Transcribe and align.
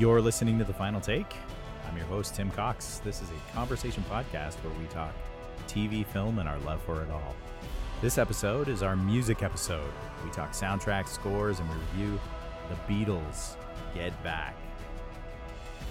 You're 0.00 0.22
listening 0.22 0.56
to 0.56 0.64
The 0.64 0.72
Final 0.72 0.98
Take. 0.98 1.36
I'm 1.86 1.94
your 1.94 2.06
host, 2.06 2.34
Tim 2.34 2.50
Cox. 2.52 3.02
This 3.04 3.20
is 3.20 3.28
a 3.28 3.52
conversation 3.52 4.02
podcast 4.08 4.54
where 4.64 4.72
we 4.80 4.86
talk 4.86 5.12
TV, 5.68 6.06
film, 6.06 6.38
and 6.38 6.48
our 6.48 6.58
love 6.60 6.80
for 6.84 7.02
it 7.02 7.10
all. 7.10 7.36
This 8.00 8.16
episode 8.16 8.68
is 8.68 8.82
our 8.82 8.96
music 8.96 9.42
episode. 9.42 9.92
We 10.24 10.30
talk 10.30 10.52
soundtracks, 10.52 11.08
scores, 11.08 11.60
and 11.60 11.68
we 11.68 11.74
review 11.74 12.20
The 12.70 12.76
Beatles 12.90 13.56
Get 13.94 14.24
Back. 14.24 14.56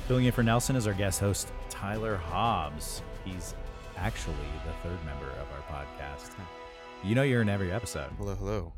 Filling 0.08 0.26
in 0.26 0.32
for 0.32 0.42
Nelson 0.42 0.76
is 0.76 0.88
our 0.88 0.94
guest 0.96 1.20
host, 1.20 1.54
Tyler 1.70 2.18
Hobbs. 2.18 3.04
He's 3.24 3.54
actually 3.96 4.34
the 4.66 4.74
third 4.82 4.98
member 5.06 5.30
of 5.34 5.46
our 5.52 5.86
podcast. 5.86 6.32
You 7.04 7.14
know 7.14 7.22
you're 7.22 7.44
in 7.44 7.50
every 7.50 7.72
episode. 7.72 8.10
Hello, 8.18 8.34
hello. 8.34 8.74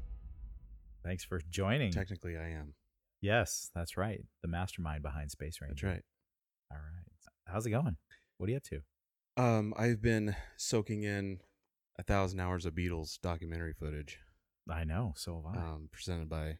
Thanks 1.06 1.24
for 1.24 1.40
joining. 1.50 1.94
Technically, 1.94 2.36
I 2.36 2.50
am. 2.50 2.74
Yes, 3.22 3.70
that's 3.76 3.98
right. 3.98 4.22
The 4.42 4.48
mastermind 4.48 5.04
behind 5.04 5.32
Space 5.32 5.60
Ranger. 5.62 5.74
That's 5.74 5.84
right. 5.84 6.04
All 6.72 6.78
right. 6.78 7.34
How's 7.46 7.66
it 7.66 7.72
going? 7.72 7.98
What 8.38 8.48
are 8.48 8.52
you 8.52 8.58
up 8.58 8.64
to? 8.64 8.82
Um, 9.38 9.74
I've 9.78 10.02
been 10.02 10.36
soaking 10.58 11.04
in 11.04 11.40
a 12.00 12.04
thousand 12.04 12.40
hours 12.40 12.66
of 12.66 12.74
Beatles 12.74 13.20
documentary 13.22 13.74
footage. 13.74 14.20
I 14.70 14.84
know. 14.84 15.14
So 15.16 15.44
have 15.46 15.56
I. 15.56 15.64
Um, 15.64 15.90
presented 15.92 16.30
by 16.30 16.58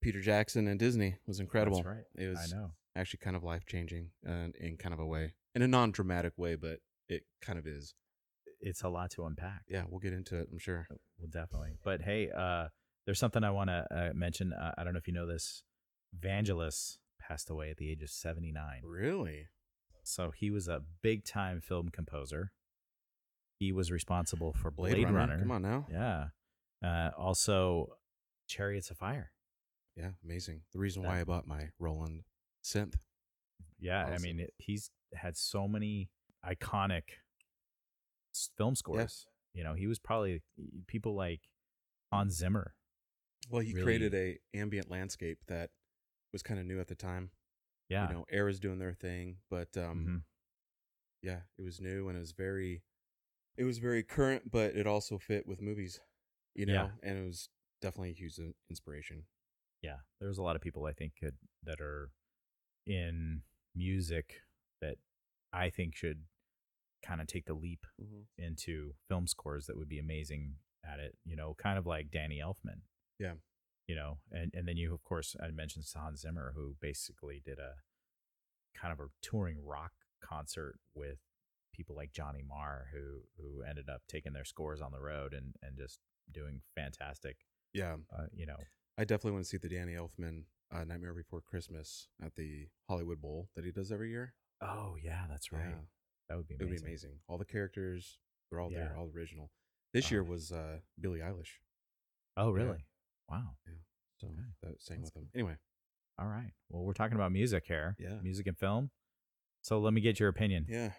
Peter 0.00 0.20
Jackson 0.20 0.66
and 0.66 0.78
Disney. 0.78 1.08
It 1.08 1.18
was 1.26 1.40
incredible. 1.40 1.78
That's 1.78 1.86
right. 1.86 2.04
It 2.16 2.28
was 2.28 2.52
I 2.52 2.56
know. 2.56 2.72
actually 2.96 3.20
kind 3.22 3.36
of 3.36 3.42
life 3.42 3.66
changing, 3.66 4.10
uh, 4.28 4.48
in 4.58 4.76
kind 4.78 4.92
of 4.92 5.00
a 5.00 5.06
way, 5.06 5.34
in 5.54 5.62
a 5.62 5.68
non 5.68 5.90
dramatic 5.90 6.32
way, 6.36 6.54
but 6.56 6.78
it 7.08 7.24
kind 7.40 7.58
of 7.58 7.66
is. 7.66 7.94
It's 8.60 8.82
a 8.82 8.88
lot 8.88 9.10
to 9.12 9.24
unpack. 9.24 9.62
Yeah, 9.68 9.84
we'll 9.88 10.00
get 10.00 10.12
into 10.12 10.38
it. 10.38 10.48
I'm 10.52 10.58
sure. 10.58 10.86
Well, 11.18 11.28
definitely. 11.30 11.78
But 11.82 12.02
hey, 12.02 12.30
uh, 12.36 12.68
there's 13.06 13.18
something 13.18 13.42
I 13.42 13.50
want 13.50 13.70
to 13.70 13.86
uh, 13.90 14.10
mention. 14.14 14.52
Uh, 14.52 14.72
I 14.76 14.84
don't 14.84 14.92
know 14.92 14.98
if 14.98 15.08
you 15.08 15.14
know 15.14 15.26
this. 15.26 15.62
Vangelis 16.18 16.98
passed 17.20 17.50
away 17.50 17.70
at 17.70 17.76
the 17.76 17.90
age 17.90 18.02
of 18.02 18.10
79. 18.10 18.80
Really? 18.84 19.46
So 20.02 20.30
he 20.30 20.50
was 20.50 20.68
a 20.68 20.82
big 21.02 21.24
time 21.24 21.60
film 21.60 21.88
composer. 21.90 22.52
He 23.58 23.72
was 23.72 23.92
responsible 23.92 24.52
for 24.54 24.70
Blade, 24.70 24.92
Blade, 24.94 25.04
Runner. 25.04 25.16
Runner. 25.18 25.38
Come 25.38 25.50
on 25.50 25.62
now. 25.62 25.86
Yeah. 25.90 26.26
Uh, 26.82 27.10
also, 27.16 27.88
Chariots 28.48 28.90
of 28.90 28.96
Fire. 28.96 29.32
Yeah, 29.96 30.10
amazing. 30.24 30.62
The 30.72 30.78
reason 30.78 31.02
That- 31.02 31.08
why 31.10 31.20
I 31.20 31.24
bought 31.24 31.46
my 31.46 31.68
Roland 31.78 32.22
synth. 32.64 32.94
Yeah, 33.78 34.04
I 34.06 34.18
mean, 34.18 34.40
it, 34.40 34.54
he's 34.58 34.90
had 35.14 35.36
so 35.36 35.66
many 35.68 36.10
iconic 36.44 37.02
film 38.56 38.74
scores. 38.74 39.26
You 39.52 39.64
know, 39.64 39.74
he 39.74 39.86
was 39.86 39.98
probably 39.98 40.42
people 40.86 41.14
like 41.14 41.40
Hans 42.12 42.34
Zimmer. 42.36 42.74
Well, 43.48 43.62
he 43.62 43.72
Really- 43.72 43.84
created 43.84 44.14
a 44.14 44.38
ambient 44.54 44.90
landscape 44.90 45.38
that 45.48 45.70
was 46.32 46.42
kind 46.42 46.60
of 46.60 46.66
new 46.66 46.80
at 46.80 46.88
the 46.88 46.94
time. 46.94 47.30
Yeah. 47.88 48.08
You 48.08 48.14
know, 48.14 48.26
Era's 48.30 48.60
doing 48.60 48.78
their 48.78 48.94
thing, 48.94 49.38
but 49.50 49.76
um, 49.76 50.06
Mhm. 50.06 50.22
yeah, 51.22 51.40
it 51.58 51.62
was 51.62 51.80
new 51.80 52.08
and 52.08 52.16
it 52.16 52.20
was 52.20 52.32
very, 52.32 52.82
it 53.56 53.64
was 53.64 53.78
very 53.78 54.02
current, 54.02 54.50
but 54.50 54.76
it 54.76 54.86
also 54.86 55.18
fit 55.18 55.46
with 55.46 55.60
movies, 55.60 56.00
you 56.54 56.66
know, 56.66 56.72
Yeah. 56.72 56.90
and 57.02 57.18
it 57.18 57.24
was 57.26 57.48
definitely 57.80 58.10
a 58.10 58.14
huge 58.14 58.38
inspiration. 58.68 59.26
yeah. 59.82 60.00
There's 60.20 60.36
a 60.38 60.42
lot 60.42 60.56
of 60.56 60.62
people 60.62 60.84
I 60.84 60.92
think 60.92 61.16
could 61.16 61.38
that 61.62 61.80
are 61.80 62.12
in 62.86 63.42
music 63.74 64.42
that 64.82 64.98
I 65.52 65.70
think 65.70 65.96
should 65.96 66.26
kind 67.02 67.20
of 67.22 67.26
take 67.26 67.46
the 67.46 67.54
leap 67.54 67.86
into 68.36 68.94
film 69.08 69.26
scores 69.26 69.66
that 69.66 69.76
would 69.78 69.88
be 69.88 69.98
amazing 69.98 70.58
at 70.84 71.00
it. 71.00 71.16
You 71.24 71.34
know, 71.34 71.54
kind 71.54 71.78
of 71.78 71.86
like 71.86 72.10
Danny 72.10 72.38
Elfman. 72.40 72.82
Yeah. 73.18 73.36
You 73.86 73.96
know, 73.96 74.18
and 74.30 74.52
and 74.54 74.68
then 74.68 74.76
you 74.76 74.94
of 74.94 75.02
course 75.02 75.34
I 75.42 75.50
mentioned 75.50 75.84
Hans 75.94 76.20
Zimmer, 76.20 76.52
who 76.54 76.76
basically 76.80 77.40
did 77.44 77.58
a 77.58 77.74
kind 78.78 78.92
of 78.92 79.00
a 79.00 79.08
touring 79.20 79.58
rock 79.64 79.92
concert 80.22 80.78
with 80.94 81.18
people 81.74 81.96
like 81.96 82.12
Johnny 82.12 82.42
Marr, 82.46 82.88
who 82.92 83.22
who 83.36 83.62
ended 83.62 83.88
up 83.88 84.02
taking 84.08 84.32
their 84.32 84.44
scores 84.44 84.80
on 84.80 84.92
the 84.92 85.00
road 85.00 85.34
and 85.34 85.54
and 85.62 85.76
just 85.76 85.98
doing 86.30 86.60
fantastic. 86.76 87.38
Yeah, 87.72 87.96
Uh, 88.16 88.26
you 88.32 88.46
know, 88.46 88.56
I 88.98 89.04
definitely 89.04 89.32
want 89.32 89.44
to 89.44 89.48
see 89.50 89.56
the 89.56 89.68
Danny 89.68 89.94
Elfman 89.94 90.44
uh, 90.72 90.84
Nightmare 90.84 91.14
Before 91.14 91.40
Christmas 91.40 92.08
at 92.24 92.34
the 92.36 92.68
Hollywood 92.88 93.20
Bowl 93.20 93.48
that 93.56 93.64
he 93.64 93.72
does 93.72 93.90
every 93.90 94.10
year. 94.10 94.34
oh 94.60 94.96
yeah, 95.02 95.24
that's 95.28 95.50
right. 95.52 95.66
Yeah, 95.68 95.80
That 96.28 96.36
would 96.36 96.46
be 96.46 96.54
it 96.54 96.60
amazing. 96.62 96.70
would 96.74 96.82
be 96.82 96.86
amazing. 96.90 97.10
All 97.28 97.38
the 97.38 97.44
characters, 97.44 98.18
they're 98.50 98.60
all 98.60 98.70
Yeah. 98.70 98.78
there, 98.88 98.96
all 98.96 99.10
original. 99.14 99.50
This 99.92 100.06
Oh. 100.06 100.10
year 100.14 100.22
was 100.24 100.52
uh, 100.52 100.78
Billie 101.00 101.20
Eilish. 101.20 101.58
Oh 102.36 102.54
Yeah. 102.54 102.62
really? 102.62 102.84
Wow. 103.30 103.56
Yeah. 103.66 103.74
So 104.18 104.26
Okay. 104.28 104.36
that 104.62 104.82
sang 104.82 105.00
That's 105.02 105.14
with 105.14 105.22
him. 105.24 105.30
Anyway, 105.34 105.56
All 106.18 106.26
right. 106.26 106.52
Well, 106.68 106.82
we're 106.84 106.92
talking 106.92 107.14
about 107.16 107.32
music 107.32 107.64
here. 107.66 107.96
Yeah. 107.98 108.20
Music 108.22 108.46
and 108.46 108.58
film. 108.58 108.90
So 109.62 109.78
let 109.78 109.92
me 109.94 110.00
get 110.00 110.18
your 110.20 110.28
opinion. 110.28 110.66
yeah, 110.68 110.92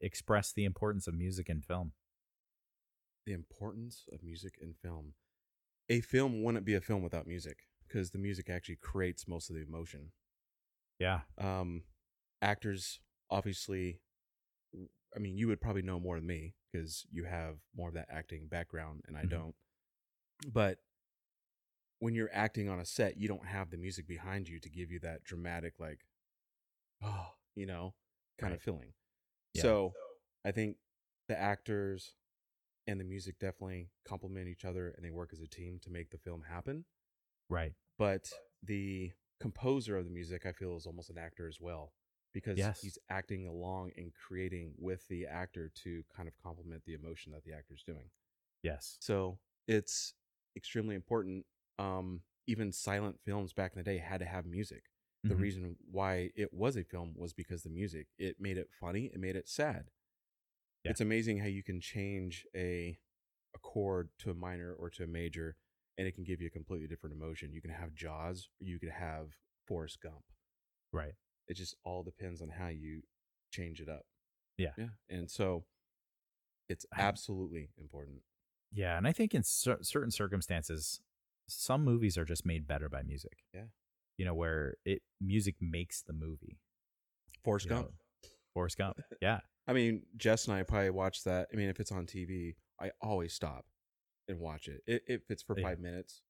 Express 0.00 0.52
the 0.52 0.64
importance 0.64 1.06
of 1.06 1.14
music 1.14 1.48
and 1.48 1.64
film. 1.64 1.92
the 3.26 3.32
importance 3.32 4.04
of 4.12 4.22
music 4.22 4.54
and 4.60 4.76
film. 4.76 5.14
A 5.88 6.00
film 6.00 6.42
wouldn't 6.44 6.64
be 6.64 6.74
a 6.74 6.80
film 6.80 7.02
without 7.02 7.26
music 7.26 7.66
because 7.86 8.10
the 8.12 8.18
music 8.18 8.48
actually 8.48 8.76
creates 8.76 9.26
most 9.26 9.50
of 9.50 9.56
the 9.56 9.62
emotion. 9.62 10.12
Yeah. 11.00 11.22
Um, 11.38 11.82
actors, 12.40 13.00
obviously, 13.28 14.00
I 15.14 15.18
mean, 15.18 15.36
you 15.36 15.48
would 15.48 15.60
probably 15.60 15.82
know 15.82 15.98
more 15.98 16.16
than 16.18 16.26
me 16.26 16.54
because 16.70 17.04
you 17.10 17.24
have 17.24 17.56
more 17.74 17.88
of 17.88 17.94
that 17.94 18.06
acting 18.10 18.46
background 18.46 19.02
and 19.08 19.16
I 19.16 19.24
Mhm. 19.24 19.30
don't. 19.30 19.56
But 20.52 20.78
when 21.98 22.14
you're 22.14 22.30
acting 22.32 22.68
on 22.68 22.78
a 22.80 22.84
set, 22.84 23.16
you 23.16 23.28
don't 23.28 23.46
have 23.46 23.70
the 23.70 23.76
music 23.76 24.06
behind 24.06 24.48
you 24.48 24.60
to 24.60 24.68
give 24.68 24.90
you 24.90 24.98
that 25.00 25.24
dramatic, 25.24 25.74
like, 25.80 26.00
oh, 27.02 27.28
you 27.54 27.66
know, 27.66 27.94
kind 28.38 28.52
Right. 28.52 28.56
of 28.56 28.62
feeling. 28.62 28.92
Yeah. 29.54 29.62
So 29.62 29.94
I 30.44 30.52
think 30.52 30.76
the 31.28 31.38
actors 31.38 32.14
and 32.86 33.00
the 33.00 33.04
music 33.04 33.38
definitely 33.38 33.90
complement 34.04 34.48
each 34.48 34.64
other 34.64 34.90
and 34.90 35.04
they 35.04 35.10
work 35.10 35.30
as 35.32 35.40
a 35.40 35.46
team 35.48 35.78
to 35.82 35.90
make 35.90 36.10
the 36.10 36.18
film 36.18 36.42
happen 36.48 36.84
Right. 37.48 37.74
but 37.98 38.30
the 38.62 39.12
composer 39.40 39.96
of 39.96 40.04
the 40.04 40.10
music 40.10 40.46
i 40.46 40.52
feel 40.52 40.76
is 40.76 40.86
almost 40.86 41.10
an 41.10 41.18
actor 41.18 41.48
as 41.48 41.60
well 41.60 41.92
because 42.32 42.56
Yes. 42.58 42.80
he's 42.80 42.96
acting 43.10 43.48
along 43.48 43.90
and 43.96 44.12
creating 44.14 44.72
with 44.78 45.06
the 45.08 45.26
actor 45.26 45.68
to 45.82 46.04
kind 46.14 46.28
of 46.28 46.36
complement 46.36 46.84
the 46.84 46.94
emotion 46.94 47.32
that 47.32 47.42
the 47.42 47.52
actor's 47.52 47.82
doing 47.82 48.08
Yes. 48.62 48.96
so 49.00 49.40
it's 49.66 50.14
extremely 50.56 50.94
important 50.94 51.44
um 51.78 52.20
even 52.46 52.72
silent 52.72 53.18
films 53.24 53.52
back 53.52 53.72
in 53.72 53.78
the 53.78 53.84
day 53.84 53.98
had 53.98 54.20
to 54.20 54.26
have 54.26 54.46
music 54.46 54.84
the 55.24 55.34
Mhm. 55.34 55.40
reason 55.40 55.76
why 55.90 56.30
it 56.36 56.52
was 56.54 56.76
a 56.76 56.84
film 56.84 57.14
was 57.16 57.32
because 57.32 57.62
the 57.64 57.70
music 57.70 58.06
it 58.18 58.40
made 58.40 58.56
it 58.56 58.68
funny 58.80 59.06
it 59.06 59.18
made 59.18 59.34
it 59.36 59.48
sad 59.48 59.90
Yeah. 60.84 60.90
it's 60.92 61.00
amazing 61.00 61.38
how 61.40 61.46
you 61.46 61.62
can 61.62 61.80
change 61.80 62.46
a 62.54 62.98
a 63.54 63.58
chord 63.58 64.10
to 64.18 64.30
a 64.30 64.34
minor 64.34 64.72
or 64.74 64.90
to 64.90 65.04
a 65.04 65.06
major 65.06 65.56
and 65.98 66.06
it 66.06 66.12
can 66.14 66.24
give 66.24 66.40
you 66.40 66.46
a 66.46 66.50
completely 66.50 66.86
different 66.86 67.14
emotion 67.16 67.52
you 67.52 67.60
can 67.62 67.70
have 67.70 67.94
jaws 67.94 68.48
or 68.60 68.66
you 68.66 68.78
could 68.78 68.90
have 68.90 69.36
forrest 69.66 70.00
gump 70.00 70.24
Right. 70.92 71.14
it 71.48 71.54
just 71.54 71.74
all 71.84 72.02
depends 72.02 72.40
on 72.42 72.50
how 72.50 72.68
you 72.68 73.02
change 73.50 73.80
it 73.80 73.88
up 73.88 74.06
Yeah. 74.58 74.72
yeah 74.78 74.90
and 75.08 75.30
so 75.30 75.66
it's 76.68 76.86
absolutely 76.92 77.70
important 77.78 78.22
Yeah. 78.72 78.96
And 78.98 79.06
I 79.06 79.12
think 79.12 79.32
in 79.34 79.42
cer- 79.44 79.82
certain 79.82 80.10
circumstances, 80.10 81.00
some 81.48 81.84
movies 81.84 82.16
are 82.18 82.24
just 82.24 82.44
made 82.46 82.66
better 82.66 82.88
by 82.88 83.02
music. 83.02 83.44
Yeah. 83.54 83.66
You 84.18 84.24
know, 84.24 84.34
where 84.34 84.74
it 84.84 85.02
music 85.20 85.56
makes 85.60 86.02
the 86.02 86.12
movie. 86.12 86.58
forrest 87.44 87.66
you 87.66 87.70
gump 87.70 87.86
know. 87.88 88.28
Forrest 88.54 88.78
Gump. 88.78 88.98
Yeah. 89.20 89.40
I 89.68 89.72
mean, 89.72 90.02
Jess 90.16 90.46
and 90.46 90.56
I 90.56 90.62
probably 90.62 90.90
watch 90.90 91.24
that. 91.24 91.48
I 91.52 91.56
mean, 91.56 91.68
if 91.68 91.78
it's 91.80 91.92
on 91.92 92.06
TV, 92.06 92.54
I 92.80 92.90
always 93.00 93.32
stop 93.34 93.66
and 94.28 94.38
watch 94.40 94.68
it. 94.68 94.82
It 94.86 95.02
if 95.06 95.30
it's 95.30 95.42
for 95.42 95.58
Yeah. 95.58 95.64
five 95.68 95.78
minutes, 95.80 96.22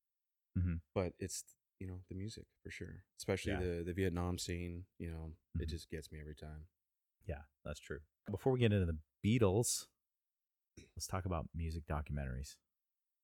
Mhm. 0.58 0.80
but 0.94 1.12
it's 1.18 1.44
you 1.78 1.86
know 1.86 2.00
the 2.08 2.14
music 2.14 2.46
for 2.62 2.70
sure, 2.70 3.04
especially 3.18 3.52
Yeah. 3.52 3.60
the 3.60 3.82
the 3.84 3.92
Vietnam 3.92 4.38
scene. 4.38 4.86
You 4.98 5.10
know, 5.10 5.36
it 5.60 5.66
Mhm. 5.66 5.70
just 5.70 5.88
gets 5.90 6.10
me 6.10 6.18
every 6.20 6.34
time. 6.34 6.66
Yeah. 7.26 7.42
That's 7.64 7.80
true. 7.80 8.00
Before 8.30 8.52
we 8.52 8.58
get 8.60 8.72
into 8.72 8.86
the 8.86 8.98
Beatles, 9.24 9.86
let's 10.96 11.06
talk 11.06 11.24
about 11.26 11.48
music 11.54 11.84
documentaries. 11.86 12.56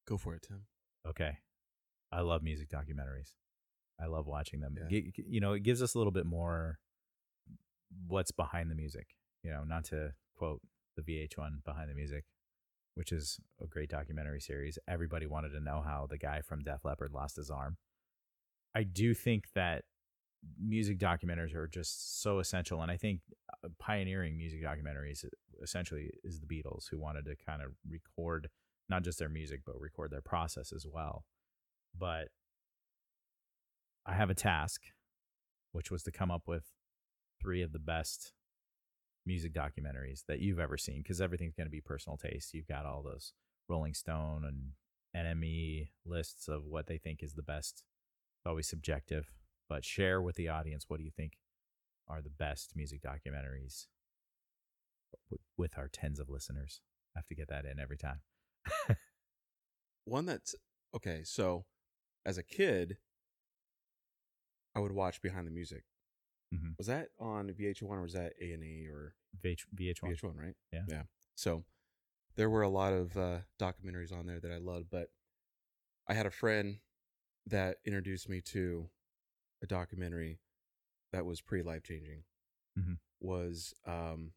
Go 0.07 0.17
for 0.19 0.35
it, 0.35 0.43
Tim. 0.43 0.67
Okay. 1.07 1.39
I 2.13 2.21
love 2.21 2.43
music 2.43 2.69
documentaries. 2.69 3.33
I 4.01 4.07
love 4.07 4.27
watching 4.27 4.61
them. 4.61 4.77
Yeah. 4.79 4.89
Gi- 4.89 5.25
You 5.29 5.41
know, 5.41 5.53
it 5.55 5.63
gives 5.63 5.83
us 5.83 5.95
a 5.95 5.99
little 5.99 6.13
bit 6.13 6.27
more 6.27 6.79
what's 8.07 8.31
behind 8.33 8.71
the 8.71 8.75
music. 8.75 9.09
You 9.43 9.51
know, 9.51 9.65
not 9.65 9.85
to 9.87 10.13
quote 10.37 10.61
the 10.97 11.03
VH1 11.03 11.65
behind 11.65 11.91
the 11.91 11.95
music, 11.95 12.25
which 12.95 13.13
is 13.13 13.39
a 13.63 13.67
great 13.67 13.89
documentary 13.91 14.41
series. 14.41 14.79
Everybody 14.89 15.27
wanted 15.27 15.51
to 15.51 15.61
know 15.61 15.83
how 15.85 16.07
the 16.09 16.19
guy 16.19 16.41
from 16.43 16.63
Def 16.63 16.85
Leppard 16.85 17.13
lost 17.13 17.37
his 17.37 17.51
arm. 17.51 17.77
I 18.75 18.83
do 18.85 19.15
think 19.15 19.47
that 19.55 19.85
music 20.61 20.99
documentaries 20.99 21.55
are 21.55 21.69
just 21.69 22.23
so 22.23 22.39
essential, 22.39 22.83
and 22.83 22.91
I 22.91 22.97
think 22.97 23.21
uh, 23.65 23.69
pioneering 23.79 24.37
music 24.37 24.63
documentaries 24.63 25.25
essentially 25.63 26.11
is 26.25 26.41
the 26.41 26.47
Beatles, 26.47 26.89
who 26.91 26.99
wanted 26.99 27.25
to 27.27 27.37
kind 27.47 27.63
of 27.63 27.73
record 27.89 28.49
not 28.89 29.03
just 29.05 29.19
their 29.19 29.29
music 29.29 29.61
but 29.65 29.81
record 29.81 30.11
their 30.11 30.21
process 30.23 30.73
as 30.73 30.87
well. 30.91 31.25
But 31.99 32.29
I 34.07 34.15
have 34.15 34.31
a 34.31 34.35
task 34.35 34.83
which 35.73 35.91
was 35.91 36.03
to 36.03 36.13
come 36.13 36.31
up 36.31 36.43
with 36.47 36.65
three 37.41 37.63
of 37.63 37.73
the 37.73 37.79
best 37.79 38.33
music 39.25 39.55
documentaries 39.55 40.25
that 40.29 40.41
you've 40.41 40.59
ever 40.59 40.77
seen 40.77 41.03
because 41.03 41.21
everything's 41.21 41.55
going 41.55 41.67
to 41.67 41.71
be 41.71 41.81
personal 41.81 42.17
taste. 42.17 42.55
You've 42.55 42.67
got 42.67 42.87
all 42.87 43.03
those 43.03 43.33
Rolling 43.69 43.95
Stone 43.95 44.45
and 44.45 44.73
NME 45.17 45.89
lists 46.05 46.49
of 46.49 46.65
what 46.67 46.87
they 46.87 46.99
think 46.99 47.23
is 47.23 47.35
the 47.35 47.43
best. 47.43 47.85
It's 48.39 48.47
always 48.47 48.69
subjective, 48.69 49.31
but 49.69 49.85
share 49.85 50.21
with 50.21 50.37
the 50.37 50.49
audience 50.49 50.85
what 50.89 50.99
do 50.99 51.05
you 51.05 51.11
think 51.11 51.35
are 52.09 52.21
the 52.21 52.31
best 52.31 52.73
music 52.75 53.01
documentaries 53.03 53.87
with 55.57 55.79
our 55.79 55.89
tens 55.89 56.19
of 56.19 56.29
listeners. 56.29 56.81
I 57.15 57.19
have 57.19 57.27
to 57.27 57.35
get 57.35 57.49
that 57.49 57.65
in 57.65 57.79
every 57.79 57.97
time. 57.97 58.21
One 60.05 60.27
that's 60.27 60.55
okay. 60.97 61.23
So, 61.25 61.65
as 62.25 62.39
a 62.39 62.43
kid, 62.43 62.99
I 64.75 64.81
would 64.81 64.93
watch 64.93 65.21
Behind 65.21 65.47
the 65.47 65.51
Music. 65.51 65.85
Mhm. 66.55 66.77
Was 66.79 66.87
that 66.87 67.11
on 67.19 67.51
VH1 67.53 67.99
or 67.99 68.03
was 68.03 68.13
that 68.15 68.35
A 68.41 68.53
and 68.53 68.63
E 68.65 68.87
or 68.89 69.15
VH- 69.43 69.67
VH1. 69.75 70.11
VH1? 70.11 70.37
Right. 70.37 70.57
Yeah. 70.73 70.85
Yeah. 70.89 71.03
So 71.35 71.65
there 72.37 72.51
were 72.51 72.63
a 72.63 72.69
lot 72.69 72.93
of 72.93 73.17
uh, 73.17 73.43
documentaries 73.59 74.13
on 74.13 74.27
there 74.27 74.41
that 74.41 74.53
I 74.53 74.59
loved, 74.59 74.91
but 74.91 75.13
I 76.07 76.15
had 76.15 76.27
a 76.27 76.31
friend 76.31 76.81
that 77.47 77.79
introduced 77.85 78.29
me 78.29 78.41
to 78.43 78.91
a 79.63 79.67
documentary 79.67 80.41
that 81.13 81.25
was 81.25 81.41
pretty 81.41 81.63
life 81.65 81.83
changing. 81.83 82.25
Mhm. 82.79 82.99
Was 83.21 83.75
um, 83.85 84.35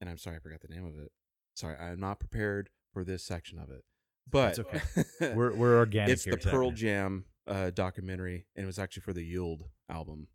and 0.00 0.08
I'm 0.08 0.18
sorry 0.18 0.36
I 0.36 0.40
forgot 0.40 0.60
the 0.60 0.68
name 0.68 0.84
of 0.84 0.98
it. 0.98 1.12
Sorry, 1.54 1.76
I'm 1.76 2.00
not 2.00 2.18
prepared 2.20 2.70
for 2.92 3.04
this 3.04 3.22
section 3.24 3.58
of 3.58 3.70
it. 3.70 3.84
But 4.30 4.58
It's 4.58 4.58
okay. 4.60 5.34
We're 5.34 5.54
we're 5.54 5.76
organic. 5.76 6.12
it's 6.12 6.24
here 6.24 6.34
the 6.34 6.38
today. 6.40 6.50
Pearl 6.50 6.70
Jam 6.70 7.24
uh, 7.46 7.70
documentary, 7.70 8.46
and 8.56 8.64
it 8.64 8.66
was 8.66 8.78
actually 8.78 9.02
for 9.02 9.12
the 9.12 9.24
Yield 9.24 9.64
album. 9.90 10.28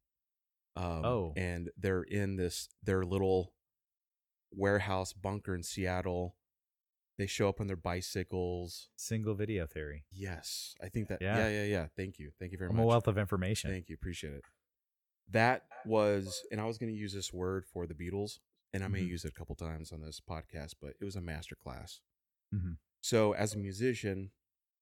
Um, 0.76 1.06
Oh. 1.06 1.34
and 1.36 1.70
they're 1.78 2.04
in 2.04 2.36
this 2.36 2.70
their 2.84 3.04
little 3.04 3.54
warehouse 4.52 5.14
bunker 5.14 5.56
in 5.56 5.64
Seattle. 5.64 6.36
They 7.18 7.26
show 7.26 7.50
up 7.50 7.60
on 7.60 7.66
their 7.68 7.76
bicycles. 7.76 8.90
Single 8.96 9.34
video 9.34 9.66
theory. 9.66 10.04
Yes, 10.12 10.76
I 10.84 10.90
think 10.90 11.08
that. 11.08 11.20
Yeah. 11.22 11.38
Yeah, 11.38 11.50
yeah, 11.50 11.64
yeah. 11.64 11.88
Thank 11.96 12.20
you, 12.20 12.32
thank 12.40 12.52
you 12.52 12.58
very 12.60 12.70
I'm 12.70 12.76
much. 12.78 12.84
a 12.84 12.88
wealth 12.88 13.08
of 13.08 13.18
information. 13.18 13.72
Thank 13.72 13.90
you, 13.90 13.96
appreciate 13.96 14.34
it. 14.34 14.44
That 15.32 15.64
was, 15.86 16.44
and 16.52 16.62
I 16.62 16.66
was 16.66 16.78
going 16.78 16.92
to 16.94 16.98
use 16.98 17.14
this 17.14 17.34
word 17.34 17.66
for 17.66 17.88
the 17.88 17.94
Beatles, 17.96 18.40
and 18.74 18.84
I 18.84 18.88
may 18.88 19.02
Mhm. 19.02 19.08
use 19.10 19.26
it 19.26 19.30
a 19.30 19.32
couple 19.32 19.56
times 19.56 19.92
on 19.92 20.02
this 20.02 20.22
podcast, 20.22 20.76
but 20.80 20.94
it 21.02 21.04
was 21.06 21.16
a 21.16 21.22
master 21.22 21.56
class. 21.56 22.02
Mhm. 22.54 22.78
So, 23.08 23.32
as 23.32 23.54
a 23.54 23.58
musician, 23.58 24.32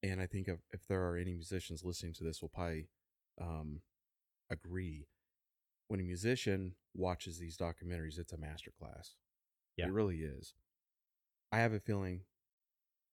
and 0.01 0.19
I 0.19 0.25
think 0.25 0.47
if, 0.47 0.57
if 0.71 0.87
there 0.87 1.03
are 1.03 1.15
any 1.15 1.35
musicians 1.35 1.83
listening 1.83 2.13
to 2.13 2.23
this, 2.23 2.41
will 2.41 2.49
probably 2.49 2.87
um, 3.39 3.81
agree. 4.49 5.05
When 5.89 5.99
a 5.99 6.03
musician 6.03 6.73
watches 6.95 7.37
these 7.37 7.55
documentaries, 7.55 8.17
it's 8.17 8.33
a 8.33 8.37
master 8.39 8.71
class. 8.79 9.11
Yeah. 9.77 9.85
It 9.85 9.91
really 9.91 10.21
is. 10.21 10.55
I 11.51 11.59
have 11.59 11.73
a 11.73 11.79
feeling 11.79 12.21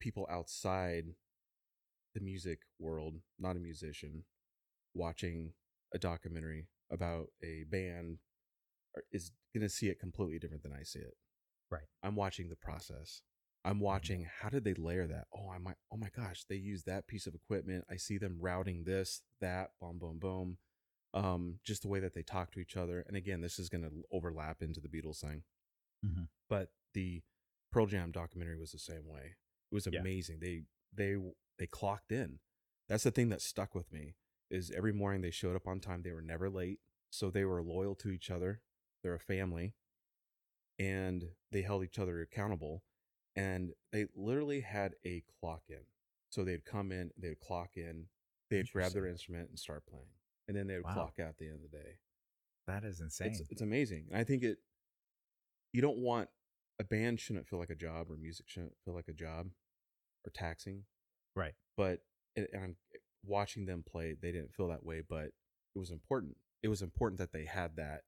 people 0.00 0.26
outside 0.30 1.04
the 2.14 2.22
music 2.22 2.60
world, 2.78 3.16
not 3.38 3.56
a 3.56 3.60
musician, 3.60 4.24
watching 4.94 5.52
a 5.92 5.98
documentary 5.98 6.68
about 6.90 7.26
a 7.44 7.64
band 7.70 8.16
is 9.12 9.30
going 9.54 9.60
to 9.60 9.68
see 9.68 9.88
it 9.88 10.00
completely 10.00 10.38
different 10.38 10.62
than 10.62 10.72
I 10.72 10.84
see 10.84 11.00
it. 11.00 11.18
Right. 11.70 11.82
I'm 12.02 12.16
watching 12.16 12.48
the 12.48 12.56
process. 12.56 13.20
I'm 13.64 13.78
watching 13.78 14.26
how 14.40 14.48
did 14.48 14.64
they 14.64 14.74
layer 14.74 15.06
that? 15.06 15.26
Oh, 15.32 15.48
I 15.50 15.58
might 15.58 15.76
oh 15.92 15.96
my 15.96 16.08
gosh, 16.16 16.44
they 16.48 16.56
use 16.56 16.82
that 16.84 17.06
piece 17.06 17.26
of 17.26 17.34
equipment. 17.34 17.84
I 17.90 17.96
see 17.96 18.18
them 18.18 18.38
routing 18.40 18.84
this, 18.84 19.22
that, 19.40 19.70
boom, 19.80 19.98
boom, 19.98 20.18
boom. 20.18 20.58
Um, 21.14 21.58
just 21.64 21.82
the 21.82 21.88
way 21.88 22.00
that 22.00 22.14
they 22.14 22.22
talk 22.22 22.50
to 22.52 22.60
each 22.60 22.76
other. 22.76 23.04
And 23.06 23.16
again, 23.16 23.40
this 23.40 23.58
is 23.58 23.68
gonna 23.68 23.90
overlap 24.10 24.62
into 24.62 24.80
the 24.80 24.88
Beatles 24.88 25.20
thing. 25.20 25.44
Mhm. 26.04 26.28
But 26.48 26.72
the 26.94 27.22
Pearl 27.70 27.86
Jam 27.86 28.10
documentary 28.10 28.56
was 28.56 28.72
the 28.72 28.78
same 28.78 29.06
way. 29.06 29.36
It 29.70 29.74
was 29.74 29.86
Yeah. 29.90 30.00
amazing. 30.00 30.40
They 30.40 30.64
they 30.92 31.16
they 31.58 31.66
clocked 31.66 32.10
in. 32.12 32.40
That's 32.88 33.04
the 33.04 33.10
thing 33.12 33.28
that 33.28 33.40
stuck 33.42 33.74
with 33.74 33.92
me 33.92 34.16
is 34.50 34.70
every 34.72 34.92
morning 34.92 35.20
they 35.22 35.30
showed 35.30 35.54
up 35.56 35.66
on 35.68 35.80
time. 35.80 36.02
They 36.02 36.12
were 36.12 36.20
never 36.22 36.50
late. 36.50 36.80
So 37.10 37.30
they 37.30 37.44
were 37.44 37.62
loyal 37.62 37.94
to 37.96 38.10
each 38.10 38.30
other. 38.30 38.62
They're 39.02 39.14
a 39.14 39.20
family. 39.20 39.74
And 40.78 41.34
they 41.50 41.62
held 41.62 41.84
each 41.84 41.98
other 41.98 42.20
accountable. 42.20 42.84
And 43.36 43.72
they 43.92 44.06
literally 44.14 44.60
had 44.60 44.94
a 45.06 45.22
clock 45.40 45.62
in. 45.68 45.80
So 46.30 46.44
they'd 46.44 46.64
come 46.64 46.92
in, 46.92 47.10
they'd 47.18 47.40
clock 47.40 47.76
in, 47.76 48.06
they'd 48.50 48.70
grab 48.72 48.92
their 48.92 49.06
instrument 49.06 49.48
and 49.50 49.58
start 49.58 49.84
playing. 49.86 50.06
And 50.48 50.56
then 50.56 50.66
they 50.66 50.76
would 50.76 50.84
Wow. 50.84 50.94
clock 50.94 51.18
out 51.20 51.28
at 51.28 51.38
the 51.38 51.46
end 51.46 51.56
of 51.64 51.70
the 51.70 51.76
day. 51.78 51.98
That 52.66 52.84
is 52.84 53.00
insane. 53.00 53.28
It's 53.32 53.42
it's 53.50 53.62
amazing. 53.62 54.06
And 54.10 54.18
I 54.18 54.24
think 54.24 54.42
it 54.42 54.58
you 55.72 55.80
don't 55.80 55.98
want 55.98 56.28
a 56.78 56.84
band 56.84 57.20
shouldn't 57.20 57.46
feel 57.48 57.58
like 57.58 57.70
a 57.70 57.74
job 57.74 58.10
or 58.10 58.16
music 58.16 58.48
shouldn't 58.48 58.76
feel 58.84 58.94
like 58.94 59.08
a 59.08 59.12
job 59.12 59.48
or 60.26 60.30
taxing. 60.30 60.84
right. 61.34 61.54
But 61.76 62.00
and 62.36 62.46
and 62.52 62.62
I'm 62.62 62.76
watching 63.24 63.66
them 63.66 63.82
play, 63.86 64.14
they 64.20 64.32
didn't 64.32 64.52
feel 64.52 64.68
that 64.68 64.84
way, 64.84 65.02
but 65.06 65.26
it 65.74 65.78
was 65.78 65.90
important. 65.90 66.36
It 66.62 66.68
was 66.68 66.82
important 66.82 67.18
that 67.18 67.32
they 67.32 67.44
had 67.46 67.76
that 67.76 68.02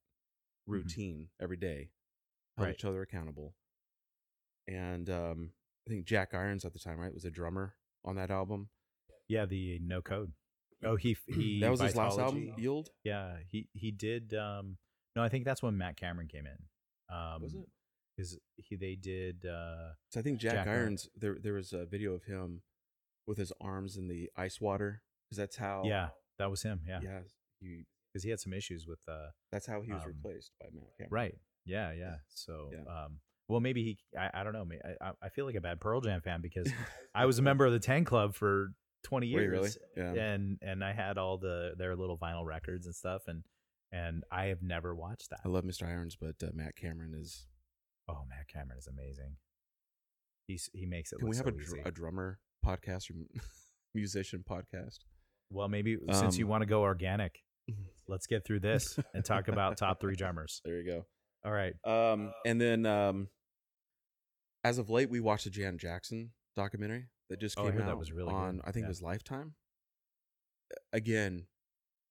mm-hmm. 0.68 0.72
routine 0.72 1.28
every 1.40 1.56
day, 1.56 1.90
held 2.56 2.66
Right. 2.68 2.74
each 2.74 2.84
other 2.84 3.02
accountable. 3.02 3.54
And 4.68 5.08
um 5.10 5.50
I 5.86 5.90
think 5.90 6.06
Jack 6.06 6.32
Irons 6.34 6.64
at 6.64 6.72
the 6.72 6.78
time, 6.78 6.98
right, 6.98 7.12
was 7.12 7.24
a 7.24 7.30
drummer 7.30 7.74
on 8.04 8.16
that 8.16 8.30
album. 8.30 8.68
Yeah, 9.28 9.44
the 9.46 9.78
no 9.82 10.00
code. 10.02 10.32
Oh, 10.84 10.96
he 10.96 11.16
he. 11.26 11.60
that 11.60 11.70
was 11.70 11.80
his 11.80 11.96
last 11.96 12.18
album, 12.18 12.52
Yield. 12.56 12.90
Yeah, 13.04 13.36
he 13.48 13.68
he 13.74 13.90
did. 13.90 14.34
Um, 14.34 14.78
no, 15.16 15.22
I 15.22 15.28
think 15.28 15.44
that's 15.44 15.62
when 15.62 15.76
Matt 15.76 15.96
Cameron 15.96 16.28
came 16.28 16.46
in. 16.46 17.14
Um, 17.14 17.42
Was 17.42 17.54
it? 17.54 17.68
Because 18.16 18.38
he 18.56 18.76
they 18.76 18.94
did. 18.94 19.44
Uh, 19.46 19.92
So 20.10 20.20
I 20.20 20.22
think 20.22 20.38
Jack, 20.40 20.52
Jack 20.54 20.66
Irons. 20.68 20.78
Irons. 20.78 21.08
There, 21.16 21.36
there 21.42 21.52
was 21.54 21.72
a 21.72 21.84
video 21.86 22.12
of 22.14 22.24
him 22.24 22.62
with 23.26 23.38
his 23.38 23.52
arms 23.60 23.96
in 23.96 24.08
the 24.08 24.30
ice 24.36 24.60
water 24.60 25.02
because 25.28 25.38
that's 25.38 25.56
how. 25.56 25.82
yeah, 25.84 26.08
that 26.38 26.50
was 26.50 26.62
him. 26.62 26.80
Yeah, 26.86 27.00
yeah. 27.02 27.20
He, 27.60 27.84
because 28.12 28.22
he 28.24 28.30
had 28.30 28.40
some 28.40 28.52
issues 28.52 28.86
with. 28.86 29.00
Uh, 29.08 29.28
that's 29.52 29.66
how 29.66 29.82
he 29.82 29.92
was 29.92 30.02
Um, 30.02 30.08
replaced 30.08 30.52
by 30.60 30.66
Matt 30.72 30.90
Cameron. 30.98 31.10
right. 31.10 31.34
Yeah, 31.66 31.92
yeah. 31.92 32.16
So, 32.28 32.70
Yeah. 32.72 33.04
um, 33.04 33.20
well, 33.48 33.60
maybe 33.60 33.82
he. 33.84 33.98
I, 34.18 34.40
I 34.40 34.44
don't 34.44 34.52
know. 34.52 34.66
I 35.00 35.06
I- 35.08 35.12
I 35.24 35.28
feel 35.30 35.44
like 35.46 35.54
a 35.54 35.60
bad 35.60 35.80
Pearl 35.80 36.00
Jam 36.00 36.20
fan 36.20 36.40
because 36.40 36.70
I 37.14 37.26
was 37.26 37.38
a 37.38 37.42
member 37.42 37.66
of 37.66 37.72
the 37.72 37.78
Ten 37.80 38.04
Club 38.04 38.34
for 38.34 38.72
twenty 39.02 39.26
years. 39.26 39.50
really? 39.50 39.70
Yeah. 40.16 40.22
and 40.22 40.58
and 40.62 40.82
I 40.84 40.92
had 40.92 41.18
all 41.18 41.38
the 41.38 41.72
their 41.76 41.94
little 41.96 42.16
vinyl 42.18 42.44
records 42.44 42.86
and 42.86 42.94
stuff, 42.94 43.22
and 43.26 43.42
and 43.92 44.24
I 44.32 44.46
have 44.46 44.62
never 44.62 44.94
watched 44.94 45.30
that. 45.30 45.40
I 45.44 45.48
love 45.48 45.64
Mr. 45.64 45.86
Irons, 45.86 46.16
but 46.20 46.34
uh, 46.42 46.50
Matt 46.54 46.76
Cameron 46.76 47.14
is. 47.20 47.46
Oh, 48.08 48.24
Matt 48.28 48.48
Cameron 48.52 48.78
is 48.78 48.86
amazing. 48.86 49.36
He's 50.46 50.68
he 50.74 50.84
makes 50.86 51.12
it. 51.12 51.18
Can 51.20 51.28
we 51.28 51.36
have 51.36 51.46
so 51.46 51.50
a, 51.50 51.52
dr- 51.52 51.86
a 51.86 51.90
drummer 51.90 52.38
podcast 52.64 53.10
or 53.10 53.14
musician 53.94 54.44
podcast? 54.48 54.98
Well, 55.50 55.68
maybe 55.68 55.96
since 56.12 56.36
you 56.38 56.44
Um, 56.46 56.50
want 56.50 56.62
to 56.62 56.66
go 56.66 56.82
organic, 56.82 57.40
let's 58.08 58.26
get 58.26 58.44
through 58.44 58.60
this 58.60 58.98
and 59.14 59.24
talk 59.24 59.48
about 59.48 59.76
top 59.76 60.00
three 60.00 60.16
drummers. 60.16 60.60
There 60.64 60.80
you 60.80 60.84
go. 60.90 61.06
All 61.44 61.52
right. 61.52 61.74
Um, 61.84 62.32
and 62.46 62.60
then 62.60 62.86
um, 62.86 63.28
as 64.62 64.78
of 64.78 64.88
late, 64.90 65.10
we 65.10 65.20
watched 65.20 65.44
the 65.44 65.50
Janet 65.50 65.80
Jackson 65.80 66.30
documentary 66.56 67.08
that 67.28 67.40
just 67.40 67.58
Oh, 67.58 67.62
came 67.64 67.72
heard 67.72 67.82
out 67.82 67.86
that 67.88 67.98
was 67.98 68.12
really 68.12 68.32
good. 68.32 68.34
on 68.40 68.60
I 68.64 68.72
think 68.72 68.84
Yeah. 68.84 68.86
it 68.86 68.88
was 68.88 69.02
Lifetime. 69.02 69.54
Again, 70.92 71.46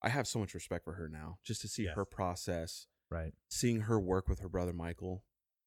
I 0.02 0.10
have 0.10 0.28
so 0.28 0.40
much 0.40 0.54
respect 0.54 0.84
for 0.84 0.94
her 0.94 1.10
now, 1.10 1.40
just 1.44 1.62
to 1.62 1.68
see 1.68 1.84
Yes. 1.84 1.96
her 1.96 2.06
process, 2.06 2.88
Right. 3.10 3.34
seeing 3.50 3.82
her 3.82 4.00
work 4.00 4.28
with 4.28 4.40
her 4.40 4.50
brother 4.50 4.74
Michael 4.74 5.26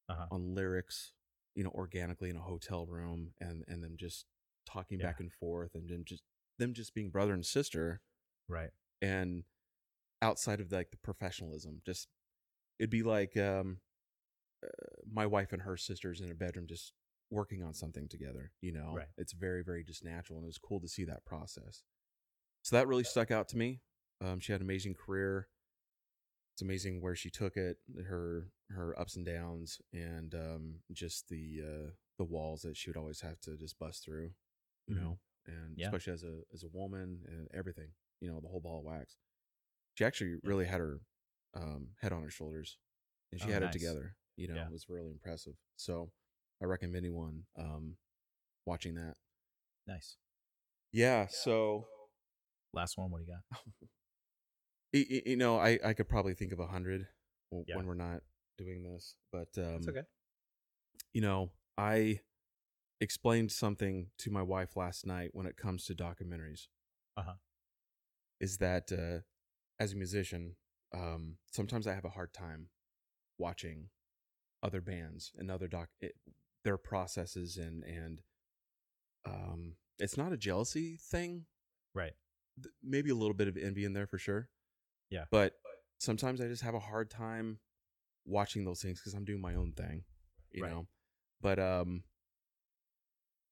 Uh-huh. 0.09 0.27
on 0.31 0.53
lyrics, 0.55 1.13
you 1.55 1.63
know, 1.63 1.71
organically 1.71 2.29
in 2.29 2.37
a 2.37 2.41
hotel 2.41 2.85
room, 2.85 3.33
and 3.39 3.65
and 3.67 3.83
them 3.83 3.97
just 3.97 4.25
talking 4.65 4.99
Yeah. 4.99 5.07
back 5.07 5.19
and 5.19 5.33
forth, 5.33 5.75
and 5.75 5.89
then 5.89 6.05
just 6.05 6.23
them 6.57 6.73
just 6.73 6.93
being 6.93 7.09
brother 7.09 7.33
and 7.33 7.45
sister, 7.45 8.01
Right. 8.47 8.71
and 9.01 9.43
outside 10.21 10.59
of 10.61 10.71
like 10.71 10.91
the 10.91 10.97
professionalism 10.97 11.81
just 11.85 12.07
it'd 12.79 12.89
be 12.89 13.03
like 13.03 13.35
um 13.37 13.79
uh, 14.63 14.69
my 15.11 15.25
wife 15.25 15.53
and 15.53 15.61
her 15.61 15.77
sisters 15.77 16.21
in 16.21 16.31
a 16.31 16.35
bedroom 16.35 16.67
just 16.67 16.93
working 17.29 17.61
on 17.63 17.73
something 17.73 18.07
together 18.07 18.51
you 18.61 18.71
know? 18.71 18.93
Right. 18.95 19.07
it's 19.17 19.33
very 19.33 19.63
very 19.63 19.83
just 19.83 20.03
natural 20.03 20.37
and 20.39 20.45
it 20.45 20.47
was 20.47 20.57
cool 20.57 20.79
to 20.79 20.87
see 20.87 21.05
that 21.05 21.25
process. 21.25 21.83
So 22.63 22.75
that 22.75 22.87
really 22.87 23.03
stuck 23.03 23.31
out 23.31 23.47
to 23.49 23.57
me. 23.57 23.81
Um 24.21 24.39
she 24.39 24.51
had 24.51 24.61
an 24.61 24.67
amazing 24.67 24.95
career. 24.95 25.47
It's 26.55 26.61
amazing 26.61 27.01
where 27.01 27.15
she 27.15 27.29
took 27.29 27.55
it 27.55 27.77
her 28.07 28.49
her 28.71 28.99
ups 28.99 29.15
and 29.15 29.25
downs 29.25 29.79
and 29.93 30.33
um 30.35 30.75
just 30.91 31.29
the 31.29 31.61
uh 31.63 31.89
the 32.17 32.23
walls 32.25 32.63
that 32.63 32.75
she 32.75 32.89
would 32.89 32.97
always 32.97 33.21
have 33.21 33.39
to 33.41 33.55
just 33.57 33.77
bust 33.77 34.03
through 34.03 34.31
you 34.87 34.95
Mhm. 34.95 35.01
know? 35.01 35.19
And 35.45 35.77
Yeah. 35.77 35.87
especially 35.87 36.13
as 36.13 36.23
a 36.23 36.41
as 36.53 36.63
a 36.63 36.67
woman 36.73 37.23
and 37.27 37.47
everything 37.53 37.89
you 38.21 38.29
know 38.31 38.39
the 38.39 38.47
whole 38.47 38.59
ball 38.61 38.79
of 38.79 38.85
wax. 38.85 39.17
She 39.95 40.05
actually 40.05 40.37
really 40.43 40.65
had 40.65 40.79
her 40.79 40.99
um, 41.57 41.87
head 42.01 42.13
on 42.13 42.21
her 42.23 42.29
shoulders 42.29 42.77
and 43.31 43.41
she 43.41 43.49
Oh, 43.49 43.53
had 43.53 43.61
nice. 43.63 43.75
it 43.75 43.79
together 43.79 44.15
you 44.37 44.47
know 44.47 44.55
Yeah. 44.55 44.67
it 44.67 44.71
was 44.71 44.85
really 44.89 45.09
impressive 45.11 45.55
so 45.75 46.11
i 46.61 46.65
recommend 46.65 46.95
anyone 46.95 47.43
um, 47.57 47.95
watching 48.65 48.95
that 48.95 49.15
Nice. 49.87 50.17
yeah 50.91 51.27
so 51.29 51.85
Last 52.73 52.97
one. 52.97 53.09
What 53.09 53.19
do 53.19 53.25
you 53.25 53.31
got? 53.33 53.59
y- 54.93 55.05
y- 55.09 55.21
you 55.25 55.37
know, 55.37 55.57
I 55.57 55.79
I 55.83 55.93
could 55.93 56.07
probably 56.09 56.33
think 56.35 56.51
of 56.51 56.59
a 56.59 56.67
hundred 56.67 57.07
Yeah. 57.65 57.75
when 57.77 57.87
we're 57.87 57.95
not 57.95 58.21
doing 58.57 58.83
this, 58.83 59.15
but 59.31 59.47
um, 59.57 59.77
It's 59.77 59.87
okay. 59.87 60.03
you 61.13 61.21
know, 61.21 61.49
I 61.77 62.19
explained 62.99 63.51
something 63.51 64.07
to 64.19 64.29
my 64.31 64.41
wife 64.43 64.75
last 64.75 65.05
night 65.07 65.29
when 65.33 65.45
it 65.47 65.55
comes 65.57 65.85
to 65.85 65.95
documentaries. 65.95 66.67
Uh-huh. 67.15 67.33
Is 68.39 68.57
that 68.57 68.91
uh, 68.91 69.21
as 69.81 69.93
a 69.93 69.95
musician, 69.95 70.57
um, 70.93 71.37
sometimes 71.51 71.87
I 71.87 71.93
have 71.93 72.05
a 72.05 72.09
hard 72.09 72.33
time 72.33 72.69
watching 73.37 73.89
other 74.63 74.81
bands 74.81 75.31
and 75.37 75.51
other 75.51 75.67
doc 75.67 75.89
it, 75.99 76.15
their 76.63 76.77
processes 76.77 77.57
and 77.57 77.83
and 77.83 78.21
um, 79.25 79.75
it's 79.99 80.17
not 80.17 80.31
a 80.33 80.37
jealousy 80.37 80.97
thing. 81.01 81.45
Right. 81.93 82.13
Th- 82.61 82.73
Maybe 82.83 83.09
a 83.09 83.15
little 83.15 83.33
bit 83.33 83.47
of 83.47 83.57
envy 83.57 83.83
in 83.85 83.93
there 83.93 84.07
for 84.07 84.17
sure. 84.17 84.49
Yeah. 85.09 85.25
But 85.31 85.53
sometimes 85.99 86.39
I 86.41 86.47
just 86.47 86.63
have 86.63 86.75
a 86.75 86.79
hard 86.79 87.09
time 87.09 87.59
watching 88.25 88.63
those 88.65 88.81
things 88.81 88.99
because 88.99 89.13
I'm 89.13 89.25
doing 89.25 89.41
my 89.41 89.55
own 89.55 89.73
thing, 89.73 90.03
you 90.51 90.63
Right. 90.63 90.71
know. 90.71 90.87
But 91.41 91.59
um, 91.59 92.03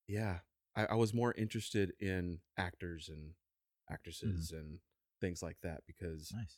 yeah, 0.07 0.39
I, 0.75 0.85
I 0.85 0.95
was 0.95 1.13
more 1.13 1.33
interested 1.37 1.93
in 1.99 2.39
actors 2.57 3.09
and 3.09 3.31
actresses 3.89 4.51
and 4.51 4.79
things 5.21 5.41
like 5.41 5.57
that 5.63 5.81
because 5.87 6.31
Nice. 6.35 6.57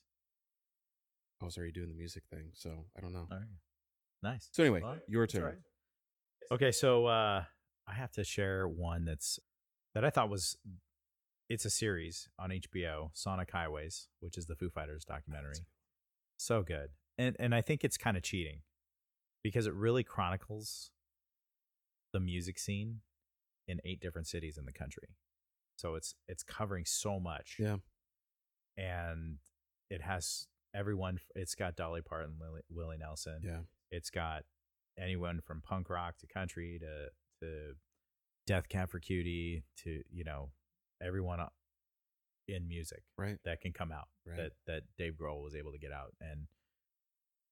I 1.42 1.46
was 1.46 1.58
already 1.58 1.72
doing 1.72 1.90
the 1.90 1.96
music 1.96 2.24
thing. 2.30 2.50
So 2.54 2.86
I 2.98 3.02
don't 3.02 3.14
know. 3.14 3.28
All 3.32 3.38
right. 3.38 3.48
Nice. 4.24 4.50
So 4.52 4.64
anyway, 4.64 4.82
your 5.08 5.28
turn. 5.28 5.44
right. 5.44 5.56
Okay, 6.52 6.72
so 6.72 7.06
uh 7.06 7.44
I 7.88 7.94
have 7.94 8.12
to 8.14 8.24
share 8.24 8.68
one 8.68 9.06
that's 9.06 9.40
that 9.94 10.04
I 10.04 10.10
thought 10.10 10.30
was 10.30 10.58
it's 11.50 11.66
a 11.66 11.70
series 11.70 12.28
on 12.38 12.50
HBO, 12.50 13.10
Sonic 13.14 13.52
Highways, 13.52 14.10
which 14.20 14.38
is 14.38 14.48
the 14.48 14.56
Foo 14.56 14.70
Fighters 14.70 15.06
documentary. 15.06 15.66
So 16.38 16.62
good. 16.64 16.90
And 17.18 17.36
and 17.40 17.54
I 17.56 17.62
think 17.62 17.84
it's 17.84 17.98
kind 17.98 18.18
of 18.18 18.24
cheating 18.24 18.62
because 19.44 19.68
it 19.68 19.74
really 19.74 20.04
chronicles 20.04 20.92
the 22.14 22.20
music 22.20 22.60
scene 22.60 23.02
in 23.68 23.80
eight 23.86 24.00
different 24.00 24.28
cities 24.28 24.58
in 24.58 24.66
the 24.66 24.72
country. 24.74 25.10
So 25.78 25.96
it's 25.96 26.16
it's 26.28 26.44
covering 26.44 26.86
so 26.86 27.20
much. 27.20 27.58
Yeah. 27.60 27.78
And 28.78 29.38
it 29.90 30.02
has 30.02 30.48
everyone 30.76 31.20
it's 31.36 31.56
got 31.56 31.76
Dolly 31.76 32.02
Parton, 32.02 32.36
Lily, 32.40 32.62
Willie 32.70 32.98
Nelson. 32.98 33.40
Yeah. 33.44 33.60
It's 33.92 34.10
got 34.10 34.44
anyone 35.00 35.42
from 35.46 35.62
punk 35.62 35.90
rock 35.90 36.18
to 36.20 36.28
country 36.28 36.80
to 36.80 37.10
to 37.46 37.74
Death 38.46 38.68
Cab 38.70 38.90
for 38.90 39.00
Cutie 39.00 39.64
to 39.84 40.02
you 40.12 40.24
know 40.24 40.52
everyone 41.02 41.40
uh, 41.40 41.50
in 42.48 42.68
music 42.68 43.04
Right. 43.18 43.38
that 43.46 43.62
can 43.62 43.74
come 43.74 43.92
out 43.92 44.08
Right. 44.26 44.38
that 44.38 44.52
that 44.66 44.82
Dave 44.98 45.14
Grohl 45.22 45.44
was 45.44 45.56
able 45.56 45.72
to 45.72 45.78
get 45.80 45.92
out 45.92 46.14
and 46.22 46.48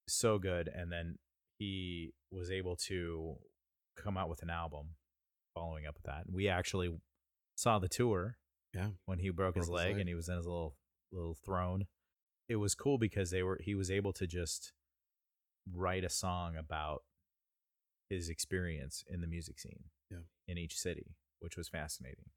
so 0.07 0.37
good 0.39 0.67
and 0.73 0.91
then 0.91 1.17
he 1.59 2.11
was 2.31 2.51
able 2.51 2.75
to 2.75 3.35
come 3.97 4.17
out 4.17 4.29
with 4.29 4.41
an 4.41 4.49
album 4.49 4.89
following 5.53 5.85
up 5.85 5.95
with 5.95 6.03
that. 6.03 6.23
We 6.29 6.47
actually 6.49 6.89
saw 7.55 7.79
the 7.79 7.87
tour 7.87 8.37
Yeah. 8.73 8.89
when 9.05 9.19
he 9.19 9.29
broke, 9.29 9.55
his, 9.55 9.67
Broke 9.67 9.79
his 9.79 9.85
leg, 9.85 9.91
leg. 9.93 9.99
and 10.01 10.09
he 10.09 10.15
was 10.15 10.27
in 10.29 10.35
his 10.35 10.45
little 10.45 10.75
little 11.11 11.35
throne. 11.45 11.85
It 12.47 12.57
was 12.57 12.75
cool 12.75 12.97
because 12.97 13.31
they 13.31 13.41
were 13.43 13.59
he 13.63 13.75
was 13.75 13.89
able 13.89 14.13
to 14.13 14.27
just 14.27 14.71
write 15.73 16.03
a 16.03 16.09
song 16.09 16.55
about 16.55 17.03
his 18.09 18.29
experience 18.29 19.03
in 19.07 19.21
the 19.21 19.27
music 19.27 19.59
scene 19.59 19.85
Yeah. 20.11 20.19
in 20.47 20.57
each 20.57 20.77
city, 20.77 21.15
which 21.39 21.57
was 21.57 21.67
fascinating. 21.69 22.29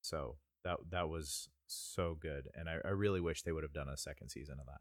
So 0.00 0.38
that 0.64 0.78
that 0.90 1.08
was 1.08 1.48
so 1.66 2.14
good, 2.18 2.48
and 2.54 2.68
I, 2.68 2.78
I 2.84 2.90
really 2.90 3.20
wish 3.20 3.42
they 3.42 3.52
would 3.52 3.64
have 3.64 3.72
done 3.72 3.88
a 3.88 3.96
second 3.96 4.30
season 4.30 4.58
of 4.60 4.66
that. 4.66 4.80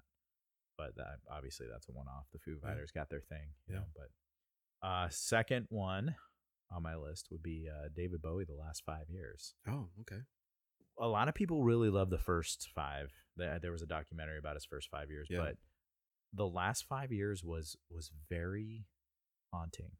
But 0.77 0.95
that 0.95 1.19
obviously 1.29 1.67
that's 1.71 1.87
a 1.89 1.91
one 1.91 2.07
off. 2.07 2.27
The 2.31 2.39
Foo 2.39 2.57
Yeah. 2.61 2.69
Fighters 2.69 2.91
got 2.91 3.09
their 3.09 3.21
thing, 3.21 3.49
you 3.67 3.73
Yeah. 3.75 3.81
know. 3.81 3.85
But 3.95 4.87
uh, 4.87 5.09
second 5.09 5.67
one 5.69 6.15
on 6.71 6.83
my 6.83 6.95
list 6.95 7.27
would 7.31 7.43
be 7.43 7.67
uh, 7.69 7.89
David 7.95 8.21
Bowie. 8.21 8.45
The 8.45 8.55
last 8.55 8.83
five 8.85 9.09
years 9.09 9.53
Oh, 9.67 9.89
okay. 10.01 10.21
A 10.99 11.07
lot 11.07 11.27
of 11.27 11.35
people 11.35 11.63
really 11.63 11.89
love 11.89 12.09
the 12.09 12.17
first 12.17 12.69
five. 12.75 13.11
There 13.35 13.53
uh, 13.53 13.59
there 13.59 13.71
was 13.71 13.81
a 13.81 13.87
documentary 13.87 14.37
about 14.37 14.55
his 14.55 14.65
first 14.65 14.89
five 14.89 15.09
years, 15.09 15.27
Yeah. 15.29 15.39
but 15.39 15.55
the 16.33 16.47
last 16.47 16.85
five 16.87 17.11
years 17.11 17.43
was 17.43 17.75
was 17.89 18.11
very 18.29 18.85
haunting. 19.51 19.91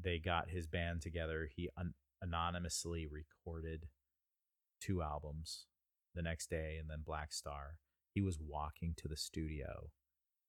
They 0.00 0.18
got 0.18 0.50
his 0.50 0.66
band 0.66 1.02
together. 1.02 1.48
He 1.54 1.68
un- 1.76 1.94
anonymously 2.20 3.06
recorded 3.06 3.88
two 4.80 5.02
albums 5.02 5.66
the 6.14 6.22
next 6.22 6.48
day, 6.48 6.78
and 6.80 6.88
then 6.88 7.04
Blackstar. 7.06 7.76
He 8.14 8.20
was 8.20 8.38
walking 8.38 8.94
to 8.98 9.08
the 9.08 9.16
studio 9.16 9.90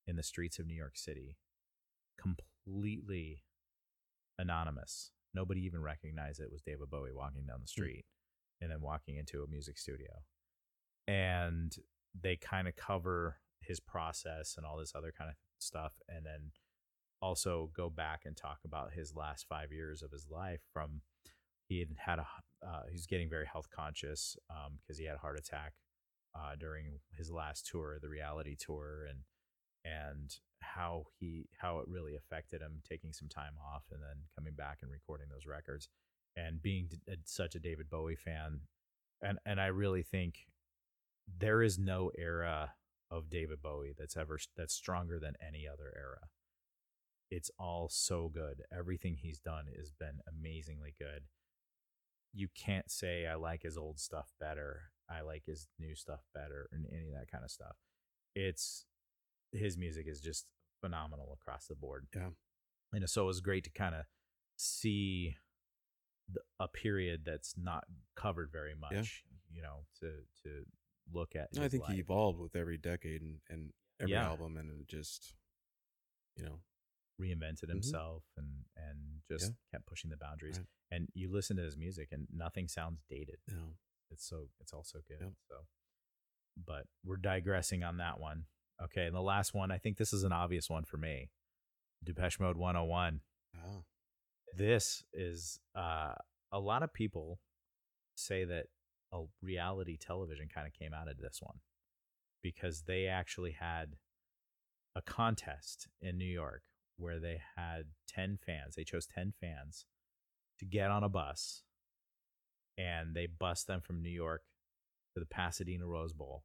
in 0.05 0.17
the 0.17 0.23
streets 0.23 0.59
of 0.59 0.65
New 0.65 0.75
York 0.75 0.97
City, 0.97 1.37
completely 2.19 3.43
anonymous. 4.37 5.11
Nobody 5.33 5.61
even 5.61 5.81
recognized 5.81 6.39
it 6.39 6.51
was 6.51 6.61
David 6.61 6.89
Bowie 6.89 7.13
walking 7.13 7.45
down 7.45 7.61
the 7.61 7.71
hmm. 7.73 7.83
street 7.83 8.05
and 8.63 8.71
then 8.71 8.81
walking 8.81 9.17
into 9.17 9.43
a 9.43 9.47
music 9.47 9.77
studio. 9.77 10.23
And 11.07 11.75
they 12.19 12.37
kind 12.37 12.67
of 12.67 12.75
cover 12.75 13.37
his 13.59 13.79
process 13.79 14.55
and 14.57 14.65
all 14.65 14.77
this 14.77 14.93
other 14.95 15.13
kind 15.15 15.29
of 15.29 15.35
stuff. 15.59 15.93
And 16.07 16.25
then 16.25 16.51
also 17.21 17.69
go 17.75 17.89
back 17.89 18.21
and 18.25 18.35
talk 18.35 18.59
about 18.65 18.93
his 18.93 19.13
last 19.15 19.45
five 19.47 19.71
years 19.71 20.01
of 20.01 20.11
his 20.11 20.27
life 20.29 20.61
from 20.71 21.01
he 21.67 21.79
had 21.79 21.89
had 21.97 22.19
a 22.19 22.27
uh, 22.65 22.83
he's 22.89 23.07
getting 23.07 23.29
very 23.29 23.45
health 23.45 23.69
conscious 23.69 24.37
because 24.81 24.97
he 24.97 25.05
had 25.05 25.15
a 25.15 25.19
heart 25.19 25.37
attack 25.37 25.73
uh, 26.35 26.55
during 26.59 26.99
his 27.17 27.31
last 27.31 27.67
tour, 27.67 27.97
the 28.01 28.09
reality 28.09 28.55
tour, 28.57 29.07
and 29.09 29.19
and 29.85 30.37
how 30.61 31.05
he 31.19 31.47
how 31.57 31.79
it 31.79 31.87
really 31.87 32.15
affected 32.15 32.61
him 32.61 32.81
taking 32.87 33.11
some 33.11 33.27
time 33.27 33.53
off 33.73 33.83
and 33.91 34.01
then 34.01 34.23
coming 34.35 34.53
back 34.53 34.79
and 34.81 34.91
recording 34.91 35.27
those 35.29 35.45
records 35.45 35.89
and 36.35 36.61
being 36.61 36.87
d- 36.89 36.97
a- 37.07 37.17
such 37.25 37.55
a 37.55 37.59
David 37.59 37.89
Bowie 37.89 38.15
fan 38.15 38.61
and 39.23 39.39
and 39.45 39.59
I 39.59 39.67
really 39.67 40.03
think 40.03 40.47
there 41.39 41.63
is 41.63 41.79
no 41.79 42.11
era 42.17 42.73
of 43.09 43.29
David 43.29 43.61
Bowie 43.61 43.93
that's 43.97 44.17
ever 44.17 44.37
that's 44.57 44.73
stronger 44.73 45.19
than 45.19 45.35
any 45.45 45.67
other 45.67 45.93
era. 45.95 46.27
It's 47.31 47.49
all 47.57 47.89
so 47.89 48.29
good. 48.31 48.63
Everything 48.77 49.15
he's 49.15 49.39
done 49.39 49.65
has 49.77 49.91
been 49.91 50.19
amazingly 50.27 50.93
good. 50.99 51.23
You 52.33 52.47
can't 52.55 52.91
say 52.91 53.25
I 53.25 53.35
like 53.35 53.63
his 53.63 53.77
old 53.77 53.99
stuff 53.99 54.33
better. 54.39 54.91
I 55.09 55.21
like 55.21 55.43
his 55.45 55.67
new 55.79 55.95
stuff 55.95 56.21
better 56.33 56.67
and 56.71 56.85
any 56.91 57.09
of 57.09 57.19
that 57.19 57.31
kind 57.31 57.43
of 57.43 57.51
stuff. 57.51 57.75
It's 58.35 58.85
his 59.51 59.77
music 59.77 60.07
is 60.07 60.19
just 60.19 60.45
phenomenal 60.81 61.37
across 61.39 61.67
the 61.67 61.75
board. 61.75 62.07
Yeah. 62.15 62.29
And 62.91 63.09
so 63.09 63.23
it 63.23 63.27
was 63.27 63.41
great 63.41 63.63
to 63.63 63.71
kind 63.71 63.95
of 63.95 64.05
see 64.57 65.35
a 66.59 66.67
period 66.67 67.23
that's 67.25 67.55
not 67.57 67.85
covered 68.15 68.51
very 68.51 68.75
much, 68.75 69.23
you 69.51 69.61
know, 69.61 69.85
to 69.99 70.11
to 70.43 70.65
look 71.11 71.35
at. 71.35 71.49
I 71.59 71.67
think 71.67 71.85
he 71.87 71.99
evolved 71.99 72.39
with 72.39 72.55
every 72.55 72.77
decade 72.77 73.21
and, 73.21 73.39
and 73.49 73.73
every 73.99 74.13
Yeah. 74.13 74.27
album, 74.27 74.57
and 74.57 74.69
it 74.81 74.87
just, 74.87 75.35
you 76.35 76.43
know, 76.45 76.61
reinvented 77.21 77.65
Mhm. 77.65 77.69
himself 77.69 78.23
and 78.37 78.65
and 78.75 79.21
just 79.29 79.51
Yeah. 79.51 79.55
kept 79.71 79.85
pushing 79.85 80.09
the 80.09 80.17
boundaries. 80.17 80.57
Right. 80.57 80.67
And 80.91 81.09
you 81.13 81.29
listen 81.31 81.57
to 81.57 81.63
his 81.63 81.77
music 81.77 82.11
and 82.11 82.27
nothing 82.31 82.67
sounds 82.67 83.03
dated. 83.09 83.39
know, 83.47 83.77
It's 84.09 84.25
so 84.25 84.49
it's 84.59 84.73
all 84.73 84.83
so 84.83 85.01
good. 85.01 85.19
Yep. 85.21 85.33
So, 85.49 85.67
but 86.57 86.87
we're 87.03 87.17
digressing 87.17 87.83
on 87.83 87.97
that 87.97 88.19
one. 88.19 88.47
Okay, 88.81 89.05
and 89.05 89.15
the 89.15 89.21
last 89.21 89.53
one, 89.53 89.71
I 89.71 89.77
think 89.77 89.97
this 89.97 90.13
is 90.13 90.23
an 90.23 90.31
obvious 90.31 90.69
one 90.69 90.83
for 90.85 90.97
me. 90.97 91.31
Depeche 92.03 92.39
Mode 92.39 92.57
101. 92.57 93.21
ah, 93.55 93.83
This 94.55 95.03
is 95.13 95.59
uh, 95.75 96.13
a 96.51 96.59
lot 96.59 96.83
of 96.83 96.93
people 96.93 97.39
say 98.15 98.45
that 98.45 98.65
a 99.11 99.23
reality 99.41 99.97
television 99.97 100.47
kind 100.53 100.67
of 100.67 100.73
came 100.73 100.93
out 100.93 101.09
of 101.09 101.17
this 101.17 101.39
one 101.41 101.57
because 102.41 102.83
they 102.87 103.07
actually 103.07 103.55
had 103.59 103.95
a 104.95 105.01
contest 105.01 105.87
in 106.01 106.17
New 106.17 106.25
York 106.25 106.61
where 106.97 107.19
they 107.19 107.39
had 107.55 107.85
10 108.07 108.37
fans. 108.45 108.75
They 108.75 108.83
chose 108.83 109.07
10 109.07 109.33
fans 109.41 109.85
to 110.59 110.65
get 110.65 110.91
on 110.91 111.03
a 111.03 111.09
bus 111.09 111.63
and 112.77 113.15
they 113.15 113.27
bussed 113.27 113.67
them 113.67 113.81
from 113.81 114.01
New 114.01 114.09
York 114.09 114.41
to 115.13 115.19
the 115.19 115.25
Pasadena 115.25 115.85
Rose 115.85 116.13
Bowl. 116.13 116.43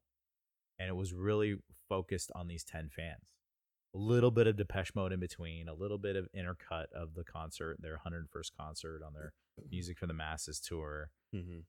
And 0.79 0.89
it 0.89 0.97
was 0.97 1.13
really 1.13 1.57
focused 1.89 2.31
on 2.35 2.49
these 2.49 2.65
10 2.65 2.91
fans. 2.95 3.38
A 3.95 3.99
little 3.99 4.31
bit 4.31 4.47
of 4.47 4.57
Depeche 4.57 4.95
Mode 4.95 5.13
in 5.13 5.21
between, 5.21 5.69
a 5.69 5.75
little 5.75 5.99
bit 5.99 6.15
of 6.15 6.29
intercut 6.37 6.87
of 6.95 7.15
the 7.15 7.25
concert, 7.25 7.79
their 7.81 7.99
101st 8.07 8.51
concert 8.59 9.03
on 9.05 9.15
their 9.15 9.33
Music 9.71 9.99
for 9.99 10.07
the 10.07 10.15
Masses 10.15 10.61
tour. 10.61 11.11
mhm. 11.35 11.65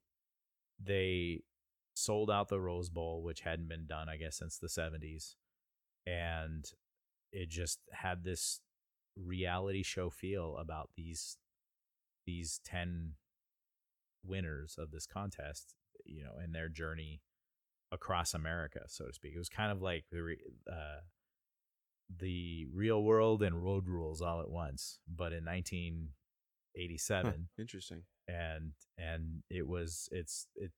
They 0.79 1.43
sold 1.95 2.29
out 2.31 2.47
the 2.49 2.59
Rose 2.59 2.89
Bowl, 2.89 3.23
which 3.23 3.41
hadn't 3.41 3.67
been 3.67 3.85
done, 3.85 4.07
I 4.09 4.17
guess, 4.17 4.37
since 4.37 4.57
the 4.57 4.69
70s. 4.69 5.35
And 6.05 6.65
it 7.31 7.49
just 7.49 7.79
had 7.91 8.23
this 8.23 8.61
reality 9.15 9.83
show 9.83 10.09
feel 10.09 10.57
about 10.57 10.89
these 10.95 11.37
these 12.25 12.59
10 12.63 13.15
winners 14.23 14.75
of 14.77 14.91
this 14.91 15.07
contest, 15.07 15.73
you 16.05 16.23
know, 16.23 16.37
and 16.37 16.53
their 16.53 16.69
journey 16.69 17.21
across 17.91 18.33
America, 18.33 18.81
so 18.87 19.07
to 19.07 19.13
speak. 19.13 19.33
It 19.35 19.39
was 19.39 19.49
kind 19.49 19.71
of 19.71 19.81
like 19.81 20.05
the 20.11 20.21
re, 20.21 20.37
uh, 20.71 21.01
the 22.17 22.65
real 22.73 23.03
world 23.03 23.43
and 23.43 23.63
road 23.63 23.87
rules 23.87 24.21
all 24.21 24.41
at 24.41 24.49
once, 24.49 24.99
but 25.07 25.31
in 25.33 25.45
1987, 25.45 27.31
Huh, 27.31 27.31
interesting. 27.61 28.03
and 28.27 28.71
and 28.97 29.43
it 29.49 29.67
was 29.67 30.09
it's 30.11 30.47
it 30.55 30.71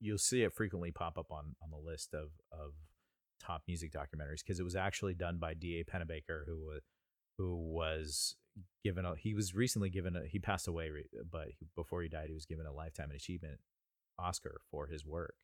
you'll 0.00 0.18
see 0.18 0.42
it 0.42 0.52
frequently 0.54 0.90
pop 0.90 1.16
up 1.18 1.30
on 1.30 1.54
on 1.62 1.70
the 1.70 1.76
list 1.76 2.14
of 2.14 2.30
of 2.52 2.72
top 3.40 3.62
music 3.68 3.92
documentaries 3.92 4.42
because 4.44 4.58
it 4.60 4.64
was 4.64 4.76
actually 4.76 5.14
done 5.14 5.38
by 5.38 5.54
D.A. 5.54 5.84
Pennebaker 5.84 6.44
who 6.46 6.58
was 6.64 6.80
who 7.38 7.54
was 7.56 8.36
given 8.82 9.04
a 9.04 9.14
he 9.16 9.34
was 9.34 9.54
recently 9.54 9.90
given 9.90 10.16
a 10.16 10.26
he 10.26 10.38
passed 10.38 10.66
away 10.68 10.88
re- 10.90 11.08
but 11.30 11.48
he, 11.58 11.66
before 11.76 12.02
he 12.02 12.08
died 12.08 12.28
he 12.28 12.34
was 12.34 12.46
given 12.46 12.66
a 12.66 12.72
lifetime 12.72 13.10
achievement 13.10 13.60
Oscar 14.18 14.60
for 14.70 14.86
his 14.86 15.04
work 15.04 15.34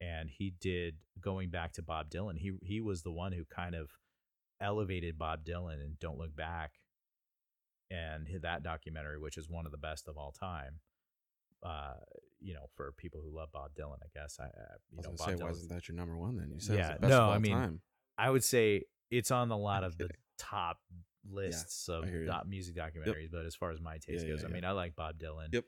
and 0.00 0.28
he 0.30 0.52
did 0.60 0.96
going 1.20 1.48
back 1.50 1.72
to 1.72 1.82
Bob 1.82 2.10
Dylan 2.10 2.36
he 2.38 2.52
he 2.62 2.80
was 2.80 3.02
the 3.02 3.12
one 3.12 3.32
who 3.32 3.44
kind 3.46 3.74
of 3.74 3.90
elevated 4.64 5.18
Bob 5.18 5.44
Dylan 5.44 5.74
and 5.74 5.98
Don't 6.00 6.18
Look 6.18 6.34
Back 6.34 6.72
and 7.90 8.26
that 8.42 8.62
documentary 8.62 9.18
which 9.18 9.36
is 9.36 9.48
one 9.48 9.66
of 9.66 9.72
the 9.72 9.78
best 9.78 10.08
of 10.08 10.16
all 10.16 10.32
time 10.32 10.80
uh 11.62 11.92
you 12.40 12.54
know 12.54 12.66
for 12.74 12.92
people 12.92 13.20
who 13.22 13.34
love 13.36 13.50
Bob 13.52 13.70
Dylan 13.78 13.98
I 14.02 14.08
guess 14.18 14.38
I, 14.40 14.44
I 14.44 14.46
I 14.46 14.50
you 14.90 14.96
was 14.96 15.06
know 15.06 15.10
Bob 15.16 15.28
say, 15.28 15.34
why 15.34 15.50
Dylan's- 15.50 15.56
isn't 15.58 15.68
that 15.74 15.88
your 15.88 15.96
number 15.96 16.16
one 16.16 16.36
then? 16.36 16.50
You 16.50 16.60
said 16.60 16.76
Yeah, 16.78 16.88
it's 16.92 16.94
the 16.96 17.00
best 17.02 17.10
no, 17.10 17.16
of 17.18 17.22
all 17.28 17.30
I 17.32 17.38
mean, 17.38 17.52
time. 17.52 17.80
I 18.18 18.30
would 18.30 18.44
say 18.44 18.84
it's 19.10 19.30
on 19.30 19.50
a 19.50 19.56
lot 19.58 19.84
of 19.84 19.96
the 19.98 20.08
top 20.38 20.78
lists 21.30 21.88
of 21.88 22.04
I 22.04 22.08
hear 22.08 22.22
ya. 22.24 22.32
doc- 22.32 22.46
music 22.48 22.74
documentaries, 22.76 23.30
but 23.30 23.44
as 23.46 23.54
far 23.54 23.70
as 23.70 23.80
my 23.80 23.98
taste 23.98 24.24
Yeah, 24.24 24.30
goes, 24.32 24.40
yeah, 24.40 24.46
I 24.46 24.48
yeah. 24.50 24.54
mean, 24.54 24.64
I 24.64 24.72
like 24.72 24.94
Bob 24.96 25.18
Dylan. 25.18 25.52
Yep. 25.52 25.64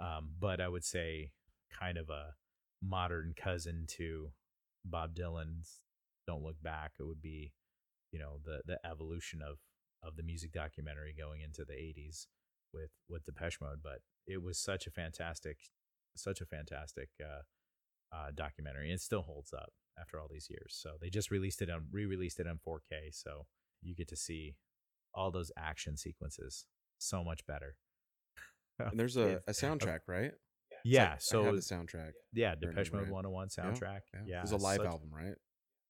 Um, 0.00 0.30
but 0.38 0.60
I 0.60 0.68
would 0.68 0.84
say 0.84 1.30
kind 1.72 1.96
of 1.98 2.10
a 2.10 2.34
modern 2.82 3.34
cousin 3.36 3.86
to 3.96 4.30
Bob 4.84 5.14
Dylan's 5.14 5.80
"Don't 6.26 6.42
Look 6.42 6.60
Back." 6.62 6.92
It 7.00 7.04
would 7.04 7.22
be, 7.22 7.52
you 8.12 8.18
know, 8.18 8.38
the 8.44 8.60
the 8.66 8.78
evolution 8.86 9.40
of 9.42 9.58
of 10.02 10.16
the 10.16 10.22
music 10.22 10.52
documentary 10.52 11.14
going 11.16 11.40
into 11.40 11.64
the 11.64 11.74
'80s 11.74 12.26
with 12.72 12.90
with 13.08 13.24
Depeche 13.24 13.60
Mode. 13.60 13.80
But 13.82 14.00
it 14.26 14.42
was 14.42 14.58
such 14.58 14.86
a 14.86 14.90
fantastic, 14.90 15.58
such 16.16 16.40
a 16.40 16.46
fantastic 16.46 17.10
uh, 17.22 17.42
uh, 18.14 18.30
documentary. 18.34 18.92
It 18.92 19.00
still 19.00 19.22
holds 19.22 19.52
up 19.52 19.72
after 19.98 20.20
all 20.20 20.28
these 20.30 20.48
years. 20.50 20.76
So 20.78 20.92
they 21.00 21.10
just 21.10 21.30
released 21.30 21.62
it 21.62 21.70
on 21.70 21.86
re-released 21.90 22.40
it 22.40 22.46
on 22.46 22.58
4K, 22.66 23.12
so 23.12 23.46
you 23.82 23.94
get 23.94 24.08
to 24.08 24.16
see 24.16 24.56
all 25.14 25.30
those 25.30 25.50
action 25.56 25.96
sequences 25.96 26.66
so 26.98 27.24
much 27.24 27.46
better. 27.46 27.76
and 28.78 28.98
there's 28.98 29.16
a, 29.16 29.40
a 29.46 29.52
soundtrack, 29.52 30.00
right? 30.06 30.32
It's 30.70 30.80
yeah, 30.84 31.10
like- 31.12 31.20
so 31.20 31.42
I 31.42 31.46
have 31.46 31.54
the 31.54 31.60
soundtrack. 31.62 32.12
yeah, 32.32 32.50
remember 32.50 32.72
Depeche 32.82 32.92
Mode 32.92 33.08
it. 33.08 33.12
101 33.12 33.48
soundtrack. 33.48 34.00
Yeah, 34.26 34.38
it 34.38 34.42
was 34.42 34.52
a 34.52 34.56
live 34.56 34.78
such- 34.78 34.86
album, 34.86 35.08
right? 35.12 35.34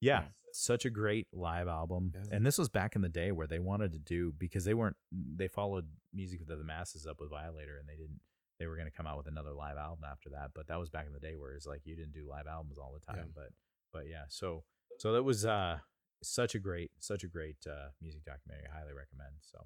Yeah, 0.07 0.21
Yeah. 0.23 0.29
such 0.53 0.85
a 0.85 0.91
great 0.91 1.27
live 1.33 1.69
album. 1.69 2.13
Yeah. 2.15 2.23
And 2.37 2.47
this 2.47 2.59
was 2.59 2.69
back 2.69 2.97
in 2.97 3.03
the 3.03 3.09
day 3.09 3.31
where 3.33 3.47
they 3.47 3.59
wanted 3.59 3.93
to 3.93 3.99
do 3.99 4.33
because 4.39 4.65
they 4.65 4.75
weren't 4.75 4.97
they 5.13 5.49
followed 5.49 5.87
Music 6.13 6.41
of 6.41 6.47
the 6.47 6.57
Masses 6.65 7.07
up 7.07 7.21
with 7.21 7.31
Violator 7.31 7.77
and 7.79 7.89
they 7.89 7.97
didn't 7.97 8.21
they 8.59 8.67
were 8.67 8.77
going 8.77 8.91
to 8.91 8.97
come 8.97 9.07
out 9.07 9.19
with 9.19 9.27
another 9.27 9.53
live 9.53 9.77
album 9.77 10.05
after 10.11 10.31
that, 10.31 10.51
but 10.55 10.67
that 10.69 10.79
was 10.81 10.89
back 10.89 11.07
in 11.07 11.13
the 11.13 11.21
day 11.21 11.37
where 11.37 11.53
it's 11.53 11.67
like 11.67 11.83
you 11.85 11.95
didn't 11.95 12.13
do 12.15 12.27
live 12.27 12.47
albums 12.47 12.79
all 12.79 12.93
the 12.95 13.01
Yeah. 13.13 13.21
time, 13.23 13.33
but 13.35 13.51
but 13.93 14.05
yeah, 14.09 14.25
so 14.29 14.65
so 14.99 15.13
that 15.13 15.23
was 15.25 15.45
uh 15.45 15.79
such 16.23 16.55
a 16.55 16.59
great 16.59 16.91
such 17.01 17.23
a 17.23 17.29
great 17.29 17.59
uh 17.67 17.89
music 18.01 18.25
documentary. 18.25 18.67
I 18.73 18.79
highly 18.79 18.95
recommend. 18.95 19.35
So 19.43 19.59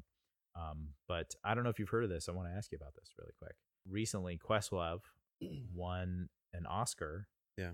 um 0.61 0.89
but 1.07 1.35
I 1.45 1.55
don't 1.55 1.63
know 1.65 1.71
if 1.71 1.79
you've 1.79 1.89
heard 1.95 2.03
of 2.05 2.11
this. 2.11 2.29
I 2.29 2.33
want 2.33 2.49
to 2.49 2.55
ask 2.55 2.73
you 2.73 2.79
about 2.81 2.95
this 2.97 3.11
really 3.19 3.33
quick. 3.39 3.55
Recently 3.89 4.39
Questlove 4.39 5.03
won 5.73 6.29
an 6.53 6.67
Oscar 6.67 7.29
Yeah. 7.57 7.73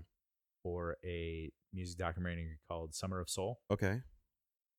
For 0.67 0.97
a 1.05 1.49
music 1.73 1.97
documentary 1.97 2.59
called 2.67 2.93
Summer 2.93 3.21
of 3.21 3.29
Soul. 3.29 3.61
Okay. 3.71 4.01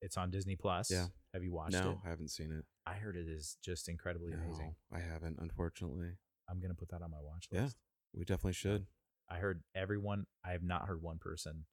It's 0.03 0.19
on 0.19 0.31
Disney 0.31 0.55
Plus. 0.55 0.91
Yeah. 0.91 1.07
Have 1.33 1.43
you 1.43 1.51
watched 1.53 1.73
no, 1.73 1.93
it? 1.93 1.97
I 2.05 2.11
haven't 2.11 2.29
seen 2.29 2.53
it. 2.53 2.67
I 2.87 2.95
heard 2.95 3.17
it 3.17 3.27
is 3.27 3.57
just 3.65 3.89
incredibly 3.89 4.33
amazing. 4.33 4.75
I 4.93 4.99
haven't, 5.01 5.39
unfortunately. 5.41 6.11
I'm 6.49 6.61
gonna 6.61 6.75
put 6.75 6.91
that 6.91 7.01
on 7.03 7.11
my 7.11 7.21
watch 7.23 7.47
list. 7.51 7.77
Yeah. 7.77 8.19
We 8.19 8.27
definitely 8.27 8.53
should. 8.53 8.87
I 9.31 9.37
heard 9.37 9.63
everyone. 9.75 10.27
I 10.45 10.53
have 10.53 10.63
not 10.63 10.87
heard 10.87 11.03
one 11.03 11.19
person 11.19 11.65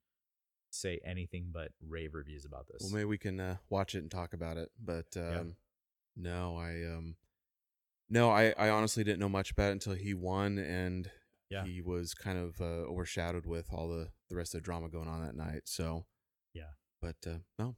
say 0.71 0.99
anything 1.05 1.49
but 1.53 1.71
rave 1.85 2.13
reviews 2.13 2.45
about 2.45 2.67
this. 2.67 2.83
Well, 2.83 2.93
maybe 2.93 3.05
we 3.05 3.17
can 3.17 3.39
uh, 3.39 3.57
watch 3.69 3.95
it 3.95 3.99
and 3.99 4.11
talk 4.11 4.33
about 4.33 4.55
it. 4.55 4.69
But 4.81 5.07
um, 5.17 5.23
Yeah. 5.23 5.43
no, 6.15 6.57
I 6.57 6.71
um, 6.95 7.15
no, 8.09 8.31
I, 8.31 8.53
I 8.57 8.69
honestly 8.69 9.03
didn't 9.03 9.19
know 9.19 9.29
much 9.29 9.51
about 9.51 9.69
it 9.69 9.73
until 9.73 9.93
he 9.93 10.13
won, 10.13 10.57
and 10.57 11.09
Yeah. 11.49 11.63
he 11.65 11.81
was 11.81 12.13
kind 12.13 12.37
of 12.37 12.59
uh, 12.59 12.89
overshadowed 12.89 13.45
with 13.45 13.67
all 13.71 13.87
the 13.87 14.09
the 14.29 14.35
rest 14.35 14.55
of 14.55 14.61
the 14.61 14.65
drama 14.65 14.89
going 14.89 15.07
on 15.07 15.23
that 15.23 15.35
night. 15.35 15.61
So 15.65 16.05
Yeah. 16.53 16.71
but 17.01 17.15
uh, 17.27 17.37
no, 17.59 17.75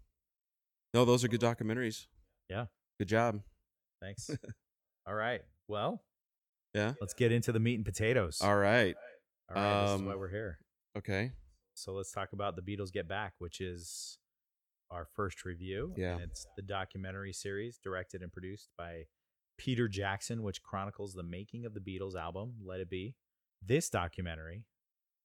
no, 0.94 1.04
those 1.06 1.24
are 1.24 1.28
good 1.28 1.42
documentaries. 1.42 2.08
Yeah. 2.50 2.66
good 3.00 3.10
job. 3.10 3.42
Thanks. 4.02 4.30
All 5.08 5.14
right. 5.14 5.42
Well, 5.68 6.04
Yeah. 6.74 6.94
let's 7.02 7.14
get 7.14 7.32
into 7.32 7.52
the 7.52 7.60
meat 7.60 7.76
and 7.76 7.86
potatoes. 7.86 8.40
All 8.42 8.56
right. 8.56 8.96
All 9.50 9.56
right. 9.62 9.82
this 9.84 9.92
is 9.96 10.00
um, 10.02 10.06
why 10.06 10.16
we're 10.16 10.30
here. 10.30 10.60
Okay. 10.98 11.32
So 11.74 11.92
let's 11.94 12.12
talk 12.12 12.30
about 12.34 12.56
the 12.56 12.62
Beatles 12.62 12.92
Get 12.92 13.08
Back, 13.08 13.34
which 13.40 13.60
is 13.62 14.18
our 14.90 15.06
first 15.16 15.44
review. 15.46 15.94
Yeah. 15.98 16.14
And 16.14 16.22
it's 16.24 16.48
the 16.56 16.62
documentary 16.64 17.34
series 17.34 17.78
directed 17.84 18.22
and 18.22 18.32
produced 18.32 18.70
by 18.78 19.04
Peter 19.58 19.88
Jackson, 19.88 20.42
which 20.44 20.64
chronicles 20.64 21.14
the 21.14 21.24
making 21.24 21.66
of 21.66 21.74
the 21.74 21.80
Beatles 21.82 22.16
album, 22.16 22.54
Let 22.66 22.80
It 22.80 22.90
Be. 22.90 23.16
This 23.66 23.90
documentary 23.90 24.64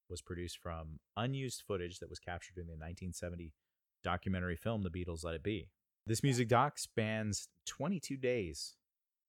was 0.09 0.21
produced 0.21 0.59
from 0.59 0.99
unused 1.17 1.63
footage 1.67 1.99
that 1.99 2.11
was 2.11 2.19
captured 2.19 2.57
in 2.57 2.67
the 2.67 2.73
1970 2.73 3.55
documentary 4.03 4.57
film, 4.57 4.83
The 4.83 4.91
Beatles 4.91 5.25
Let 5.25 5.35
It 5.35 5.43
Be. 5.43 5.69
This 6.07 6.23
music 6.23 6.49
doc 6.49 6.79
spans 6.79 7.49
22 7.67 8.17
days 8.17 8.75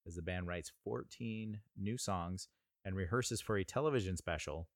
as 0.08 0.16
the 0.16 0.22
band 0.22 0.48
writes 0.48 0.72
14 0.84 1.60
new 1.78 1.98
songs 1.98 2.48
and 2.84 2.96
rehearses 2.96 3.40
for 3.40 3.58
a 3.58 3.64
television 3.64 4.18
special 4.18 4.68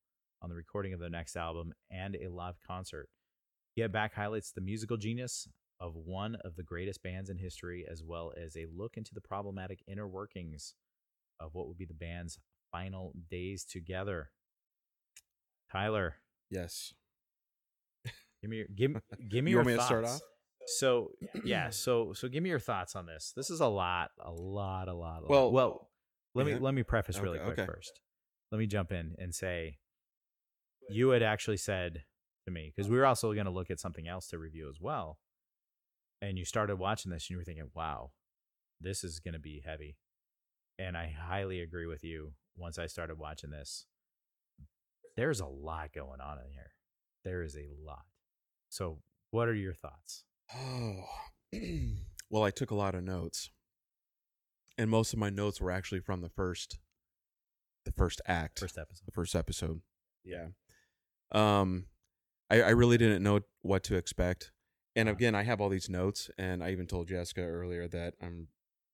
on 0.42 0.50
the 0.50 0.56
recording 0.56 0.94
of 0.94 1.00
their 1.00 1.10
next 1.10 1.36
album 1.36 1.74
and 1.90 2.16
a 2.16 2.30
live 2.30 2.60
concert. 2.66 3.10
Get 3.76 3.92
Back 3.92 4.14
highlights 4.14 4.52
the 4.52 4.62
musical 4.62 4.98
genius 4.98 5.48
of 5.80 5.96
one 5.96 6.36
of 6.44 6.56
the 6.56 6.64
greatest 6.64 7.04
bands 7.04 7.30
in 7.30 7.38
history, 7.38 7.86
as 7.90 8.04
well 8.04 8.34
as 8.42 8.56
a 8.56 8.66
look 8.76 8.98
into 8.98 9.14
the 9.14 9.22
problematic 9.22 9.84
inner 9.88 10.08
workings 10.08 10.76
of 11.40 11.54
what 11.54 11.68
would 11.68 11.78
be 11.78 11.86
the 11.86 11.94
band's 11.94 12.40
final 12.78 13.14
days 13.30 13.64
together. 13.64 14.30
Tyler, 15.72 16.16
Yes. 16.50 16.94
give 18.42 18.50
me 18.50 18.58
your 18.58 18.68
give, 18.74 18.92
give 19.30 19.44
me 19.44 19.52
You 19.52 19.58
your 19.58 19.66
want 19.66 19.68
me 19.68 19.74
to 19.74 19.78
thoughts. 19.80 19.86
start 19.88 20.06
off? 20.06 20.22
So 20.68 21.12
yeah, 21.44 21.70
so 21.70 22.14
so 22.14 22.28
give 22.28 22.44
me 22.44 22.50
your 22.50 22.60
thoughts 22.60 22.96
on 22.96 23.06
this. 23.06 23.34
This 23.36 23.50
is 23.50 23.60
a 23.60 23.68
lot, 23.68 24.12
a 24.24 24.32
lot, 24.32 24.88
a 24.88 24.94
lot. 24.94 25.20
A 25.20 25.22
lot. 25.22 25.30
Well, 25.30 25.52
well, 25.52 25.90
let 26.36 26.46
me 26.46 26.56
let 26.56 26.74
me 26.74 26.84
preface 26.84 27.20
really 27.20 27.38
Okay, 27.40 27.46
quick 27.46 27.60
okay. 27.60 27.66
first. 27.66 28.00
Let 28.52 28.60
me 28.60 28.68
jump 28.68 28.92
in 28.92 29.16
and 29.18 29.34
say, 29.36 29.78
you 30.90 31.10
had 31.10 31.22
actually 31.24 31.58
said 31.58 32.04
to 32.46 32.52
me 32.52 32.72
because 32.74 32.90
we 32.90 32.98
were 32.98 33.06
also 33.06 33.34
going 33.34 33.46
to 33.46 33.52
look 33.52 33.70
at 33.70 33.80
something 33.80 34.08
else 34.08 34.28
to 34.28 34.38
review 34.38 34.70
as 34.70 34.80
well, 34.80 35.20
and 36.22 36.38
you 36.38 36.46
started 36.46 36.78
watching 36.78 37.12
this 37.12 37.26
and 37.26 37.32
you 37.32 37.38
were 37.38 37.44
thinking, 37.44 37.70
"Wow, 37.74 38.12
this 38.80 39.04
is 39.04 39.20
going 39.20 39.34
to 39.34 39.40
be 39.40 39.62
heavy," 39.66 39.98
and 40.80 40.96
I 40.96 41.08
highly 41.10 41.60
agree 41.60 41.88
with 41.88 42.04
you. 42.06 42.34
Once 42.58 42.78
I 42.80 42.88
started 42.88 43.18
watching 43.20 43.52
this, 43.52 43.86
there's 45.16 45.40
a 45.40 45.46
lot 45.46 45.94
going 45.94 46.22
on 46.22 46.38
in 46.40 46.52
here. 46.52 46.72
There 47.24 47.44
is 47.44 47.56
a 47.56 47.68
lot. 47.86 48.06
So, 48.70 49.00
what 49.32 49.48
are 49.48 49.54
your 49.56 49.74
thoughts? 49.74 50.24
Oh, 50.56 51.04
well, 52.30 52.44
I 52.44 52.52
took 52.52 52.72
a 52.72 52.76
lot 52.76 52.96
of 52.96 53.04
notes, 53.04 53.50
and 54.78 54.90
most 54.90 55.14
of 55.14 55.20
my 55.20 55.30
notes 55.30 55.60
were 55.62 55.72
actually 55.72 56.00
from 56.02 56.22
the 56.22 56.30
first, 56.30 56.80
the 57.86 57.92
first 57.92 58.22
act, 58.28 58.60
First 58.60 58.78
episode. 58.78 59.06
the 59.06 59.12
first 59.12 59.36
episode. 59.36 59.82
Yeah. 60.24 60.48
Um, 61.32 61.86
I, 62.50 62.62
I 62.62 62.70
really 62.70 62.98
didn't 62.98 63.24
know 63.24 63.42
what 63.62 63.84
to 63.86 63.96
expect, 63.96 64.52
and 64.96 65.10
Uh-huh. 65.10 65.16
again, 65.16 65.36
I 65.36 65.44
have 65.44 65.60
all 65.62 65.70
these 65.70 65.90
notes, 65.90 66.30
and 66.38 66.64
I 66.64 66.72
even 66.72 66.88
told 66.88 67.08
Jessica 67.08 67.42
earlier 67.42 67.88
that 67.90 68.16
I'm 68.22 68.48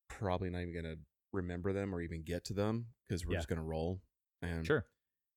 probably 0.07 0.49
not 0.49 0.61
even 0.61 0.73
gonna 0.73 0.95
remember 1.33 1.73
them 1.73 1.93
or 1.93 2.01
even 2.01 2.23
get 2.23 2.45
to 2.45 2.53
them 2.53 2.87
because 3.03 3.25
we're 3.25 3.33
Yeah. 3.33 3.39
just 3.39 3.49
gonna 3.49 3.63
roll. 3.63 4.01
And 4.41 4.65
Sure. 4.65 4.85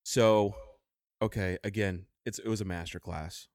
so, 0.03 0.55
okay, 1.21 1.57
again, 1.63 2.07
it's 2.25 2.39
it 2.39 2.47
was 2.47 2.61
a 2.61 2.65
masterclass 2.65 3.47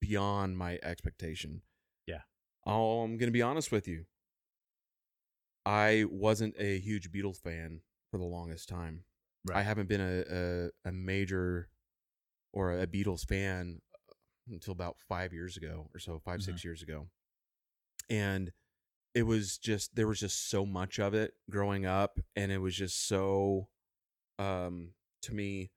beyond 0.00 0.56
my 0.56 0.78
expectation. 0.82 1.62
Yeah. 2.06 2.22
Oh, 2.64 3.02
I'm 3.02 3.16
gonna 3.18 3.30
be 3.30 3.42
honest 3.42 3.70
with 3.70 3.86
you. 3.86 4.06
I 5.66 6.04
wasn't 6.08 6.56
a 6.58 6.78
huge 6.78 7.12
Beatles 7.12 7.40
fan 7.40 7.82
for 8.10 8.18
the 8.18 8.24
longest 8.24 8.68
time. 8.68 9.04
I 9.52 9.62
haven't 9.62 9.88
been 9.88 10.00
a, 10.00 10.24
a 10.84 10.88
a 10.88 10.92
major 10.92 11.68
or 12.52 12.78
a 12.78 12.86
Beatles 12.86 13.26
fan 13.26 13.80
uh, 14.10 14.14
until 14.50 14.72
about 14.72 14.98
five 15.08 15.32
years 15.32 15.56
ago 15.56 15.88
or 15.94 15.98
so, 16.00 16.18
5 16.18 16.42
six 16.42 16.60
mm-hmm. 16.60 16.68
years 16.68 16.82
ago, 16.82 17.08
and 18.08 18.52
it 19.14 19.24
was 19.24 19.58
just 19.58 19.94
there 19.96 20.06
was 20.06 20.20
just 20.20 20.48
so 20.48 20.64
much 20.66 20.98
of 20.98 21.14
it 21.14 21.34
growing 21.50 21.86
up, 21.86 22.18
and 22.36 22.52
it 22.52 22.58
was 22.58 22.74
just 22.76 23.06
so, 23.08 23.68
um, 24.38 24.90
to 25.22 25.34
me, 25.34 25.70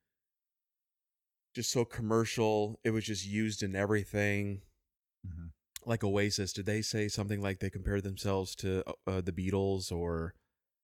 just 1.55 1.71
so 1.71 1.85
commercial. 1.85 2.79
It 2.83 2.91
was 2.91 3.05
just 3.05 3.25
used 3.25 3.63
in 3.63 3.75
everything. 3.75 4.61
Mhm. 5.27 5.51
Like 5.85 6.03
Oasis, 6.03 6.53
did 6.53 6.65
they 6.65 6.81
say 6.81 7.07
something 7.07 7.41
like 7.41 7.59
they 7.59 7.69
compared 7.69 8.03
themselves 8.03 8.55
to 8.57 8.83
uh, 9.07 9.21
the 9.21 9.31
Beatles 9.33 9.91
or 9.91 10.33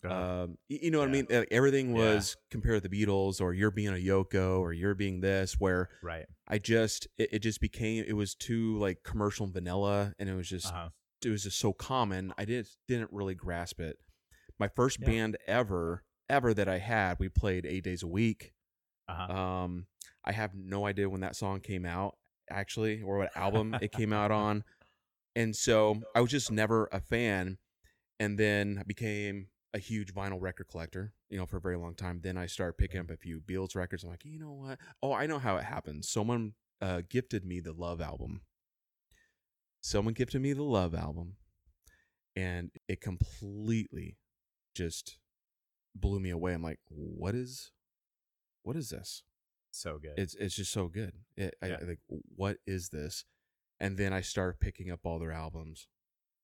um, 0.06 0.58
you 0.70 0.92
know 0.92 1.00
what 1.00 1.10
I 1.10 1.12
mean? 1.12 1.28
Like 1.30 1.48
everything 1.52 1.90
Yeah. 1.90 1.96
was 2.16 2.38
compared 2.50 2.82
to 2.82 2.88
the 2.90 3.06
Beatles 3.06 3.42
or 3.42 3.54
you're 3.54 3.72
being 3.72 3.90
a 3.90 3.94
Yoko 3.94 4.60
or 4.60 4.72
you're 4.74 4.96
being 4.96 5.20
this 5.22 5.60
where 5.60 5.90
right. 6.02 6.26
I 6.48 6.58
just 6.58 7.08
it, 7.18 7.30
it 7.34 7.40
just 7.40 7.60
became 7.62 8.06
it 8.08 8.14
was 8.14 8.34
too 8.34 8.78
like 8.78 9.04
commercial 9.04 9.46
and 9.46 9.54
vanilla 9.54 10.14
and 10.18 10.30
it 10.30 10.36
was 10.36 10.48
just 10.50 10.68
Uh-huh. 10.68 10.90
It 11.26 11.30
was 11.30 11.44
just 11.44 11.60
so 11.60 11.74
common. 11.74 12.34
I 12.38 12.46
didn't 12.46 12.70
didn't 12.88 13.12
really 13.12 13.36
grasp 13.36 13.80
it. 13.80 13.98
My 14.60 14.68
first 14.68 15.00
Yeah. 15.00 15.08
band 15.08 15.38
ever 15.48 16.04
ever 16.30 16.54
that 16.54 16.68
I 16.70 16.78
had, 16.78 17.18
we 17.20 17.28
played 17.30 17.66
eight 17.66 17.84
days 17.84 18.04
a 18.04 18.08
week. 18.08 18.54
Uh-huh. 19.08 19.34
Um, 19.34 19.88
I 20.24 20.32
have 20.32 20.54
no 20.54 20.86
idea 20.86 21.10
when 21.10 21.22
that 21.22 21.36
song 21.36 21.60
came 21.60 21.86
out 21.86 22.18
actually 22.52 23.02
or 23.02 23.18
what 23.18 23.36
album 23.36 23.76
it 23.82 23.92
came 23.92 24.14
out 24.14 24.30
on, 24.46 24.64
and 25.36 25.56
so 25.56 26.02
I 26.16 26.22
was 26.22 26.30
just 26.32 26.52
never 26.52 26.88
a 26.92 27.00
fan. 27.00 27.58
And 28.20 28.38
then 28.38 28.78
I 28.80 28.84
became 28.84 29.48
a 29.74 29.80
huge 29.80 30.14
vinyl 30.14 30.42
record 30.42 30.68
collector, 30.68 31.14
you 31.30 31.38
know, 31.38 31.46
for 31.46 31.58
a 31.58 31.62
very 31.62 31.78
long 31.78 31.96
time. 31.96 32.20
Then 32.22 32.38
I 32.38 32.48
started 32.48 32.78
picking 32.78 33.00
up 33.00 33.10
a 33.10 33.16
few 33.16 33.40
Beatles 33.40 33.76
records. 33.76 34.04
I'm 34.04 34.10
like, 34.10 34.26
you 34.26 34.38
know 34.40 34.52
what? 34.52 34.78
Oh, 35.02 35.14
I 35.14 35.26
know 35.26 35.40
how 35.40 35.56
it 35.58 35.64
happened. 35.64 36.04
Someone 36.04 36.54
uh, 36.82 37.02
gifted 37.08 37.46
me 37.46 37.60
the 37.62 37.72
Love 37.72 38.02
album. 38.02 38.42
Someone 39.82 40.14
gifted 40.14 40.42
me 40.42 40.54
the 40.54 40.64
Love 40.64 40.94
album, 40.94 41.36
and 42.36 42.72
it 42.88 43.02
completely 43.02 44.18
just 44.76 45.18
blew 45.96 46.20
me 46.20 46.30
away. 46.30 46.54
I'm 46.54 46.62
like, 46.64 46.80
what 46.90 47.36
is, 47.36 47.72
what 48.64 48.76
is 48.76 48.90
this? 48.90 49.24
so 49.72 50.00
good. 50.00 50.14
It's 50.18 50.34
it's 50.36 50.56
just 50.56 50.72
so 50.72 50.88
good. 50.88 51.14
It, 51.38 51.54
I, 51.62 51.68
Yeah. 51.68 51.78
I 51.82 51.86
like, 51.86 52.00
what 52.36 52.58
is 52.66 52.90
this? 52.90 53.24
And 53.80 53.98
then 53.98 54.12
I 54.14 54.22
started 54.22 54.60
picking 54.60 54.90
up 54.92 55.02
all 55.04 55.20
their 55.20 55.32
albums 55.32 55.88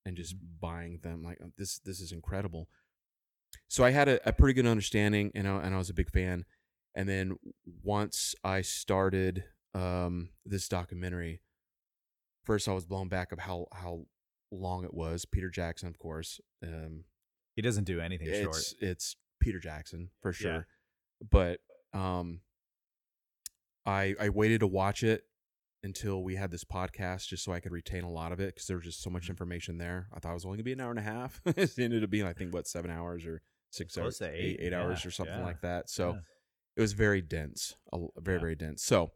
and 0.04 0.16
just 0.16 0.36
Mm-hmm. 0.36 0.46
buying 0.60 0.98
them. 1.02 1.22
Like 1.24 1.38
"Oh, 1.42 1.50
this 1.58 1.78
this 1.80 2.00
is 2.00 2.12
incredible. 2.12 2.68
So 3.68 3.82
I 3.84 3.90
had 3.90 4.08
a, 4.08 4.28
a 4.28 4.32
pretty 4.32 4.54
good 4.54 4.66
understanding, 4.66 5.32
and 5.34 5.48
I, 5.48 5.60
and 5.62 5.74
I 5.74 5.78
was 5.78 5.90
a 5.90 5.94
big 5.94 6.10
fan. 6.10 6.44
And 6.94 7.08
then 7.08 7.36
once 7.82 8.34
I 8.44 8.60
started 8.62 9.44
um, 9.74 10.30
this 10.44 10.68
documentary, 10.68 11.40
first 12.46 12.68
I 12.68 12.72
was 12.72 12.86
blown 12.86 13.08
back 13.08 13.32
of 13.32 13.40
how 13.40 13.66
how 13.72 14.06
long 14.50 14.84
it 14.84 14.94
was. 14.94 15.24
Peter 15.26 15.50
Jackson, 15.50 15.88
of 15.88 15.98
course. 15.98 16.40
Um, 16.62 17.04
he 17.54 17.62
doesn't 17.62 17.84
do 17.84 18.00
anything 18.00 18.28
short. 18.32 18.56
it's 18.56 18.74
it's 18.80 19.16
Peter 19.40 19.58
Jackson 19.58 20.10
for 20.22 20.30
Yeah. 20.30 20.34
sure. 20.34 20.66
But 21.30 21.60
um 21.92 22.40
I 23.84 24.14
I 24.20 24.28
waited 24.30 24.60
to 24.60 24.66
watch 24.66 25.02
it 25.02 25.24
until 25.82 26.22
we 26.24 26.34
had 26.34 26.50
this 26.50 26.64
podcast 26.64 27.28
just 27.28 27.44
so 27.44 27.52
I 27.52 27.60
could 27.60 27.70
retain 27.72 28.02
a 28.04 28.10
lot 28.10 28.32
of 28.32 28.40
it 28.40 28.54
because 28.54 28.66
there 28.66 28.76
was 28.76 28.84
just 28.86 29.02
so 29.02 29.10
much 29.10 29.26
Mhm. 29.26 29.30
information 29.30 29.78
there. 29.78 30.08
I 30.12 30.18
thought 30.18 30.30
it 30.32 30.34
was 30.34 30.44
only 30.44 30.56
gonna 30.56 30.64
be 30.64 30.72
an 30.72 30.80
hour 30.80 30.90
and 30.90 30.98
a 30.98 31.02
half. 31.02 31.40
it 31.46 31.78
ended 31.78 32.02
up 32.02 32.10
being 32.10 32.26
I 32.26 32.32
think 32.32 32.52
what 32.52 32.66
seven 32.66 32.90
hours 32.90 33.24
or 33.26 33.42
six 33.70 33.94
Close 33.94 34.20
hours, 34.20 34.32
eight, 34.32 34.38
eight, 34.38 34.60
eight 34.60 34.72
hours 34.72 35.04
yeah, 35.04 35.08
or 35.08 35.10
something 35.10 35.38
yeah, 35.38 35.44
like 35.44 35.60
that. 35.60 35.88
So 35.90 36.14
yeah. 36.14 36.20
it 36.76 36.80
was 36.80 36.92
very 36.92 37.20
dense, 37.22 37.74
very 37.92 38.36
Yeah. 38.36 38.40
very 38.40 38.56
dense. 38.56 38.82
So 38.84 39.12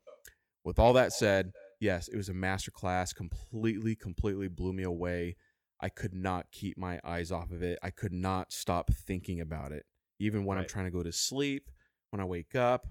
with 0.64 0.78
all 0.78 0.92
that 0.94 1.12
said, 1.12 1.52
yes, 1.80 2.08
it 2.08 2.16
was 2.16 2.28
a 2.28 2.34
master 2.34 2.70
class. 2.70 3.12
Completely, 3.12 3.96
completely 3.96 4.48
blew 4.48 4.72
me 4.72 4.82
away. 4.82 5.36
I 5.80 5.88
could 5.88 6.14
not 6.14 6.52
keep 6.52 6.76
my 6.76 7.00
eyes 7.04 7.32
off 7.32 7.50
of 7.50 7.62
it. 7.62 7.78
I 7.82 7.90
could 7.90 8.12
not 8.12 8.52
stop 8.52 8.92
thinking 8.92 9.40
about 9.40 9.72
it. 9.72 9.86
Even 10.18 10.44
when 10.44 10.58
I'm 10.58 10.66
trying 10.66 10.84
to 10.84 10.90
go 10.90 11.02
to 11.02 11.12
sleep, 11.12 11.70
when 12.10 12.20
I 12.20 12.26
wake 12.26 12.54
up, 12.54 12.86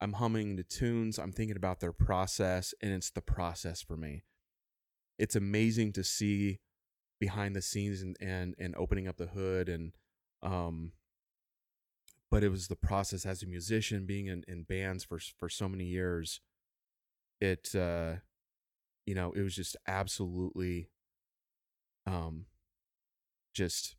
I'm 0.00 0.14
humming 0.14 0.56
the 0.56 0.64
tunes. 0.64 1.18
I'm 1.18 1.32
thinking 1.32 1.56
about 1.56 1.78
their 1.78 1.92
process, 1.92 2.74
and 2.82 2.92
it's 2.92 3.10
the 3.10 3.20
process 3.20 3.80
for 3.80 3.96
me. 3.96 4.24
It's 5.18 5.36
amazing 5.36 5.92
to 5.92 6.04
see 6.04 6.58
behind 7.20 7.54
the 7.54 7.62
scenes 7.62 8.02
and 8.02 8.16
and, 8.20 8.54
and 8.58 8.74
opening 8.76 9.08
up 9.08 9.16
the 9.16 9.26
hood 9.26 9.68
and 9.68 9.92
um 10.42 10.92
but 12.30 12.44
it 12.44 12.50
was 12.50 12.68
the 12.68 12.76
process 12.76 13.24
as 13.24 13.42
a 13.42 13.46
musician 13.46 14.06
being 14.06 14.26
in, 14.26 14.44
in 14.46 14.62
bands 14.62 15.04
for 15.04 15.18
for 15.36 15.48
so 15.48 15.68
many 15.68 15.84
years 15.84 16.40
it 17.40 17.74
uh 17.74 18.14
you 19.06 19.14
know 19.14 19.32
it 19.32 19.42
was 19.42 19.54
just 19.54 19.76
absolutely 19.86 20.90
um 22.06 22.46
just 23.54 23.96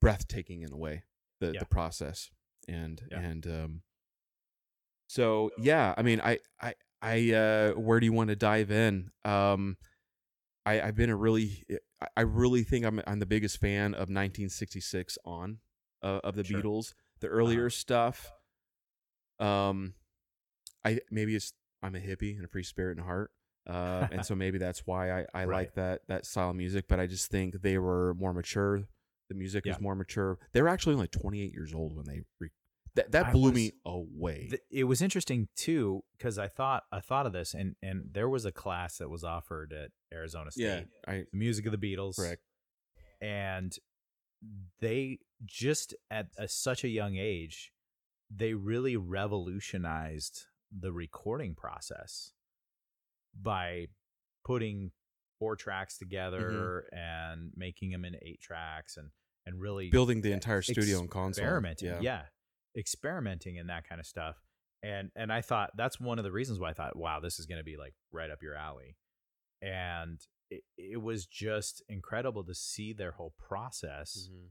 breathtaking 0.00 0.62
in 0.62 0.72
a 0.72 0.76
way 0.76 1.04
the 1.40 1.52
Yeah. 1.52 1.60
the 1.60 1.66
process 1.66 2.30
and 2.68 3.02
Yeah. 3.10 3.18
and 3.20 3.46
um 3.46 3.82
so 5.06 5.50
yeah 5.58 5.94
i 5.96 6.02
mean 6.02 6.20
i 6.20 6.38
i 6.60 6.74
i 7.02 7.32
uh 7.32 7.72
where 7.72 8.00
do 8.00 8.06
you 8.06 8.12
want 8.12 8.28
to 8.30 8.36
dive 8.36 8.70
in 8.70 9.10
um 9.24 9.76
i 10.66 10.80
i've 10.80 10.94
been 10.96 11.10
a 11.10 11.16
really 11.16 11.64
I- 12.00 12.08
i 12.18 12.20
really 12.22 12.62
think 12.62 12.84
i'm 12.84 13.00
i'm 13.06 13.18
the 13.18 13.26
biggest 13.26 13.58
fan 13.60 13.94
of 13.94 14.08
1966 14.08 15.18
on 15.24 15.58
uh, 16.02 16.20
of 16.24 16.34
the 16.36 16.44
Sure. 16.44 16.60
beatles 16.62 16.94
the 17.20 17.28
earlier 17.28 17.66
Uh-huh. 17.66 17.70
stuff 17.70 18.32
um 19.38 19.94
i 20.84 21.00
maybe 21.10 21.34
it's 21.34 21.52
i'm 21.84 21.94
a 21.94 22.00
hippie 22.00 22.34
and 22.36 22.44
a 22.44 22.48
free 22.48 22.62
spirit 22.64 22.96
and 22.96 23.06
heart 23.06 23.30
uh 23.68 24.06
and 24.10 24.24
so 24.28 24.34
maybe 24.34 24.58
that's 24.58 24.86
why 24.86 25.10
i 25.20 25.26
i 25.34 25.44
Right. 25.44 25.56
like 25.58 25.74
that 25.74 26.00
that 26.08 26.26
style 26.26 26.50
of 26.50 26.56
music 26.56 26.86
but 26.88 26.98
i 27.00 27.06
just 27.06 27.30
think 27.30 27.60
they 27.62 27.78
were 27.78 28.14
more 28.14 28.32
mature 28.32 28.82
the 29.28 29.34
music 29.34 29.64
Yeah. 29.64 29.72
was 29.72 29.80
more 29.80 29.94
mature 29.94 30.38
they 30.52 30.60
were 30.62 30.68
actually 30.68 30.94
only 30.94 31.08
28 31.08 31.52
years 31.52 31.72
old 31.74 31.94
when 31.96 32.04
they 32.06 32.22
re- 32.40 32.50
that 32.96 33.10
that 33.12 33.32
blew 33.32 33.50
was- 33.50 33.54
me 33.54 33.72
away 33.84 34.48
Th- 34.50 34.62
it 34.70 34.84
was 34.84 35.00
interesting 35.02 35.48
too 35.56 36.04
because 36.16 36.38
I 36.38 36.46
thought 36.46 36.84
I 36.92 37.00
thought 37.00 37.26
of 37.26 37.32
this 37.32 37.52
and 37.54 37.74
and 37.82 38.10
there 38.12 38.28
was 38.28 38.44
a 38.44 38.52
class 38.52 38.98
that 38.98 39.08
was 39.10 39.24
offered 39.24 39.72
at 39.72 39.90
Arizona 40.12 40.50
State, 40.52 40.62
yeah 40.62 40.82
i 41.12 41.24
the 41.32 41.36
music 41.36 41.66
of 41.66 41.72
the 41.72 41.78
Beatles, 41.78 42.16
correct 42.16 42.42
and 43.20 43.76
they 44.80 45.18
just 45.44 45.94
at 46.10 46.26
a, 46.38 46.46
such 46.46 46.84
a 46.84 46.88
young 46.88 47.16
age 47.16 47.72
they 48.30 48.54
really 48.54 48.96
revolutionized 48.96 50.46
the 50.78 50.92
recording 50.92 51.54
process 51.54 52.32
by 53.40 53.86
putting 54.44 54.90
four 55.38 55.56
tracks 55.56 55.98
together 55.98 56.84
and 56.92 57.50
making 57.56 57.90
them 57.90 58.04
in 58.04 58.14
eight 58.22 58.40
tracks 58.40 58.96
and 58.96 59.10
and 59.46 59.60
really 59.60 59.90
building 59.90 60.20
the 60.22 60.32
entire 60.32 60.62
studio 60.62 61.00
and 61.00 61.10
console. 61.10 61.44
experimenting 61.44 61.88
yeah, 61.88 62.00
yeah. 62.00 62.22
experimenting 62.76 63.58
and 63.58 63.68
that 63.68 63.86
kind 63.88 64.00
of 64.00 64.06
stuff. 64.06 64.36
And 64.82 65.10
and 65.16 65.32
i 65.32 65.40
thought 65.40 65.70
that's 65.76 65.98
one 66.00 66.18
of 66.18 66.24
the 66.24 66.32
reasons 66.32 66.58
why 66.60 66.70
i 66.70 66.72
thought 66.72 66.96
wow 66.96 67.20
this 67.20 67.38
is 67.38 67.46
going 67.46 67.58
to 67.58 67.64
be 67.64 67.76
like 67.76 67.94
right 68.12 68.30
up 68.30 68.42
your 68.42 68.54
alley. 68.54 68.96
And 69.62 70.20
it, 70.50 70.62
it 70.76 71.02
was 71.02 71.24
just 71.26 71.82
incredible 71.88 72.44
to 72.44 72.54
see 72.54 72.92
their 72.92 73.12
whole 73.12 73.34
process 73.38 74.28
Mhm. 74.30 74.48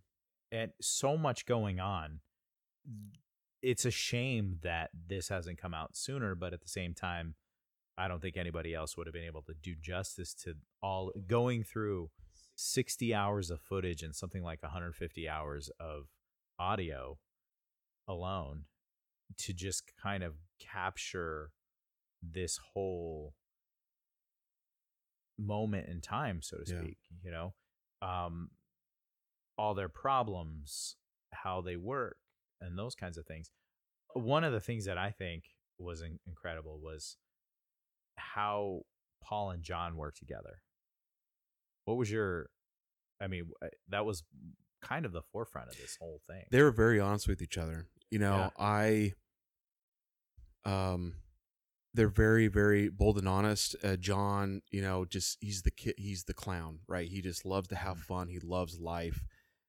and 0.51 0.71
so 0.81 1.17
much 1.17 1.45
going 1.45 1.79
on 1.79 2.19
it's 3.63 3.85
a 3.85 3.91
shame 3.91 4.57
that 4.61 4.89
this 5.07 5.29
hasn't 5.29 5.57
come 5.57 5.73
out 5.73 5.95
sooner 5.95 6.35
but 6.35 6.53
at 6.53 6.61
the 6.61 6.67
same 6.67 6.93
time 6.93 7.33
i 7.97 8.07
don't 8.07 8.21
think 8.21 8.35
anybody 8.37 8.73
else 8.75 8.95
would 8.97 9.07
have 9.07 9.13
been 9.13 9.23
able 9.23 9.41
to 9.41 9.53
do 9.53 9.73
justice 9.79 10.33
to 10.33 10.53
all 10.81 11.11
going 11.27 11.63
through 11.63 12.09
60 12.55 13.13
hours 13.15 13.49
of 13.49 13.61
footage 13.61 14.03
and 14.03 14.13
something 14.15 14.43
like 14.43 14.61
150 14.61 15.27
hours 15.29 15.71
of 15.79 16.07
audio 16.59 17.17
alone 18.07 18.65
to 19.37 19.53
just 19.53 19.83
kind 20.01 20.23
of 20.23 20.33
capture 20.59 21.49
this 22.21 22.59
whole 22.73 23.33
moment 25.37 25.87
in 25.89 25.99
time 26.01 26.41
so 26.41 26.57
to 26.57 26.71
Yeah. 26.73 26.79
speak 26.81 26.97
you 27.23 27.31
know 27.31 27.53
um 28.01 28.51
all 29.57 29.73
their 29.73 29.89
problems 29.89 30.95
how 31.31 31.61
they 31.61 31.75
work 31.75 32.17
and 32.63 32.77
those 32.77 32.95
kinds 32.95 33.17
of 33.17 33.25
things 33.25 33.51
one 34.15 34.43
of 34.43 34.51
the 34.53 34.59
things 34.59 34.85
that 34.85 34.97
i 34.97 35.09
think 35.11 35.43
was 35.79 36.01
in- 36.01 36.19
incredible 36.25 36.79
was 36.79 37.17
how 38.17 38.81
paul 39.23 39.49
and 39.51 39.63
john 39.63 39.95
work 39.97 40.15
together. 40.15 40.61
What 41.85 41.97
was 41.97 42.09
your 42.11 42.49
i 43.21 43.27
mean 43.27 43.49
that 43.89 44.05
was 44.05 44.23
kind 44.81 45.05
of 45.05 45.11
the 45.13 45.21
forefront 45.21 45.69
of 45.69 45.77
this 45.77 45.97
whole 45.99 46.21
thing. 46.27 46.43
They 46.51 46.61
were 46.61 46.71
very 46.71 46.99
honest 46.99 47.27
with 47.27 47.41
each 47.41 47.57
other. 47.57 47.87
You 48.11 48.19
know 48.19 48.35
Yeah. 48.37 48.49
i 48.57 49.13
um 50.65 51.15
they're 51.93 52.07
very 52.07 52.47
very 52.47 52.89
bold 52.89 53.17
and 53.17 53.27
honest. 53.27 53.75
Uh, 53.83 53.95
john 53.95 54.61
you 54.71 54.81
know 54.81 55.05
just 55.05 55.37
he's 55.41 55.61
the 55.63 55.71
kid 55.71 55.95
he's 55.97 56.23
the 56.25 56.33
clown 56.33 56.79
right? 56.87 57.07
He 57.07 57.21
just 57.21 57.45
loves 57.45 57.67
to 57.69 57.75
have 57.75 57.97
Mhm. 57.97 58.01
fun. 58.05 58.27
He 58.27 58.39
loves 58.39 58.79
life. 58.79 59.25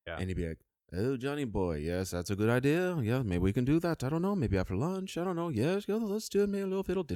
Yeah. 0.06 0.18
and 0.18 0.28
he'd 0.28 0.36
be 0.36 0.48
like 0.48 0.60
oh 0.92 1.16
johnny 1.16 1.44
boy 1.44 1.76
yes 1.76 2.10
that's 2.10 2.30
a 2.30 2.36
good 2.36 2.50
idea 2.50 2.96
yeah 3.02 3.22
maybe 3.22 3.38
we 3.38 3.52
can 3.52 3.64
do 3.64 3.80
that 3.80 4.04
i 4.04 4.08
don't 4.08 4.22
know 4.22 4.36
maybe 4.36 4.56
after 4.58 4.76
lunch 4.76 5.16
i 5.18 5.24
don't 5.24 5.36
know 5.36 5.48
yes 5.48 5.84
yeah, 5.88 5.94
let's 5.96 6.28
do 6.28 6.42
it 6.42 6.48
maybe 6.48 6.62
a 6.62 6.66
little 6.66 6.82
fiddle 6.82 7.06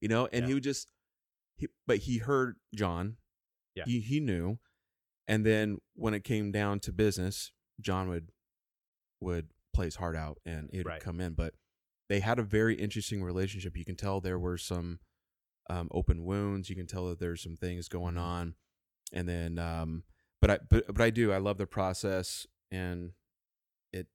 you 0.00 0.08
know 0.08 0.26
and 0.32 0.42
Yeah. 0.42 0.46
he 0.48 0.54
would 0.54 0.62
just 0.62 0.88
he, 1.56 1.68
but 1.86 1.98
he 1.98 2.18
heard 2.18 2.56
john 2.74 3.16
Yeah. 3.74 3.84
he, 3.86 4.00
he 4.00 4.18
knew 4.20 4.58
and 5.28 5.44
then 5.46 5.78
when 5.94 6.14
it 6.14 6.24
came 6.24 6.50
down 6.50 6.80
to 6.80 6.92
business 6.92 7.52
john 7.80 8.08
would 8.08 8.32
would 9.20 9.50
play 9.74 9.84
his 9.84 9.96
heart 9.96 10.16
out 10.16 10.38
and 10.44 10.70
it 10.72 10.78
would 10.78 10.86
Right. 10.86 11.00
come 11.00 11.20
in 11.20 11.34
but 11.34 11.54
they 12.08 12.18
had 12.18 12.40
a 12.40 12.42
very 12.42 12.74
interesting 12.74 13.22
relationship. 13.22 13.76
You 13.76 13.84
can 13.84 13.94
tell 13.94 14.20
there 14.20 14.36
were 14.36 14.58
some 14.58 14.98
um, 15.68 15.88
open 15.92 16.24
wounds. 16.24 16.68
You 16.68 16.74
can 16.74 16.88
tell 16.88 17.06
that 17.06 17.20
there's 17.20 17.40
some 17.40 17.54
things 17.54 17.86
going 17.86 18.16
Mhm. 18.16 18.20
on, 18.20 18.54
and 19.12 19.28
then, 19.28 19.60
um, 19.60 20.02
but 20.40 20.50
I, 20.50 20.58
but, 20.68 20.86
but 20.88 21.00
I 21.00 21.10
do. 21.10 21.30
I 21.30 21.36
love 21.38 21.56
the 21.56 21.68
process, 21.68 22.48
and 22.70 23.12
it, 23.92 24.06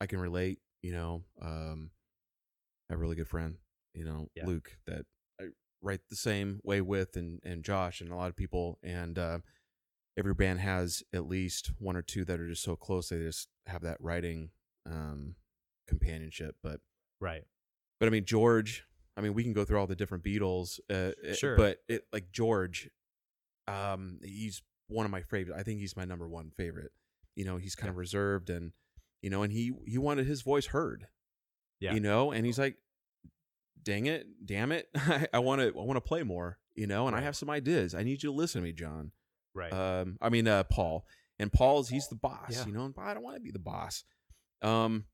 I 0.00 0.06
can 0.06 0.20
relate. 0.20 0.58
You 0.82 0.92
know, 0.92 1.22
um, 1.42 1.90
a 2.90 2.96
really 2.96 3.16
good 3.16 3.28
friend, 3.28 3.56
you 3.94 4.04
know, 4.04 4.28
Yeah. 4.36 4.46
Luke, 4.46 4.76
that 4.86 5.04
I 5.40 5.46
write 5.82 6.00
the 6.08 6.16
same 6.16 6.60
way 6.62 6.80
with, 6.80 7.16
and 7.16 7.40
and 7.42 7.64
Josh, 7.64 8.00
and 8.00 8.10
a 8.10 8.14
lot 8.14 8.28
of 8.28 8.36
people, 8.36 8.78
and 8.82 9.18
uh, 9.18 9.38
every 10.16 10.34
band 10.34 10.60
has 10.60 11.02
at 11.12 11.26
least 11.26 11.72
one 11.78 11.96
or 11.96 12.02
two 12.02 12.24
that 12.24 12.38
are 12.40 12.48
just 12.48 12.62
so 12.62 12.76
close 12.76 13.08
they 13.08 13.18
just 13.18 13.48
have 13.66 13.82
that 13.82 13.96
writing 14.00 14.50
um, 14.88 15.34
companionship. 15.88 16.56
But 16.62 16.80
Right. 17.20 17.44
but 17.98 18.06
I 18.06 18.10
mean 18.10 18.24
George. 18.24 18.84
I 19.16 19.22
mean 19.22 19.34
we 19.34 19.42
can 19.42 19.54
go 19.54 19.64
through 19.64 19.78
all 19.80 19.86
the 19.86 19.96
different 19.96 20.22
Beatles. 20.24 20.78
Uh, 20.90 21.12
uh, 21.28 21.34
Sure. 21.34 21.56
But 21.56 21.78
it 21.88 22.06
like 22.12 22.30
George, 22.30 22.90
um, 23.66 24.20
he's 24.22 24.62
one 24.88 25.04
of 25.04 25.10
my 25.10 25.22
favorite. 25.22 25.58
I 25.58 25.62
think 25.64 25.80
he's 25.80 25.96
my 25.96 26.04
number 26.04 26.28
one 26.28 26.50
favorite. 26.50 26.92
You 27.36 27.44
know, 27.44 27.56
he's 27.58 27.74
kind 27.76 27.90
of 27.90 27.96
reserved 27.96 28.50
and 28.50 28.72
you 29.22 29.30
know, 29.30 29.42
and 29.42 29.52
he 29.52 29.72
he 29.86 29.98
wanted 29.98 30.26
his 30.26 30.42
voice 30.42 30.66
heard. 30.66 31.06
Yeah. 31.80 31.94
You 31.94 32.00
know, 32.00 32.32
and 32.32 32.44
he's 32.46 32.58
like, 32.58 32.76
"Dang 33.82 34.06
it, 34.06 34.26
damn 34.44 34.72
it, 34.72 34.88
I 35.32 35.38
want 35.38 35.60
to 35.60 35.68
I 35.68 35.82
want 35.84 35.96
to 35.96 36.00
play 36.00 36.22
more." 36.22 36.58
You 36.74 36.86
know, 36.86 37.06
and 37.06 37.16
I 37.16 37.20
have 37.20 37.36
some 37.36 37.48
ideas. 37.50 37.94
I 37.94 38.02
need 38.02 38.22
you 38.22 38.30
to 38.30 38.36
listen 38.36 38.60
to 38.60 38.66
me, 38.66 38.72
John. 38.72 39.12
Right. 39.54 39.72
Um, 39.72 40.18
I 40.20 40.28
mean, 40.28 40.46
uh, 40.48 40.64
Paul. 40.64 41.06
And 41.38 41.52
Paul's 41.52 41.90
he's 41.90 42.08
the 42.08 42.14
boss, 42.16 42.50
Yeah. 42.50 42.66
you 42.66 42.72
know, 42.72 42.84
and 42.86 42.94
I 42.98 43.12
don't 43.14 43.22
want 43.22 43.36
to 43.36 43.40
be 43.42 43.50
the 43.50 43.58
boss. 43.58 44.04
Um, 44.62 45.04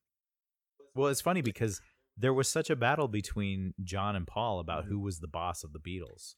well, 0.94 1.08
it's 1.08 1.20
funny 1.20 1.40
because 1.42 1.80
there 2.16 2.32
was 2.32 2.48
such 2.48 2.70
a 2.70 2.76
battle 2.76 3.08
between 3.08 3.74
John 3.82 4.14
and 4.14 4.26
Paul 4.26 4.60
about 4.60 4.84
who 4.84 5.00
was 5.00 5.18
the 5.18 5.26
boss 5.28 5.64
of 5.64 5.72
the 5.72 5.80
Beatles. 5.80 6.34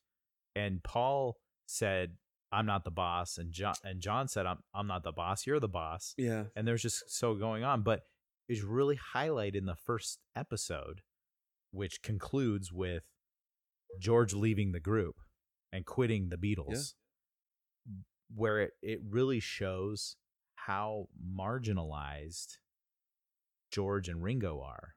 And 0.57 0.83
Paul 0.83 1.37
said, 1.66 2.12
"I'm 2.55 2.67
not 2.67 2.85
the 2.85 2.90
boss," 2.90 3.38
and 3.38 3.53
John 3.53 3.75
and 3.83 4.01
John 4.01 4.29
said, 4.29 4.47
"I'm 4.47 4.59
I'm 4.75 4.87
not 4.87 5.03
the 5.03 5.12
boss. 5.12 5.47
You're 5.47 5.61
the 5.61 5.69
boss." 5.69 6.14
yeah, 6.17 6.45
and 6.57 6.67
there's 6.67 6.83
just 6.83 7.11
so 7.11 7.35
going 7.35 7.64
on 7.64 7.83
but 7.83 8.03
is 8.49 8.62
really 8.62 8.99
highlighted 9.14 9.57
in 9.57 9.67
the 9.67 9.75
first 9.75 10.21
episode 10.37 11.01
which 11.71 12.03
concludes 12.03 12.71
with 12.73 13.05
george 13.99 14.35
leaving 14.35 14.73
the 14.73 14.81
group 14.81 15.17
and 15.73 15.87
quitting 15.87 16.29
the 16.29 16.37
beatles 16.37 16.93
where 18.35 18.61
it, 18.61 18.73
it 18.83 19.01
really 19.09 19.40
shows 19.40 20.17
how 20.57 21.09
marginalized 21.37 22.59
george 23.71 24.09
and 24.09 24.23
ringo 24.23 24.61
are 24.61 24.95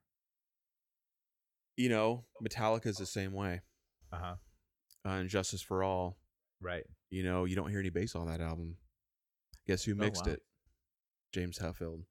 you 1.78 1.89
know, 1.89 2.26
Metallica's 2.41 2.98
the 2.98 3.06
same 3.06 3.34
way. 3.34 3.62
uh-huh 4.12 4.36
Uh, 5.06 5.10
and 5.10 5.30
Justice 5.30 5.62
for 5.62 5.84
All, 5.84 6.17
right 6.60 6.84
you 7.10 7.24
know, 7.24 7.46
you 7.46 7.56
don't 7.56 7.70
hear 7.70 7.80
any 7.80 7.89
bass 7.89 8.15
on 8.15 8.28
that 8.28 8.41
album. 8.41 8.78
Guess 9.67 9.84
who 9.84 9.93
Oh, 9.93 9.96
mixed 9.96 10.26
wow. 10.26 10.34
it? 10.34 10.41
James 11.34 11.60
Hetfield 11.60 12.04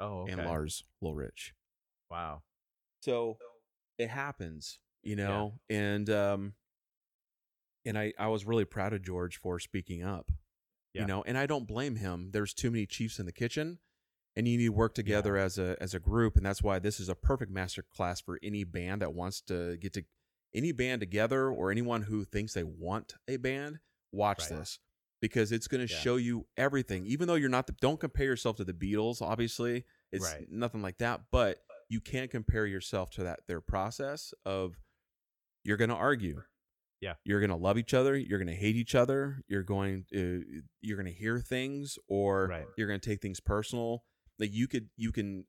oh 0.00 0.22
okay. 0.22 0.32
and 0.32 0.44
Lars 0.44 0.84
Ulrich. 1.02 1.54
wow 2.10 2.42
So 3.00 3.38
it 3.98 4.08
happens, 4.10 4.78
you 5.02 5.14
know, 5.16 5.60
and 5.68 6.08
um, 6.10 6.54
and 7.84 7.96
I 7.98 8.12
I 8.18 8.28
was 8.28 8.44
really 8.44 8.64
proud 8.64 8.92
of 8.92 9.02
George 9.02 9.36
for 9.38 9.58
speaking 9.58 10.02
up, 10.02 10.30
Yeah. 10.94 11.02
you 11.02 11.06
know, 11.06 11.22
and 11.26 11.38
I 11.38 11.46
don't 11.46 11.66
blame 11.66 11.96
him. 11.96 12.30
There's 12.32 12.52
too 12.54 12.70
many 12.70 12.86
chiefs 12.86 13.18
in 13.18 13.26
the 13.26 13.32
kitchen, 13.32 13.78
and 14.36 14.48
you 14.48 14.58
need 14.58 14.64
to 14.64 14.68
work 14.70 14.94
together 14.94 15.36
as 15.36 15.58
a 15.58 15.76
as 15.80 15.94
a 15.94 16.00
group, 16.00 16.36
and 16.36 16.44
that's 16.44 16.62
why 16.62 16.78
this 16.78 16.98
is 17.00 17.08
a 17.08 17.14
perfect 17.14 17.52
master 17.52 17.82
class 17.82 18.20
for 18.20 18.38
any 18.42 18.64
band 18.64 19.02
that 19.02 19.14
wants 19.14 19.40
to 19.42 19.76
get 19.76 19.92
to 19.94 20.04
any 20.54 20.72
band 20.72 21.00
together 21.00 21.48
or 21.48 21.70
anyone 21.70 22.02
who 22.02 22.24
thinks 22.24 22.52
they 22.54 22.64
want 22.64 23.14
a 23.28 23.36
band. 23.36 23.78
Watch 24.12 24.40
Right. 24.40 24.58
this 24.58 24.78
because 25.20 25.52
it's 25.52 25.68
going 25.68 25.86
to 25.86 25.92
Yeah. 25.92 26.00
show 26.00 26.16
you 26.16 26.46
everything. 26.56 27.06
Even 27.06 27.28
though 27.28 27.34
you're 27.34 27.48
not, 27.48 27.66
the, 27.66 27.72
don't 27.80 28.00
compare 28.00 28.26
yourself 28.26 28.56
to 28.56 28.64
the 28.64 28.72
Beatles. 28.72 29.20
Obviously, 29.22 29.84
it's 30.12 30.24
Right. 30.24 30.48
nothing 30.50 30.82
like 30.82 30.98
that, 30.98 31.30
but 31.30 31.62
you 31.88 32.00
can't 32.00 32.30
compare 32.30 32.66
yourself 32.66 33.10
to 33.10 33.24
that 33.24 33.46
their 33.48 33.60
process 33.60 34.32
of 34.44 34.80
you're 35.64 35.76
going 35.76 35.90
to 35.90 35.96
argue 35.96 36.42
Yeah. 37.00 37.14
you're 37.24 37.40
going 37.40 37.50
to 37.50 37.56
love 37.56 37.76
each 37.78 37.92
other 37.94 38.16
you're 38.16 38.38
going 38.38 38.46
to 38.48 38.54
hate 38.54 38.76
each 38.76 38.94
other 38.94 39.42
you're 39.48 39.62
going 39.64 40.04
to 40.12 40.62
you're 40.80 40.96
going 40.96 41.12
to 41.12 41.18
hear 41.18 41.40
things 41.40 41.98
or 42.08 42.46
Right. 42.46 42.66
you're 42.76 42.86
going 42.86 43.00
to 43.00 43.10
take 43.10 43.20
things 43.20 43.40
personal 43.40 44.04
like 44.38 44.52
you 44.52 44.68
could 44.68 44.88
you 44.96 45.10
can 45.10 45.46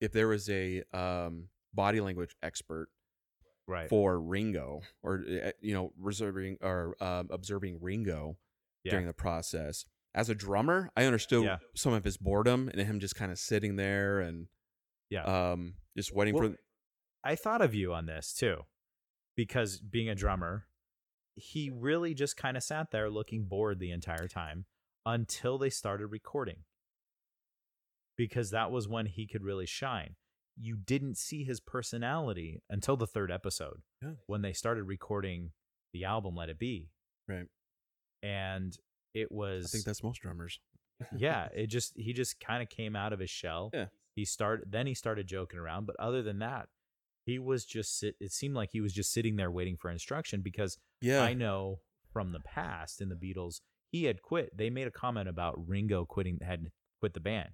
if 0.00 0.12
there 0.12 0.28
was 0.28 0.48
a 0.50 0.82
um 0.92 1.48
body 1.72 2.00
language 2.00 2.36
expert 2.42 2.88
right 3.68 3.88
for 3.88 4.18
ringo 4.20 4.80
or 5.02 5.22
uh, 5.44 5.50
you 5.60 5.72
know 5.74 5.92
reserving 5.96 6.56
or 6.62 6.96
um, 7.00 7.28
observing 7.30 7.78
ringo 7.80 8.36
Yeah. 8.82 8.90
during 8.92 9.06
the 9.06 9.12
process 9.12 9.84
as 10.14 10.28
a 10.30 10.34
drummer 10.34 10.90
i 10.96 11.04
understood 11.04 11.44
Yeah. 11.44 11.58
some 11.76 11.92
of 11.92 12.02
his 12.02 12.16
boredom 12.16 12.68
and 12.68 12.80
him 12.80 12.98
just 12.98 13.14
kind 13.14 13.30
of 13.30 13.38
sitting 13.38 13.76
there 13.76 14.18
and 14.20 14.48
Yeah. 15.10 15.24
um 15.52 15.74
just 15.96 16.12
waiting 16.14 16.34
Well, 16.34 16.50
for 16.50 16.56
I 17.24 17.34
thought 17.36 17.60
of 17.62 17.74
you 17.74 17.92
on 17.92 18.06
this 18.06 18.32
too, 18.32 18.58
because 19.36 19.80
being 19.80 20.08
a 20.08 20.14
drummer, 20.14 20.66
he 21.34 21.68
really 21.68 22.14
just 22.14 22.36
kind 22.36 22.56
of 22.56 22.62
sat 22.62 22.90
there 22.92 23.10
looking 23.10 23.44
bored 23.44 23.80
the 23.80 23.90
entire 23.90 24.28
time 24.28 24.66
until 25.04 25.58
they 25.58 25.68
started 25.68 26.06
recording. 26.06 26.58
Because 28.16 28.50
that 28.50 28.70
was 28.70 28.86
when 28.88 29.06
he 29.06 29.26
could 29.26 29.42
really 29.42 29.66
shine. 29.66 30.14
You 30.60 30.76
didn't 30.76 31.16
see 31.18 31.44
his 31.44 31.60
personality 31.60 32.62
until 32.68 32.96
the 32.96 33.06
third 33.06 33.30
episode 33.30 33.80
Yeah. 34.02 34.12
when 34.26 34.42
they 34.42 34.52
started 34.52 34.84
recording 34.84 35.52
the 35.92 36.04
album 36.04 36.34
Let 36.34 36.48
It 36.48 36.58
Be. 36.58 36.90
Right. 37.28 37.46
And 38.22 38.76
it 39.14 39.32
was 39.32 39.64
i 39.64 39.68
think 39.68 39.84
that's 39.84 40.02
most 40.02 40.20
drummers 40.20 40.60
yeah, 41.16 41.48
it 41.54 41.68
just 41.68 41.92
he 41.96 42.12
just 42.12 42.40
kind 42.40 42.62
of 42.62 42.68
came 42.68 42.96
out 42.96 43.12
of 43.12 43.20
his 43.20 43.30
shell. 43.30 43.70
Yeah. 43.72 43.86
He 44.16 44.24
started 44.24 44.66
then 44.72 44.86
he 44.88 44.94
started 44.94 45.28
joking 45.28 45.60
around, 45.60 45.86
but 45.86 45.94
other 46.00 46.22
than 46.22 46.40
that, 46.40 46.68
he 47.24 47.38
was 47.38 47.64
just 47.64 47.98
sit 48.00 48.16
it 48.20 48.32
seemed 48.32 48.54
like 48.56 48.70
he 48.72 48.80
was 48.80 48.92
just 48.92 49.12
sitting 49.12 49.36
there 49.36 49.50
waiting 49.50 49.76
for 49.76 49.90
instruction 49.90 50.40
because 50.42 50.76
yeah 51.00 51.22
I 51.22 51.34
know 51.34 51.78
from 52.12 52.32
the 52.32 52.40
past 52.40 53.00
in 53.00 53.08
the 53.10 53.14
Beatles, 53.14 53.60
he 53.92 54.04
had 54.04 54.22
quit. 54.22 54.56
They 54.56 54.70
made 54.70 54.88
a 54.88 54.90
comment 54.90 55.28
about 55.28 55.68
Ringo 55.68 56.04
quitting 56.04 56.40
had 56.42 56.66
quit 57.00 57.14
the 57.14 57.20
band. 57.20 57.50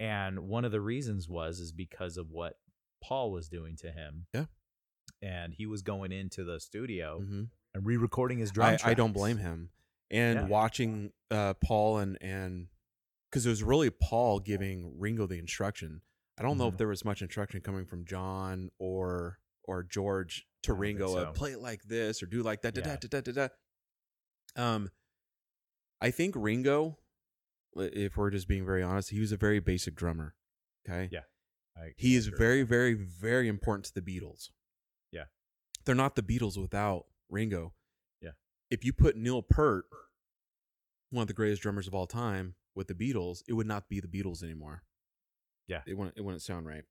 And 0.00 0.40
one 0.48 0.64
of 0.64 0.72
the 0.72 0.80
reasons 0.80 1.28
was 1.28 1.58
is 1.60 1.72
because 1.72 2.16
of 2.16 2.30
what 2.30 2.54
Paul 3.02 3.32
was 3.32 3.48
doing 3.48 3.76
to 3.78 3.90
him. 3.90 4.26
Yeah. 4.34 4.46
And 5.22 5.54
he 5.54 5.66
was 5.66 5.82
going 5.82 6.12
into 6.12 6.44
the 6.44 6.60
studio 6.60 7.18
hmm 7.20 7.44
and 7.74 7.84
re-recording 7.84 8.38
his 8.38 8.50
drum 8.50 8.76
I, 8.82 8.90
I 8.90 8.94
don't 8.94 9.12
blame 9.12 9.36
him. 9.38 9.70
And 10.10 10.38
Yeah. 10.40 10.46
watching 10.46 11.12
uh, 11.30 11.54
Paul 11.54 11.98
and 11.98 12.16
and 12.22 12.68
because 13.30 13.44
it 13.44 13.50
was 13.50 13.62
really 13.62 13.90
Paul 13.90 14.40
giving 14.40 14.98
Ringo 14.98 15.26
the 15.26 15.38
instruction. 15.38 16.00
I 16.38 16.42
don't 16.42 16.56
know 16.56 16.68
if 16.68 16.74
Mhm. 16.74 16.78
there 16.78 16.88
was 16.88 17.04
much 17.04 17.20
instruction 17.20 17.60
coming 17.60 17.84
from 17.84 18.04
John 18.06 18.70
or 18.78 19.38
or 19.64 19.82
George 19.82 20.46
to 20.62 20.72
Ringo. 20.72 21.14
uh, 21.16 21.24
so. 21.26 21.32
play 21.32 21.52
it 21.52 21.60
like 21.60 21.82
this 21.82 22.22
or 22.22 22.26
do 22.26 22.42
like 22.42 22.62
that. 22.62 22.74
Da, 22.74 22.80
da, 22.80 22.90
Yeah. 22.90 22.96
da, 22.96 23.08
da, 23.08 23.20
da, 23.20 23.32
da. 23.32 23.48
Um, 24.74 24.90
I 26.00 26.10
think 26.10 26.34
Ringo, 26.36 26.98
if 27.76 28.16
we're 28.16 28.30
just 28.30 28.48
being 28.48 28.64
very 28.64 28.82
honest, 28.82 29.10
he 29.10 29.20
was 29.20 29.32
a 29.32 29.36
very 29.36 29.60
basic 29.60 29.94
drummer. 29.94 30.34
Okay. 30.88 31.08
Yeah. 31.12 31.22
I- 31.76 31.92
He 31.96 32.16
is 32.16 32.26
very, 32.28 32.62
very, 32.62 32.94
very 32.94 33.46
important 33.48 33.84
to 33.86 33.94
the 33.94 34.02
Beatles. 34.02 34.50
Yeah. 35.12 35.24
They're 35.84 35.94
not 35.94 36.16
the 36.16 36.22
Beatles 36.22 36.60
without 36.60 37.06
Ringo. 37.28 37.74
Yeah. 38.20 38.32
If 38.70 38.84
you 38.84 38.92
put 38.92 39.16
Neil 39.16 39.42
Peart, 39.42 39.84
one 41.10 41.22
of 41.22 41.28
the 41.28 41.34
greatest 41.34 41.62
drummers 41.62 41.86
of 41.86 41.94
all 41.94 42.06
time, 42.06 42.54
with 42.74 42.86
the 42.88 42.94
Beatles, 42.94 43.42
it 43.48 43.54
would 43.54 43.66
not 43.66 43.88
be 43.88 44.00
the 44.00 44.08
Beatles 44.08 44.42
anymore. 44.42 44.82
Yeah. 45.66 45.82
It 45.86 45.94
wouldn't 45.94 46.16
it 46.16 46.22
wouldn't 46.22 46.42
sound 46.42 46.66
right. 46.66 46.84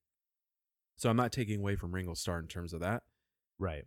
So 0.97 1.09
I'm 1.09 1.15
not 1.17 1.31
taking 1.31 1.59
away 1.59 1.75
from 1.75 1.93
Ringo's 1.93 2.19
start 2.19 2.43
in 2.43 2.47
terms 2.47 2.73
of 2.73 2.79
that. 2.81 3.03
right. 3.59 3.85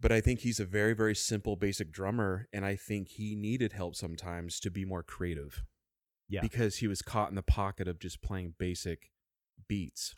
But 0.00 0.10
I 0.10 0.20
think 0.20 0.40
he's 0.40 0.58
a 0.58 0.64
very, 0.64 0.94
very 0.94 1.14
simple, 1.14 1.54
basic 1.54 1.92
drummer, 1.92 2.48
and 2.52 2.64
I 2.66 2.74
think 2.74 3.06
he 3.06 3.36
needed 3.36 3.72
help 3.72 3.94
sometimes 3.94 4.58
to 4.58 4.68
be 4.70 4.84
more 4.84 5.04
creative. 5.04 5.62
Yeah. 6.32 6.40
Because 6.40 6.76
he 6.76 6.86
was 6.86 7.02
caught 7.02 7.28
in 7.28 7.34
the 7.34 7.42
pocket 7.42 7.86
of 7.86 7.98
just 7.98 8.22
playing 8.22 8.54
basic 8.58 9.10
beats. 9.68 10.14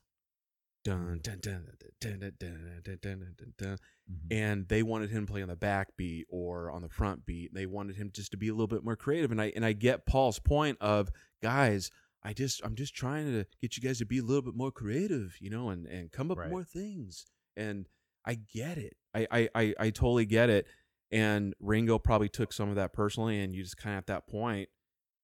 Dun 0.84 1.20
dun 1.22 1.40
dun 1.40 1.66
dun 2.00 2.18
dun 2.20 2.20
dun 2.20 2.36
dun 2.38 2.80
dun 2.84 2.98
dun 3.00 3.34
dun 3.36 3.54
dun. 3.56 3.78
Mhm. 4.10 4.26
And 4.30 4.68
they 4.68 4.82
wanted 4.82 5.10
him 5.10 5.26
to 5.26 5.32
play 5.32 5.42
on 5.42 5.48
the 5.48 5.56
back 5.56 5.96
beat 5.96 6.26
or 6.28 6.70
on 6.70 6.82
the 6.82 6.90
front 6.90 7.24
beat. 7.24 7.54
They 7.54 7.64
wanted 7.66 7.96
him 7.96 8.10
just 8.12 8.30
to 8.32 8.36
be 8.36 8.48
a 8.48 8.52
little 8.52 8.66
bit 8.68 8.84
more 8.84 8.94
creative. 8.94 9.32
And 9.32 9.40
I 9.40 9.50
and 9.56 9.64
I 9.64 9.72
get 9.72 10.06
Paul's 10.06 10.38
point 10.38 10.76
of 10.80 11.10
guys, 11.42 11.90
I 12.22 12.32
just 12.32 12.60
I'm 12.64 12.74
just 12.74 12.94
trying 12.94 13.26
to 13.26 13.46
get 13.60 13.76
you 13.76 13.82
guys 13.82 13.98
to 13.98 14.04
be 14.06 14.18
a 14.18 14.22
little 14.22 14.42
bit 14.42 14.54
more 14.54 14.70
creative, 14.70 15.36
you 15.40 15.50
know, 15.50 15.70
and 15.70 15.86
and 15.86 16.12
come 16.12 16.30
up 16.30 16.36
with 16.36 16.50
more 16.50 16.64
things. 16.64 17.26
And 17.56 17.88
I 18.24 18.34
get 18.34 18.76
it. 18.78 18.96
I, 19.14 19.26
I 19.30 19.48
I 19.54 19.74
I 19.78 19.90
totally 19.90 20.26
get 20.26 20.50
it. 20.50 20.66
And 21.10 21.54
Ringo 21.60 21.98
probably 21.98 22.28
took 22.28 22.52
some 22.52 22.68
of 22.68 22.74
that 22.76 22.92
personally. 22.92 23.40
And 23.40 23.54
you 23.54 23.62
just 23.62 23.78
kind 23.78 23.94
of 23.94 23.98
at 23.98 24.06
that 24.08 24.26
point, 24.26 24.68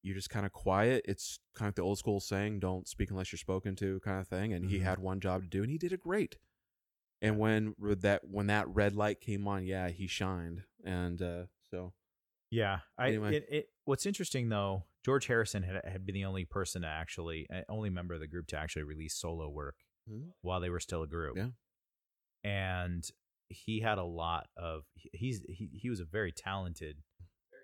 you're 0.03 0.15
just 0.15 0.29
kind 0.29 0.45
of 0.45 0.51
quiet. 0.51 1.03
It's 1.07 1.39
kind 1.55 1.69
of 1.69 1.75
the 1.75 1.81
old 1.83 1.97
school 1.99 2.19
saying, 2.19 2.59
"Don't 2.59 2.87
speak 2.87 3.11
unless 3.11 3.31
you're 3.31 3.37
spoken 3.37 3.75
to," 3.77 3.99
kind 4.01 4.19
of 4.19 4.27
thing. 4.27 4.53
And 4.53 4.69
he 4.69 4.79
Mhm. 4.79 4.83
had 4.83 4.99
one 4.99 5.19
job 5.19 5.41
to 5.43 5.47
do, 5.47 5.61
and 5.63 5.71
he 5.71 5.77
did 5.77 5.93
it 5.93 5.99
great. 6.01 6.37
And 7.21 7.37
when 7.37 7.75
that 7.79 8.27
when 8.27 8.47
that 8.47 8.67
red 8.69 8.95
light 8.95 9.21
came 9.21 9.47
on, 9.47 9.65
yeah, 9.65 9.89
he 9.89 10.07
shined. 10.07 10.63
And 10.83 11.21
uh, 11.21 11.45
so 11.69 11.93
Yeah, 12.49 12.79
I. 12.97 13.09
Anyway. 13.09 13.35
It, 13.37 13.45
it, 13.49 13.69
what's 13.85 14.05
interesting 14.07 14.49
though, 14.49 14.85
George 15.05 15.27
Harrison 15.27 15.63
had 15.63 15.85
had 15.85 16.05
been 16.05 16.15
the 16.15 16.25
only 16.25 16.45
person 16.45 16.81
to 16.81 16.87
actually, 16.87 17.47
only 17.69 17.89
member 17.91 18.13
of 18.15 18.19
the 18.21 18.27
group 18.27 18.47
to 18.47 18.57
actually 18.57 18.83
release 18.83 19.13
solo 19.15 19.49
work 19.49 19.75
while 20.41 20.59
they 20.59 20.69
were 20.69 20.79
still 20.79 21.03
a 21.03 21.07
group. 21.07 21.37
Yeah. 21.37 21.51
and 22.43 23.07
he 23.49 23.81
had 23.81 23.97
a 23.97 24.03
lot 24.03 24.47
of. 24.57 24.83
He's 25.13 25.41
he, 25.47 25.69
he 25.73 25.89
was 25.89 25.99
a 25.99 26.05
very 26.05 26.31
talented, 26.31 27.03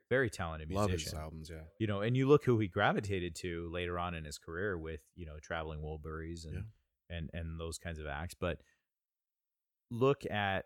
very 0.09 0.29
talented 0.29 0.69
musician. 0.69 0.91
love 0.91 0.99
his 0.99 1.13
albums. 1.13 1.49
Yeah, 1.49 1.63
You 1.79 1.87
know, 1.87 2.01
and 2.01 2.15
you 2.15 2.27
look 2.27 2.45
who 2.45 2.57
he 2.59 2.67
gravitated 2.67 3.35
to 3.37 3.69
later 3.71 3.99
on 3.99 4.13
in 4.13 4.23
his 4.25 4.37
career 4.37 4.77
with 4.77 5.01
you 5.15 5.25
know 5.25 5.37
traveling 5.41 5.81
Wilburys 5.81 6.45
and 6.45 6.65
and 7.09 7.29
and 7.33 7.59
those 7.59 7.77
kinds 7.77 7.99
of 7.99 8.05
acts, 8.07 8.33
but 8.39 8.59
look 9.89 10.25
at 10.29 10.65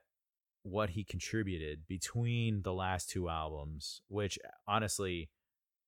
what 0.64 0.92
he 0.92 1.04
contributed 1.04 1.88
between 1.88 2.62
the 2.64 2.74
last 2.74 3.10
two 3.10 3.30
albums, 3.30 4.02
which 4.08 4.38
honestly, 4.68 5.30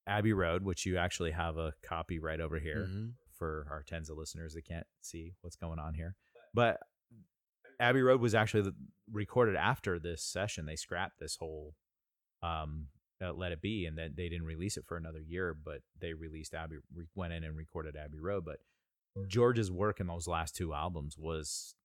Abbey 0.07 0.33
Road, 0.33 0.63
which 0.63 0.85
you 0.85 0.97
actually 0.97 1.31
have 1.31 1.57
a 1.57 1.73
copy 1.83 2.19
right 2.19 2.39
over 2.39 2.59
here 2.59 2.87
Mhm. 2.87 3.13
for 3.31 3.67
our 3.69 3.83
tens 3.83 4.09
of 4.09 4.17
listeners 4.17 4.53
that 4.53 4.63
can't 4.65 4.87
see 5.01 5.35
what's 5.41 5.55
going 5.55 5.79
on 5.79 5.93
here. 5.93 6.15
But 6.53 6.79
Abbey 7.79 8.01
Road 8.01 8.19
was 8.21 8.33
actually 8.35 8.71
recorded 9.11 9.55
after 9.55 9.99
this 9.99 10.23
session. 10.23 10.65
They 10.65 10.75
scrapped 10.75 11.19
this 11.19 11.35
whole 11.37 11.75
um, 12.41 12.89
uh, 13.23 13.33
Let 13.33 13.51
It 13.51 13.61
Be, 13.61 13.85
and 13.85 13.97
then 13.97 14.13
they 14.15 14.29
didn't 14.29 14.45
release 14.45 14.77
it 14.77 14.85
for 14.87 14.97
another 14.97 15.21
year. 15.21 15.53
But 15.53 15.81
they 15.99 16.13
released 16.13 16.53
Abbey, 16.53 16.77
went 17.15 17.33
in 17.33 17.43
and 17.43 17.55
recorded 17.55 17.95
Abbey 17.95 18.19
Road. 18.19 18.45
But 18.45 18.59
George's 19.27 19.71
work 19.71 19.99
in 19.99 20.07
those 20.07 20.27
last 20.27 20.55
two 20.55 20.73
albums 20.73 21.17
was 21.17 21.75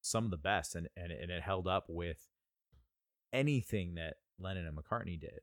some 0.00 0.24
of 0.24 0.30
the 0.30 0.36
best, 0.36 0.74
and 0.74 0.88
and, 0.96 1.12
and 1.12 1.30
it 1.30 1.42
held 1.42 1.68
up 1.68 1.86
with 1.88 2.28
anything 3.32 3.94
that 3.94 4.14
Lennon 4.38 4.66
and 4.66 4.76
McCartney 4.76 5.20
did. 5.20 5.40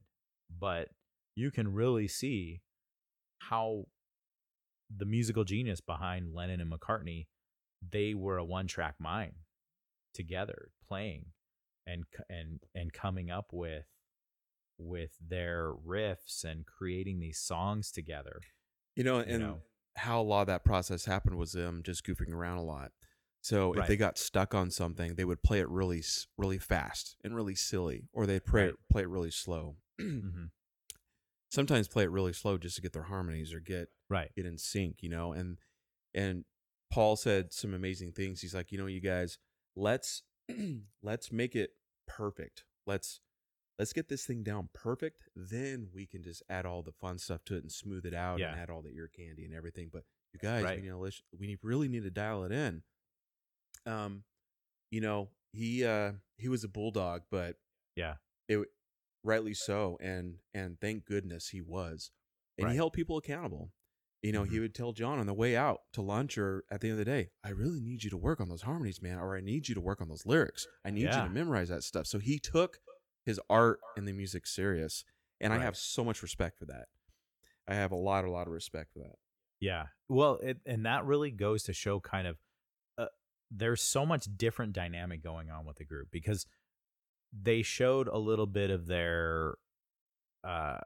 But 0.59 0.89
you 1.35 1.51
can 1.51 1.73
really 1.73 2.07
see 2.07 2.61
how 3.39 3.85
the 4.95 5.05
musical 5.05 5.43
genius 5.43 5.81
behind 5.81 6.33
Lennon 6.33 6.61
and 6.61 6.71
McCartney, 6.71 7.27
they 7.89 8.13
were 8.13 8.37
a 8.37 8.43
one 8.43 8.67
track 8.67 8.95
mind 8.99 9.33
together 10.13 10.69
playing 10.87 11.27
and 11.87 12.03
and 12.29 12.59
and 12.75 12.91
coming 12.93 13.31
up 13.31 13.47
with 13.51 13.85
with 14.81 15.11
their 15.25 15.73
riffs 15.73 16.43
and 16.43 16.65
creating 16.65 17.19
these 17.19 17.39
songs 17.39 17.91
together. 17.91 18.39
you 18.95 19.03
know, 19.03 19.19
You 19.19 19.25
and 19.25 19.39
know. 19.41 19.57
how 19.95 20.21
a 20.21 20.23
lot 20.23 20.41
of 20.41 20.47
that 20.47 20.63
process 20.63 21.05
happened 21.05 21.37
was 21.37 21.51
them 21.53 21.81
just 21.83 22.05
goofing 22.05 22.33
around 22.33 22.57
a 22.57 22.63
lot. 22.63 22.91
So 23.41 23.73
if 23.73 23.79
Right. 23.79 23.87
they 23.87 23.97
got 23.97 24.17
stuck 24.17 24.53
on 24.53 24.69
something, 24.69 25.15
they 25.15 25.25
would 25.25 25.41
play 25.43 25.59
it 25.59 25.69
really, 25.69 26.03
really 26.37 26.59
fast 26.59 27.15
and 27.23 27.35
really 27.35 27.55
silly, 27.55 28.07
or 28.13 28.25
they'd 28.25 28.45
play 28.45 28.61
Right. 28.61 28.69
it, 28.69 28.75
play 28.91 29.01
it 29.01 29.09
really 29.09 29.31
slow. 29.31 29.77
hmm 29.99 30.45
Sometimes 31.49 31.87
play 31.89 32.03
it 32.03 32.11
really 32.11 32.31
slow 32.33 32.57
just 32.57 32.77
to 32.77 32.81
get 32.81 32.93
their 32.93 33.03
harmonies 33.03 33.53
or 33.53 33.59
get 33.59 33.89
Right. 34.09 34.29
get 34.35 34.45
in 34.45 34.57
sync, 34.57 35.01
you 35.03 35.09
know. 35.09 35.33
And 35.33 35.57
and 36.13 36.45
Paul 36.91 37.15
said 37.15 37.51
some 37.51 37.73
amazing 37.73 38.13
things. 38.13 38.41
He's 38.41 38.53
like, 38.55 38.71
you 38.71 38.77
know, 38.77 38.85
you 38.85 39.01
guys, 39.01 39.37
let's 39.75 40.23
let's 41.03 41.31
make 41.31 41.55
it 41.55 41.71
perfect. 42.07 42.63
Let's 42.85 43.19
let's 43.81 43.93
get 43.93 44.07
this 44.09 44.25
thing 44.27 44.43
down 44.43 44.69
perfect. 44.75 45.23
Then 45.35 45.87
we 45.91 46.05
can 46.05 46.21
just 46.21 46.43
add 46.51 46.67
all 46.67 46.83
the 46.83 46.91
fun 46.91 47.17
stuff 47.17 47.43
to 47.45 47.55
it 47.55 47.63
and 47.63 47.71
smooth 47.71 48.05
it 48.05 48.13
out 48.13 48.37
Yeah. 48.37 48.51
and 48.51 48.59
add 48.59 48.69
all 48.69 48.83
the 48.83 48.91
ear 48.95 49.07
candy 49.07 49.43
and 49.43 49.55
everything. 49.55 49.89
But 49.91 50.03
you 50.33 50.39
guys, 50.39 50.63
Right. 50.63 50.79
we 50.79 50.87
know, 50.87 50.99
let's- 50.99 51.23
we 51.31 51.47
need- 51.47 51.63
really 51.63 51.87
need 51.87 52.03
to 52.03 52.11
dial 52.11 52.43
it 52.43 52.51
in. 52.51 52.83
Um, 53.87 54.23
you 54.91 55.01
know, 55.01 55.31
he 55.51 55.83
uh 55.83 56.13
he 56.37 56.47
was 56.47 56.63
a 56.63 56.67
bulldog, 56.67 57.23
but 57.31 57.57
Yeah. 57.95 58.17
it 58.47 58.59
rightly 59.23 59.55
so, 59.55 59.97
and 59.99 60.37
and 60.53 60.79
thank 60.79 61.05
goodness 61.05 61.49
he 61.49 61.61
was, 61.61 62.11
and 62.59 62.65
Right. 62.65 62.71
he 62.73 62.77
held 62.77 62.93
people 62.93 63.17
accountable. 63.17 63.73
You 64.21 64.31
know, 64.31 64.43
he 64.43 64.57
Mhm. 64.57 64.61
would 64.61 64.75
tell 64.75 64.93
John 64.93 65.17
on 65.17 65.25
the 65.25 65.33
way 65.33 65.55
out 65.55 65.91
to 65.93 66.03
lunch 66.03 66.37
or 66.37 66.65
at 66.69 66.81
the 66.81 66.89
end 66.89 66.99
of 66.99 67.03
the 67.03 67.11
day, 67.11 67.31
I 67.43 67.49
really 67.49 67.81
need 67.81 68.03
you 68.03 68.11
to 68.11 68.17
work 68.17 68.39
on 68.39 68.47
those 68.49 68.61
harmonies, 68.61 69.01
man, 69.01 69.17
or 69.17 69.35
I 69.35 69.41
need 69.41 69.67
you 69.67 69.73
to 69.73 69.81
work 69.81 69.99
on 70.01 70.07
those 70.07 70.27
lyrics. 70.27 70.67
I 70.85 70.91
need 70.91 71.05
Yeah. 71.05 71.23
you 71.23 71.29
to 71.29 71.33
memorize 71.33 71.69
that 71.69 71.81
stuff. 71.83 72.05
So 72.05 72.19
he 72.19 72.37
took 72.37 72.79
his 73.25 73.39
art 73.49 73.79
and 73.95 74.07
the 74.07 74.13
music 74.13 74.47
serious, 74.47 75.03
and 75.39 75.53
I 75.53 75.59
have 75.59 75.77
so 75.77 76.03
much 76.03 76.21
respect 76.21 76.57
for 76.57 76.65
that. 76.65 76.85
I 77.67 77.75
have 77.75 77.91
a 77.91 77.95
lot, 77.95 78.25
a 78.25 78.31
lot 78.31 78.47
of 78.47 78.53
respect 78.53 78.91
for 78.93 78.99
that. 78.99 79.15
Yeah. 79.59 79.85
Well, 80.09 80.39
it, 80.41 80.57
and 80.65 80.85
that 80.85 81.05
really 81.05 81.31
goes 81.31 81.63
to 81.63 81.73
show 81.73 81.99
kind 81.99 82.27
of 82.27 82.37
uh, 82.97 83.05
there's 83.51 83.81
so 83.81 84.05
much 84.05 84.25
different 84.35 84.73
dynamic 84.73 85.23
going 85.23 85.49
on 85.49 85.65
with 85.65 85.77
the 85.77 85.85
group 85.85 86.07
because 86.11 86.45
they 87.31 87.61
showed 87.61 88.07
a 88.07 88.17
little 88.17 88.47
bit 88.47 88.69
of 88.71 88.87
their 88.87 89.55
uh 90.43 90.79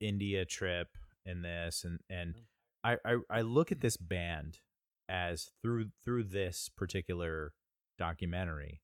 India 0.00 0.44
trip 0.44 0.88
in 1.24 1.42
this 1.42 1.84
and 1.84 2.00
and 2.10 2.34
I, 2.82 2.96
I 3.04 3.16
I 3.30 3.40
look 3.42 3.70
at 3.70 3.80
this 3.80 3.96
band 3.96 4.58
as 5.08 5.50
through 5.60 5.90
through 6.04 6.24
this 6.24 6.70
particular 6.74 7.52
documentary 7.98 8.80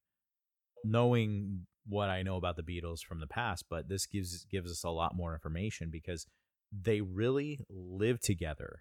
knowing 0.85 1.67
what 1.89 2.09
I 2.09 2.23
know 2.23 2.37
about 2.37 2.57
the 2.57 2.63
Beatles 2.63 3.01
from 3.01 3.21
the 3.21 3.27
past 3.27 3.65
but 3.71 3.89
this 3.89 4.07
gives 4.07 4.45
gives 4.45 4.71
us 4.71 4.85
a 4.85 4.91
lot 4.91 5.17
more 5.17 5.33
information 5.33 5.89
because 5.91 6.27
they 6.71 7.01
really 7.01 7.61
lived 7.71 8.23
together 8.23 8.81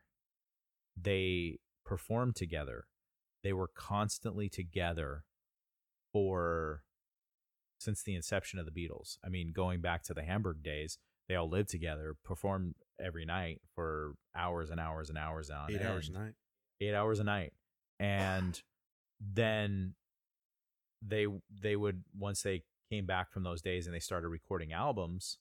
they 1.02 1.58
performed 1.86 2.36
together 2.36 2.86
they 3.44 3.54
were 3.54 3.70
constantly 3.76 4.50
together 4.50 5.24
for 6.12 6.82
since 7.80 8.02
the 8.04 8.16
inception 8.16 8.60
of 8.60 8.66
the 8.66 8.72
Beatles. 8.72 9.18
I 9.24 9.30
mean, 9.30 9.52
going 9.54 9.82
back 9.82 10.04
to 10.04 10.14
the 10.14 10.24
Hamburg 10.24 10.64
days, 10.64 10.98
they 11.28 11.36
all 11.36 11.50
lived 11.50 11.70
together, 11.70 12.16
performed 12.24 12.76
every 13.00 13.26
night 13.26 13.62
for 13.76 14.16
hours 14.36 14.70
and 14.70 14.80
hours 14.80 15.10
and 15.10 15.18
hours 15.18 15.50
on 15.50 15.72
Eight 15.72 15.82
hours 15.82 16.10
a 16.10 16.14
end. 16.14 16.24
night. 16.26 16.34
Eight 16.82 16.94
hours 16.94 17.20
a 17.20 17.24
night. 17.24 17.54
And 18.00 18.60
then 19.20 19.94
they 21.02 21.28
they 21.62 21.76
would 21.76 22.04
once 22.18 22.42
they 22.42 22.64
came 22.90 23.06
back 23.06 23.32
from 23.32 23.44
those 23.44 23.62
days 23.62 23.86
and 23.86 23.96
they 23.96 24.00
started 24.00 24.28
recording 24.30 24.72
albums, 24.74 25.38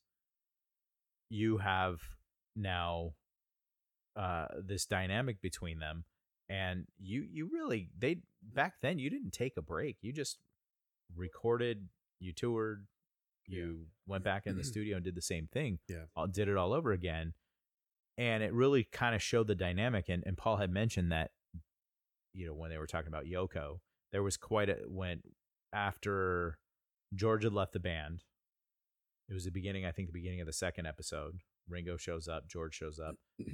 you 1.30 1.58
have 1.58 1.98
now 2.54 3.12
uh 4.16 4.46
this 4.64 4.86
dynamic 4.86 5.40
between 5.42 5.78
them 5.78 6.04
and 6.48 6.86
you 6.98 7.26
you 7.30 7.50
really 7.52 7.90
they 7.98 8.16
back 8.42 8.74
then 8.80 8.98
you 8.98 9.10
didn't 9.10 9.32
take 9.32 9.56
a 9.56 9.62
break. 9.62 9.96
You 10.00 10.12
just 10.12 10.38
recorded 11.14 11.88
you 12.20 12.32
toured 12.32 12.86
you 13.46 13.86
went 14.06 14.24
back 14.24 14.46
in 14.46 14.56
the 14.56 14.64
studio 14.72 14.96
and 14.96 15.04
did 15.04 15.14
the 15.14 15.22
same 15.22 15.48
thing 15.52 15.78
Yeah. 15.88 16.04
all- 16.16 16.26
did 16.26 16.48
it 16.48 16.56
all 16.56 16.72
over 16.72 16.92
again. 16.92 17.34
And 18.18 18.42
it 18.42 18.52
really 18.54 18.84
kind 18.84 19.14
of 19.14 19.22
showed 19.22 19.46
the 19.46 19.54
dynamic 19.54 20.08
and, 20.08 20.22
and 20.26 20.36
paul 20.36 20.56
had 20.56 20.70
mentioned 20.70 21.12
that 21.12 21.30
you 22.32 22.46
know 22.46 22.54
when 22.54 22.70
they 22.70 22.78
were 22.78 22.86
talking 22.86 23.08
about 23.08 23.24
yoko 23.26 23.80
there 24.12 24.22
was 24.22 24.36
quite 24.36 24.68
a 24.70 24.78
when 24.86 25.20
after 25.72 26.58
george 27.14 27.44
had 27.44 27.52
left 27.52 27.72
the 27.72 27.80
band. 27.80 28.24
It 29.28 29.34
was 29.34 29.44
the 29.44 29.50
beginning 29.50 29.84
i 29.86 29.90
think 29.92 30.08
the 30.08 30.12
beginning 30.12 30.40
of 30.40 30.46
the 30.46 30.52
second 30.52 30.86
episode. 30.86 31.38
Ringo 31.68 31.96
shows 31.96 32.28
up 32.28 32.48
george 32.48 32.74
shows 32.74 32.98
up. 32.98 33.16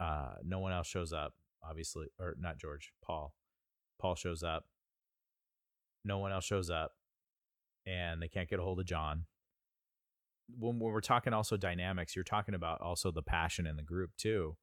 Uh 0.00 0.34
no 0.44 0.60
one 0.60 0.70
else 0.72 0.86
shows 0.86 1.12
up 1.12 1.34
obviously 1.68 2.06
or 2.20 2.36
not 2.38 2.56
george 2.56 2.92
paul. 3.04 3.34
Paul 4.00 4.14
shows 4.14 4.44
up. 4.44 4.64
No 6.04 6.18
one 6.18 6.30
else 6.30 6.44
shows 6.44 6.70
up 6.70 6.92
and 7.84 8.22
they 8.22 8.28
can't 8.28 8.48
get 8.48 8.60
a 8.60 8.62
hold 8.62 8.78
of 8.78 8.86
john. 8.86 9.24
When, 10.56 10.78
when 10.78 10.92
we're 10.92 11.00
talking 11.00 11.32
also 11.32 11.56
dynamics 11.56 12.14
you're 12.14 12.22
talking 12.24 12.54
about 12.54 12.80
also 12.80 13.10
the 13.10 13.22
passion 13.22 13.66
in 13.66 13.74
the 13.76 13.82
group 13.82 14.10
too. 14.16 14.56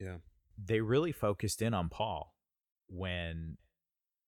Yeah. 0.00 0.16
they 0.56 0.80
really 0.80 1.12
focused 1.12 1.60
in 1.60 1.74
on 1.74 1.90
paul 1.90 2.34
when 2.88 3.58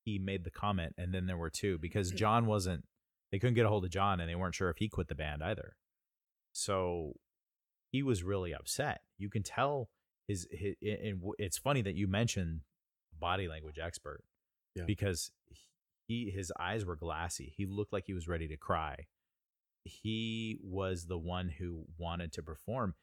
he 0.05 0.19
made 0.19 0.43
the 0.43 0.51
comment 0.51 0.93
and 0.99 1.11
then 1.13 1.25
there 1.25 1.35
were 1.37 1.49
two 1.49 1.79
because 1.79 2.11
john 2.23 2.45
wasn't 2.45 2.85
they 3.33 3.39
couldn't 3.39 3.55
get 3.55 3.65
a 3.65 3.69
hold 3.69 3.83
of 3.83 3.89
john 3.89 4.19
and 4.19 4.29
they 4.29 4.35
weren't 4.35 4.53
sure 4.53 4.69
if 4.69 4.77
he 4.77 4.87
quit 4.87 5.07
the 5.07 5.15
band 5.15 5.41
either. 5.43 5.75
So 6.51 7.13
he 7.91 8.03
was 8.03 8.23
really 8.23 8.53
upset. 8.53 9.01
You 9.17 9.27
can 9.31 9.41
tell 9.41 9.89
his, 10.27 10.47
his 10.51 10.75
and 10.83 11.19
it's 11.39 11.57
funny 11.57 11.81
that 11.81 11.95
you 11.95 12.07
mentioned 12.07 12.61
body 13.19 13.47
language 13.47 13.79
expert 13.79 14.23
Yeah. 14.75 14.83
because 14.85 15.31
he 16.07 16.29
his 16.29 16.53
eyes 16.59 16.85
were 16.85 16.95
glassy. 16.95 17.51
He 17.57 17.65
looked 17.65 17.91
like 17.91 18.03
he 18.05 18.13
was 18.13 18.27
ready 18.27 18.47
to 18.49 18.55
cry. 18.55 19.07
He 19.83 20.59
was 20.61 21.07
the 21.07 21.17
one 21.17 21.49
who 21.57 21.85
wanted 21.97 22.33
to 22.33 22.43
perform 22.43 22.93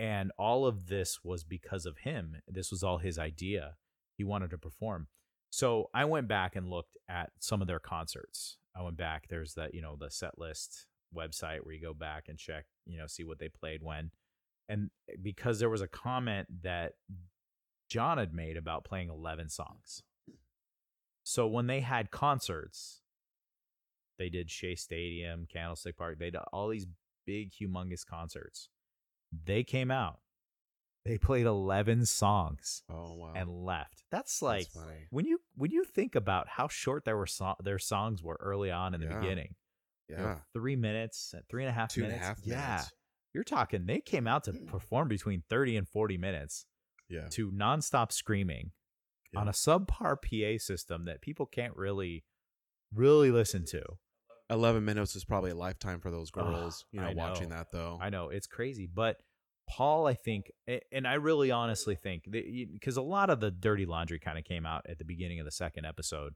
and 0.00 0.32
all 0.36 0.66
of 0.66 0.88
this 0.88 1.20
was 1.22 1.44
because 1.44 1.86
of 1.86 1.98
him. 1.98 2.38
This 2.48 2.72
was 2.72 2.82
all 2.82 2.98
his 2.98 3.20
idea. 3.20 3.76
He 4.18 4.24
wanted 4.24 4.50
to 4.50 4.58
perform. 4.58 5.06
So 5.50 5.90
i 5.94 6.04
went 6.04 6.26
back 6.26 6.56
and 6.56 6.68
looked 6.68 6.96
at 7.08 7.30
some 7.38 7.60
of 7.62 7.68
their 7.68 7.78
concerts 7.78 8.56
i 8.76 8.82
went 8.82 8.96
back 8.96 9.26
there's 9.28 9.54
that 9.54 9.74
you 9.74 9.80
know 9.82 9.96
the 9.98 10.10
set 10.10 10.38
list 10.38 10.86
website 11.14 11.60
where 11.64 11.74
you 11.74 11.80
go 11.80 11.94
back 11.94 12.24
and 12.28 12.38
check 12.38 12.64
you 12.86 12.98
know 12.98 13.06
see 13.06 13.24
what 13.24 13.38
they 13.38 13.48
played 13.48 13.82
when 13.82 14.10
and 14.68 14.90
eh, 15.08 15.14
because 15.20 15.58
there 15.58 15.70
was 15.70 15.80
a 15.82 15.88
comment 15.88 16.46
that 16.62 16.92
john 17.88 18.18
had 18.18 18.32
made 18.32 18.56
about 18.56 18.84
playing 18.84 19.08
11 19.10 19.48
songs 19.48 20.02
so 21.22 21.46
when 21.46 21.66
they 21.66 21.80
had 21.80 22.10
concerts 22.10 23.00
They 24.18 24.28
did 24.28 24.50
Shea 24.50 24.74
Stadium, 24.74 25.46
Candlestick 25.50 25.96
Park. 25.96 26.18
They 26.18 26.30
did 26.30 26.40
all 26.52 26.68
these 26.68 26.86
big, 27.26 27.52
humongous 27.52 28.04
concerts. 28.04 28.68
They 29.46 29.64
came 29.64 29.90
out. 29.90 30.18
They 31.06 31.16
played 31.16 31.46
11 31.46 32.04
songs 32.06 32.82
Oh 32.90 33.14
wow. 33.16 33.32
and 33.34 33.48
left. 33.64 34.02
That's 34.10 34.42
like 34.42 34.68
That's 34.74 34.86
when 35.10 35.24
you 35.26 35.39
when 35.60 35.70
you 35.70 35.84
think 35.84 36.14
about 36.14 36.48
how 36.48 36.68
short 36.68 37.04
there 37.04 37.16
were 37.16 37.26
so- 37.26 37.56
their 37.62 37.78
songs 37.78 38.22
were 38.22 38.38
early 38.40 38.70
on 38.70 38.94
in 38.94 39.00
the 39.00 39.06
Yeah. 39.06 39.20
beginning. 39.20 39.54
They 40.08 40.14
were 40.16 40.20
Yeah. 40.22 40.40
three 40.54 40.74
minutes, 40.76 41.34
uh, 41.34 41.42
three 41.48 41.62
and 41.62 41.68
a 41.70 41.72
half 41.72 41.90
Two 41.90 42.02
and 42.04 42.12
a 42.12 42.16
minutes. 42.16 42.26
half 42.26 42.38
yeah, 42.46 42.66
minutes. 42.76 42.92
you're 43.34 43.44
talking. 43.44 43.86
They 43.86 44.00
came 44.00 44.26
out 44.26 44.44
to 44.44 44.52
perform 44.66 45.08
between 45.08 45.42
30 45.50 45.76
and 45.76 45.88
40 45.88 46.16
minutes 46.18 46.66
Yeah. 47.08 47.28
to 47.32 47.50
nonstop 47.52 48.10
screaming 48.10 48.72
on 49.36 49.44
Yeah. 49.46 49.50
a 49.50 49.52
subpar 49.52 50.20
PA 50.20 50.58
system 50.58 51.04
that 51.04 51.20
people 51.20 51.46
can't 51.46 51.76
really, 51.76 52.24
really 52.92 53.30
listen 53.30 53.64
to. 53.66 53.82
Eleven 54.48 54.84
minutes 54.84 55.14
is 55.14 55.24
probably 55.24 55.52
a 55.52 55.54
lifetime 55.54 56.00
for 56.00 56.10
those 56.10 56.30
girls. 56.32 56.84
you 56.90 57.00
know, 57.00 57.06
I 57.08 57.14
watching 57.14 57.50
that 57.50 57.70
though. 57.70 57.98
I 58.00 58.10
know 58.10 58.30
it's 58.30 58.48
crazy, 58.48 58.86
but 58.86 59.22
Paul, 59.70 60.06
I 60.06 60.14
think, 60.14 60.50
and 60.90 61.06
I 61.06 61.14
really 61.14 61.52
honestly 61.52 61.94
think 61.94 62.24
because 62.28 62.96
a 62.96 63.02
lot 63.02 63.30
of 63.30 63.38
the 63.38 63.52
dirty 63.52 63.86
laundry 63.86 64.18
kind 64.18 64.36
of 64.36 64.44
came 64.44 64.66
out 64.66 64.84
at 64.88 64.98
the 64.98 65.04
beginning 65.04 65.38
of 65.38 65.44
the 65.44 65.52
second 65.52 65.86
episode 65.86 66.34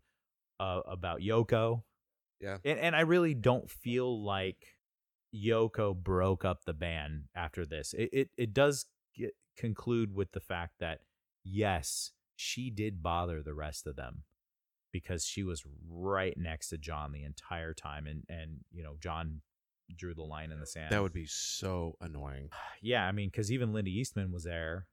uh, 0.61 0.80
about 0.87 1.20
Yoko. 1.20 1.82
Yeah. 2.41 2.59
and, 2.64 2.78
and 2.78 2.97
I 2.97 3.01
really 3.01 3.35
don't 3.35 3.68
feel 3.68 4.24
like 4.24 4.76
Yoko 5.35 5.97
broke 5.97 6.45
up 6.45 6.64
the 6.64 6.72
band 6.72 7.24
after 7.35 7.66
this. 7.66 7.93
It 7.95 8.11
it, 8.12 8.30
it 8.37 8.55
does 8.55 8.87
get, 9.16 9.35
conclude 9.57 10.14
with 10.14 10.30
the 10.32 10.41
fact 10.41 10.74
that 10.78 11.01
yes, 11.43 12.12
she 12.37 12.70
did 12.70 13.03
bother 13.03 13.43
the 13.43 13.55
rest 13.55 13.87
of 13.87 13.97
them 13.97 14.22
because 14.93 15.24
she 15.24 15.43
was 15.43 15.64
right 15.91 16.37
next 16.37 16.68
to 16.68 16.78
John 16.78 17.11
the 17.11 17.24
entire 17.24 17.74
time, 17.74 18.07
and 18.07 18.22
and 18.28 18.59
you 18.70 18.85
know 18.85 18.95
John 19.01 19.41
drew 19.97 20.14
the 20.14 20.22
line 20.22 20.51
in 20.53 20.61
the 20.61 20.66
sand. 20.66 20.90
that 20.92 21.03
would 21.03 21.12
be 21.12 21.26
so 21.26 21.97
annoying. 22.01 22.49
yeah, 22.82 23.07
I 23.07 23.12
mean, 23.12 23.28
because 23.30 23.51
even 23.53 23.72
Linda 23.72 23.90
Eastman 23.90 24.32
was 24.32 24.45
there, 24.45 24.86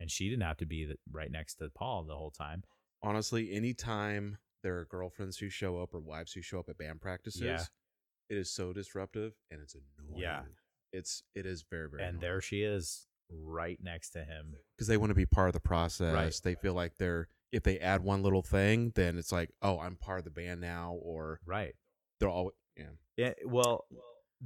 and 0.00 0.10
she 0.10 0.28
didn't 0.28 0.42
have 0.42 0.56
to 0.58 0.66
be 0.66 0.84
the, 0.84 0.96
right 1.10 1.30
next 1.30 1.56
to 1.56 1.68
Paul 1.70 2.04
the 2.04 2.14
whole 2.16 2.30
time. 2.30 2.62
Honestly, 3.02 3.52
anytime 3.52 4.38
there 4.62 4.78
are 4.78 4.84
girlfriends 4.86 5.38
who 5.38 5.48
show 5.50 5.80
up 5.80 5.94
or 5.94 6.00
wives 6.00 6.32
who 6.32 6.42
show 6.42 6.58
up 6.58 6.68
at 6.68 6.78
band 6.78 7.00
practices, 7.00 7.42
Yeah. 7.42 7.62
it 8.28 8.36
is 8.36 8.50
so 8.50 8.72
disruptive 8.72 9.32
and 9.50 9.60
it's 9.60 9.74
annoying. 9.74 10.20
Yeah. 10.20 10.42
It's 10.92 11.22
it 11.34 11.44
is 11.46 11.64
very 11.70 11.88
very 11.88 12.02
and 12.02 12.20
there 12.20 12.40
she 12.40 12.62
is, 12.62 13.06
right 13.30 13.78
next 13.82 14.10
to 14.10 14.20
him. 14.24 14.54
because 14.74 14.88
they 14.88 14.96
want 14.96 15.10
to 15.10 15.14
be 15.14 15.26
part 15.26 15.48
of 15.48 15.52
the 15.52 15.60
process. 15.60 16.14
Right. 16.14 16.40
They 16.42 16.54
feel 16.54 16.74
like 16.74 16.96
they're 16.96 17.28
if 17.52 17.62
they 17.62 17.78
add 17.78 18.02
one 18.02 18.22
little 18.22 18.42
thing, 18.42 18.92
then 18.94 19.16
it's 19.18 19.30
like, 19.32 19.50
oh, 19.62 19.78
I'm 19.78 19.96
part 19.96 20.18
of 20.18 20.24
the 20.24 20.30
band 20.30 20.60
now, 20.60 20.98
or 21.02 21.40
Right. 21.46 21.74
they're 22.20 22.28
all 22.28 22.52
yeah. 22.76 22.86
Yeah. 23.16 23.32
Well, 23.44 23.84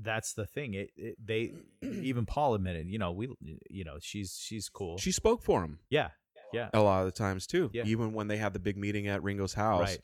that's 0.01 0.33
the 0.35 0.47
thing. 0.47 0.75
It, 0.75 0.91
it 0.97 1.17
they 1.25 1.53
even 1.83 2.25
Paul 2.27 2.55
admitted. 2.55 2.87
You 2.89 2.99
know, 2.99 3.13
we 3.13 3.29
you 3.69 3.85
know 3.85 3.97
she's 4.01 4.37
she's 4.41 4.69
cool. 4.69 4.99
She 4.99 5.13
spoke 5.13 5.43
for 5.43 5.63
him 5.63 5.79
yeah. 5.91 6.09
Yeah. 6.53 6.69
a 6.75 6.81
lot 6.81 7.01
of 7.01 7.07
the 7.07 7.13
times 7.13 7.47
too. 7.47 7.71
Yeah. 7.73 7.85
Even 7.87 8.13
when 8.13 8.29
they 8.29 8.37
had 8.37 8.53
the 8.53 8.59
big 8.59 8.77
meeting 8.77 9.09
at 9.09 9.23
Ringo's 9.23 9.55
house, 9.55 9.81
Right. 9.89 9.99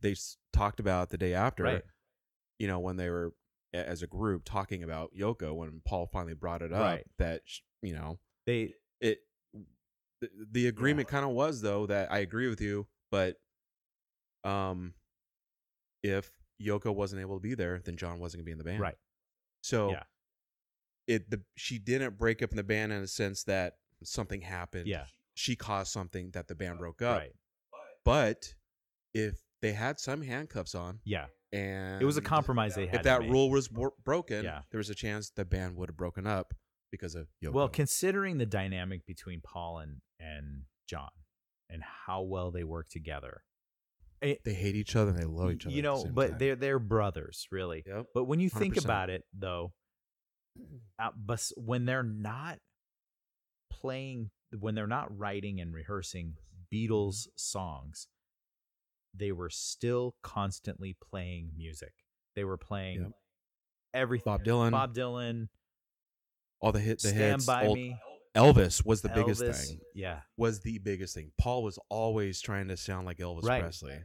they 0.00 0.12
s- 0.12 0.36
talked 0.52 0.80
about 0.80 1.10
the 1.10 1.18
day 1.18 1.34
after. 1.34 1.62
Right. 1.64 1.82
You 2.58 2.66
know, 2.68 2.80
when 2.80 2.96
they 2.96 3.10
were 3.10 3.32
a- 3.72 3.88
as 3.88 4.02
a 4.02 4.06
group 4.08 4.42
talking 4.44 4.82
about 4.82 5.10
Yoko, 5.18 5.54
when 5.54 5.80
Paul 5.84 6.06
finally 6.12 6.34
brought 6.34 6.62
it 6.62 6.72
up, 6.72 6.80
Right. 6.82 7.06
that 7.18 7.42
sh- 7.44 7.60
you 7.82 7.94
know 7.94 8.18
They 8.46 8.74
it. 9.00 9.18
The, 10.20 10.30
the 10.52 10.66
agreement 10.68 11.06
kind 11.08 11.24
of 11.24 11.32
was 11.32 11.60
though 11.60 11.86
that 11.86 12.10
I 12.10 12.18
agree 12.18 12.48
with 12.48 12.60
you, 12.60 12.86
but 13.10 13.36
um, 14.44 14.94
if 16.02 16.30
Yoko 16.62 16.94
wasn't 16.94 17.20
able 17.20 17.36
to 17.36 17.40
be 17.42 17.54
there, 17.54 17.80
then 17.84 17.96
John 17.96 18.18
wasn't 18.20 18.40
gonna 18.40 18.46
be 18.46 18.52
in 18.52 18.58
the 18.58 18.64
band. 18.64 18.80
right. 18.80 18.96
So 19.64 19.92
Yeah. 19.92 20.02
it 21.06 21.30
the 21.30 21.42
she 21.56 21.78
didn't 21.78 22.18
break 22.18 22.42
up 22.42 22.50
in 22.50 22.56
the 22.58 22.62
band 22.62 22.92
in 22.92 23.02
a 23.02 23.06
sense 23.06 23.44
that 23.44 23.78
something 24.02 24.42
happened. 24.42 24.86
Yeah. 24.86 25.06
She 25.32 25.56
caused 25.56 25.90
something 25.90 26.30
that 26.32 26.48
the 26.48 26.54
band 26.54 26.74
uh, 26.74 26.80
broke 26.80 27.00
up. 27.00 27.20
Right. 27.20 27.32
But 28.04 28.54
if 29.14 29.40
they 29.62 29.72
had 29.72 29.98
some 29.98 30.20
handcuffs 30.20 30.74
on 30.74 31.00
Yeah. 31.04 31.28
and 31.50 32.02
It 32.02 32.04
was 32.04 32.18
a 32.18 32.22
compromise 32.22 32.74
they 32.74 32.86
had. 32.86 32.96
if 32.96 33.02
that 33.04 33.22
rule 33.22 33.48
was 33.50 33.68
bro- 33.68 33.96
broken, 34.04 34.44
Yeah. 34.44 34.62
there 34.70 34.78
was 34.78 34.90
a 34.90 34.94
chance 34.94 35.30
the 35.30 35.46
band 35.46 35.76
would 35.76 35.88
have 35.88 35.96
broken 35.96 36.26
up 36.26 36.52
because 36.90 37.14
of 37.14 37.28
Yoko. 37.42 37.52
Well, 37.54 37.68
considering 37.70 38.36
the 38.36 38.46
dynamic 38.46 39.06
between 39.06 39.40
Paul 39.40 39.78
and 39.78 40.02
and 40.20 40.64
John 40.86 41.10
and 41.70 41.82
how 41.82 42.20
well 42.22 42.50
they 42.50 42.64
work 42.64 42.88
together, 42.90 43.44
it, 44.24 44.44
they 44.44 44.54
hate 44.54 44.74
each 44.74 44.96
other 44.96 45.10
and 45.10 45.18
they 45.18 45.24
love 45.26 45.52
each 45.52 45.66
other. 45.66 45.74
you 45.74 45.82
know, 45.82 46.04
but 46.04 46.30
time. 46.30 46.38
they're 46.38 46.56
they're 46.56 46.78
brothers, 46.78 47.46
really. 47.50 47.82
Yep. 47.86 48.06
But 48.14 48.24
when 48.24 48.40
you 48.40 48.48
think 48.50 48.74
100%. 48.74 48.84
about 48.84 49.10
it, 49.10 49.24
though, 49.32 49.72
uh, 50.98 51.10
but 51.16 51.42
when 51.56 51.84
they're 51.84 52.02
not 52.02 52.58
playing, 53.70 54.30
when 54.58 54.74
they're 54.74 54.86
not 54.86 55.16
writing 55.16 55.60
and 55.60 55.72
rehearsing 55.74 56.34
Beatles 56.72 57.26
songs, 57.36 58.08
they 59.14 59.32
were 59.32 59.50
still 59.50 60.16
constantly 60.22 60.96
playing 61.10 61.50
music. 61.56 61.92
They 62.34 62.44
were 62.44 62.56
playing 62.58 63.02
Yep. 63.02 63.12
everything. 63.94 64.24
Bob 64.24 64.44
Dylan, 64.44 64.70
Bob 64.70 64.94
Dylan, 64.94 65.48
all 66.60 66.72
the 66.72 66.80
hit, 66.80 67.00
the 67.02 67.08
Stand 67.08 67.32
hits. 67.34 67.46
by 67.46 67.66
old- 67.66 67.78
Me. 67.78 67.96
Elvis 68.34 68.84
was 68.84 69.00
the 69.00 69.10
biggest 69.10 69.40
thing. 69.40 69.78
Yeah, 69.94 70.22
Was 70.36 70.58
the 70.60 70.78
biggest 70.78 71.14
thing. 71.14 71.30
Paul 71.38 71.62
was 71.62 71.78
always 71.88 72.40
trying 72.40 72.66
to 72.66 72.76
sound 72.76 73.06
like 73.06 73.18
Elvis 73.18 73.44
Right. 73.44 73.60
Presley. 73.62 74.02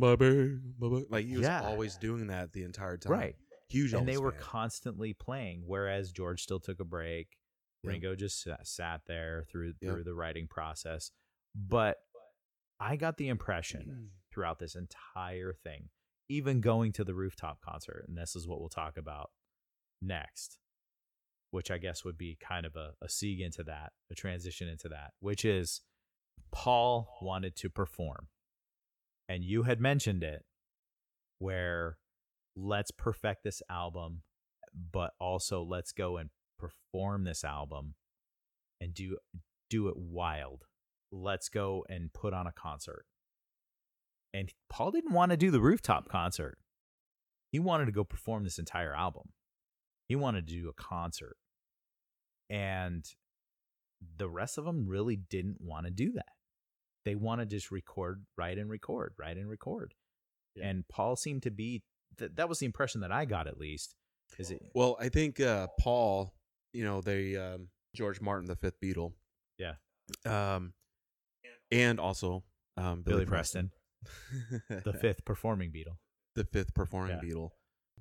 Bubba. 0.00 1.04
Like 1.10 1.26
he 1.26 1.36
was 1.36 1.46
Yeah. 1.46 1.62
always 1.62 1.96
doing 1.96 2.28
that 2.28 2.52
the 2.52 2.62
entire 2.64 2.96
time. 2.96 3.12
right. 3.12 3.36
Huge. 3.70 3.92
and 3.94 4.02
Elvis 4.02 4.06
they 4.06 4.18
were 4.18 4.30
fan. 4.32 4.40
constantly 4.40 5.14
playing 5.14 5.62
whereas 5.66 6.12
george 6.12 6.42
still 6.42 6.60
took 6.60 6.80
a 6.80 6.84
break 6.84 7.38
Yep. 7.82 7.88
ringo 7.90 8.14
just 8.14 8.42
sat, 8.42 8.66
sat 8.66 9.00
there 9.06 9.44
through 9.50 9.72
Yep. 9.80 9.90
through 9.92 10.04
the 10.04 10.14
writing 10.14 10.46
process 10.46 11.10
but 11.54 11.96
i 12.78 12.94
got 12.96 13.16
the 13.16 13.28
impression 13.28 14.10
throughout 14.32 14.58
this 14.58 14.76
entire 14.76 15.52
thing 15.54 15.88
even 16.28 16.60
going 16.60 16.92
to 16.92 17.04
the 17.04 17.14
rooftop 17.14 17.60
concert 17.62 18.04
and 18.06 18.16
this 18.18 18.36
is 18.36 18.46
what 18.46 18.60
we'll 18.60 18.68
talk 18.68 18.96
about 18.98 19.30
next 20.02 20.58
which 21.50 21.70
i 21.70 21.78
guess 21.78 22.04
would 22.04 22.18
be 22.18 22.36
kind 22.40 22.66
of 22.66 22.76
a, 22.76 22.92
a 23.02 23.08
sieg 23.08 23.40
into 23.40 23.64
that 23.64 23.92
a 24.10 24.14
transition 24.14 24.68
into 24.68 24.88
that 24.88 25.12
which 25.20 25.44
is 25.44 25.80
paul 26.52 27.18
wanted 27.22 27.56
to 27.56 27.68
perform 27.70 28.28
and 29.28 29.44
you 29.44 29.62
had 29.64 29.80
mentioned 29.80 30.22
it 30.22 30.44
where 31.38 31.98
let's 32.56 32.90
perfect 32.90 33.44
this 33.44 33.62
album 33.70 34.22
but 34.92 35.12
also 35.20 35.62
let's 35.62 35.92
go 35.92 36.16
and 36.16 36.30
perform 36.58 37.24
this 37.24 37.44
album 37.44 37.94
and 38.80 38.94
do 38.94 39.18
do 39.70 39.88
it 39.88 39.96
wild. 39.96 40.64
Let's 41.10 41.48
go 41.48 41.84
and 41.88 42.12
put 42.12 42.34
on 42.34 42.46
a 42.46 42.52
concert. 42.52 43.06
And 44.32 44.52
paul 44.68 44.90
didn't 44.90 45.12
want 45.12 45.30
to 45.30 45.36
do 45.36 45.50
the 45.50 45.60
rooftop 45.60 46.08
concert. 46.08 46.58
He 47.50 47.60
wanted 47.60 47.86
to 47.86 47.92
go 47.92 48.04
perform 48.04 48.44
this 48.44 48.58
entire 48.58 48.94
album. 48.94 49.30
He 50.08 50.16
wanted 50.16 50.46
to 50.48 50.54
do 50.54 50.68
a 50.68 50.72
concert. 50.72 51.36
And 52.50 53.04
the 54.16 54.28
rest 54.28 54.58
of 54.58 54.64
them 54.64 54.86
really 54.86 55.16
didn't 55.16 55.60
want 55.60 55.86
to 55.86 55.90
do 55.90 56.12
that 56.12 56.32
they 57.04 57.14
want 57.14 57.40
to 57.40 57.46
just 57.46 57.70
record 57.70 58.24
write 58.36 58.58
and 58.58 58.70
record 58.70 59.12
write 59.18 59.36
and 59.36 59.48
record 59.48 59.94
Yeah. 60.54 60.68
and 60.68 60.86
paul 60.88 61.16
seemed 61.16 61.42
to 61.44 61.50
be 61.50 61.82
that 62.18 62.36
that 62.36 62.48
was 62.48 62.58
the 62.60 62.66
impression 62.66 63.00
that 63.02 63.12
i 63.12 63.24
got 63.24 63.46
at 63.46 63.58
least 63.58 63.94
is 64.38 64.50
it 64.50 64.62
Well, 64.74 64.96
I 64.98 65.10
think 65.10 65.38
uh, 65.38 65.68
Paul, 65.78 66.34
you 66.72 66.82
know, 66.84 67.00
they 67.02 67.36
um, 67.36 67.68
George 67.94 68.20
Martin, 68.20 68.46
the 68.48 68.56
fifth 68.56 68.80
Beatle. 68.82 69.12
Yeah. 69.58 69.74
Um, 70.26 70.72
and 71.70 72.00
also 72.00 72.42
um, 72.76 73.02
Billy, 73.02 73.18
billy 73.18 73.26
preston, 73.26 73.70
the 74.68 74.92
fifth 75.00 75.24
performing 75.24 75.70
beatle 75.70 75.98
the 76.34 76.44
fifth 76.44 76.74
performing 76.74 77.18
Yeah. 77.22 77.28
Beatle. 77.30 77.50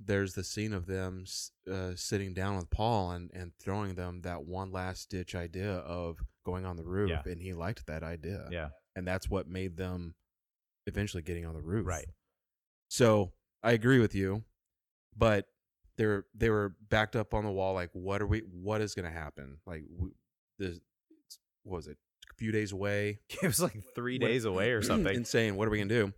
There's 0.03 0.33
the 0.33 0.43
scene 0.43 0.73
of 0.73 0.87
them 0.87 1.25
uh, 1.71 1.91
sitting 1.95 2.33
down 2.33 2.55
with 2.57 2.69
Paul 2.71 3.11
and, 3.11 3.29
and 3.33 3.51
throwing 3.61 3.93
them 3.93 4.21
that 4.21 4.43
one 4.45 4.71
last 4.71 5.09
ditch 5.11 5.35
idea 5.35 5.71
of 5.75 6.17
going 6.45 6.65
on 6.65 6.77
the 6.77 6.83
roof, 6.85 7.11
Yeah. 7.11 7.31
and 7.31 7.39
he 7.41 7.53
liked 7.53 7.85
that 7.87 8.01
idea, 8.01 8.47
yeah 8.49 8.69
and 8.95 9.07
that's 9.07 9.29
what 9.29 9.47
made 9.47 9.77
them 9.77 10.15
eventually 10.87 11.23
getting 11.23 11.45
on 11.45 11.53
the 11.53 11.61
roof. 11.61 11.85
right 11.87 12.07
So 12.89 13.31
I 13.63 13.71
agree 13.71 13.99
with 13.99 14.13
you, 14.15 14.43
but 15.15 15.45
they 15.97 16.05
were 16.05 16.25
they 16.35 16.49
were 16.49 16.75
backed 16.89 17.15
up 17.15 17.33
on 17.33 17.43
the 17.45 17.51
wall. 17.51 17.73
Like, 17.73 17.89
what 17.93 18.21
are 18.21 18.27
we? 18.27 18.39
What 18.39 18.81
is 18.81 18.95
going 18.95 19.05
to 19.11 19.17
happen? 19.17 19.57
Like, 19.65 19.83
we, 19.97 20.09
this 20.59 20.79
what 21.63 21.77
was 21.77 21.87
it? 21.87 21.97
A 22.31 22.33
few 22.35 22.51
days 22.51 22.71
away. 22.71 23.19
it 23.29 23.45
was 23.47 23.59
like 23.61 23.75
three 23.95 24.17
What- 24.19 24.27
days 24.27 24.45
away 24.45 24.71
or 24.71 24.81
something 24.83 25.15
Insane. 25.15 25.55
What 25.55 25.67
are 25.67 25.71
we 25.71 25.77
gonna 25.77 25.89
do? 25.89 26.13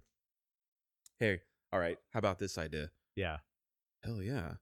Hey, 1.20 1.42
all 1.72 1.80
right. 1.80 1.98
How 2.14 2.20
about 2.20 2.40
this 2.40 2.58
idea? 2.58 2.90
yeah 3.16 3.38
Hell 4.04 4.22
yeah. 4.22 4.54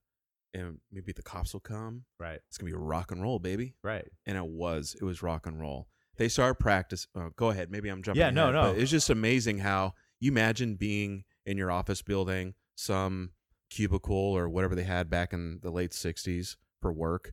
And 0.54 0.78
maybe 0.92 1.12
the 1.12 1.22
cops 1.22 1.52
will 1.52 1.60
come. 1.60 2.04
right 2.20 2.38
It's 2.48 2.58
gonna 2.58 2.70
be 2.70 2.76
rock 2.76 3.10
and 3.10 3.20
roll, 3.22 3.38
baby. 3.38 3.74
right 3.82 4.06
And 4.26 4.36
it 4.38 4.46
was. 4.46 4.94
It 5.00 5.04
was 5.04 5.22
rock 5.22 5.46
and 5.46 5.60
roll. 5.60 5.88
They 6.16 6.28
start 6.28 6.58
practice. 6.58 7.06
Oh, 7.14 7.30
go 7.36 7.50
ahead. 7.50 7.70
Maybe 7.70 7.88
I'm 7.88 8.02
jumping. 8.02 8.20
Yeah, 8.20 8.30
no, 8.30 8.44
ahead, 8.44 8.54
no. 8.54 8.72
But 8.72 8.80
it's 8.80 8.90
just 8.90 9.10
amazing 9.10 9.58
how 9.58 9.94
you 10.20 10.30
imagine 10.30 10.76
being 10.76 11.24
in 11.46 11.56
your 11.56 11.70
office 11.70 12.02
building. 12.02 12.54
Some 12.76 13.30
cubicle 13.70 14.16
or 14.16 14.48
whatever 14.48 14.74
they 14.74 14.84
had 14.84 15.10
back 15.10 15.32
in 15.32 15.58
the 15.62 15.70
late 15.70 15.90
60s 15.92 16.56
for 16.80 16.92
work, 16.92 17.32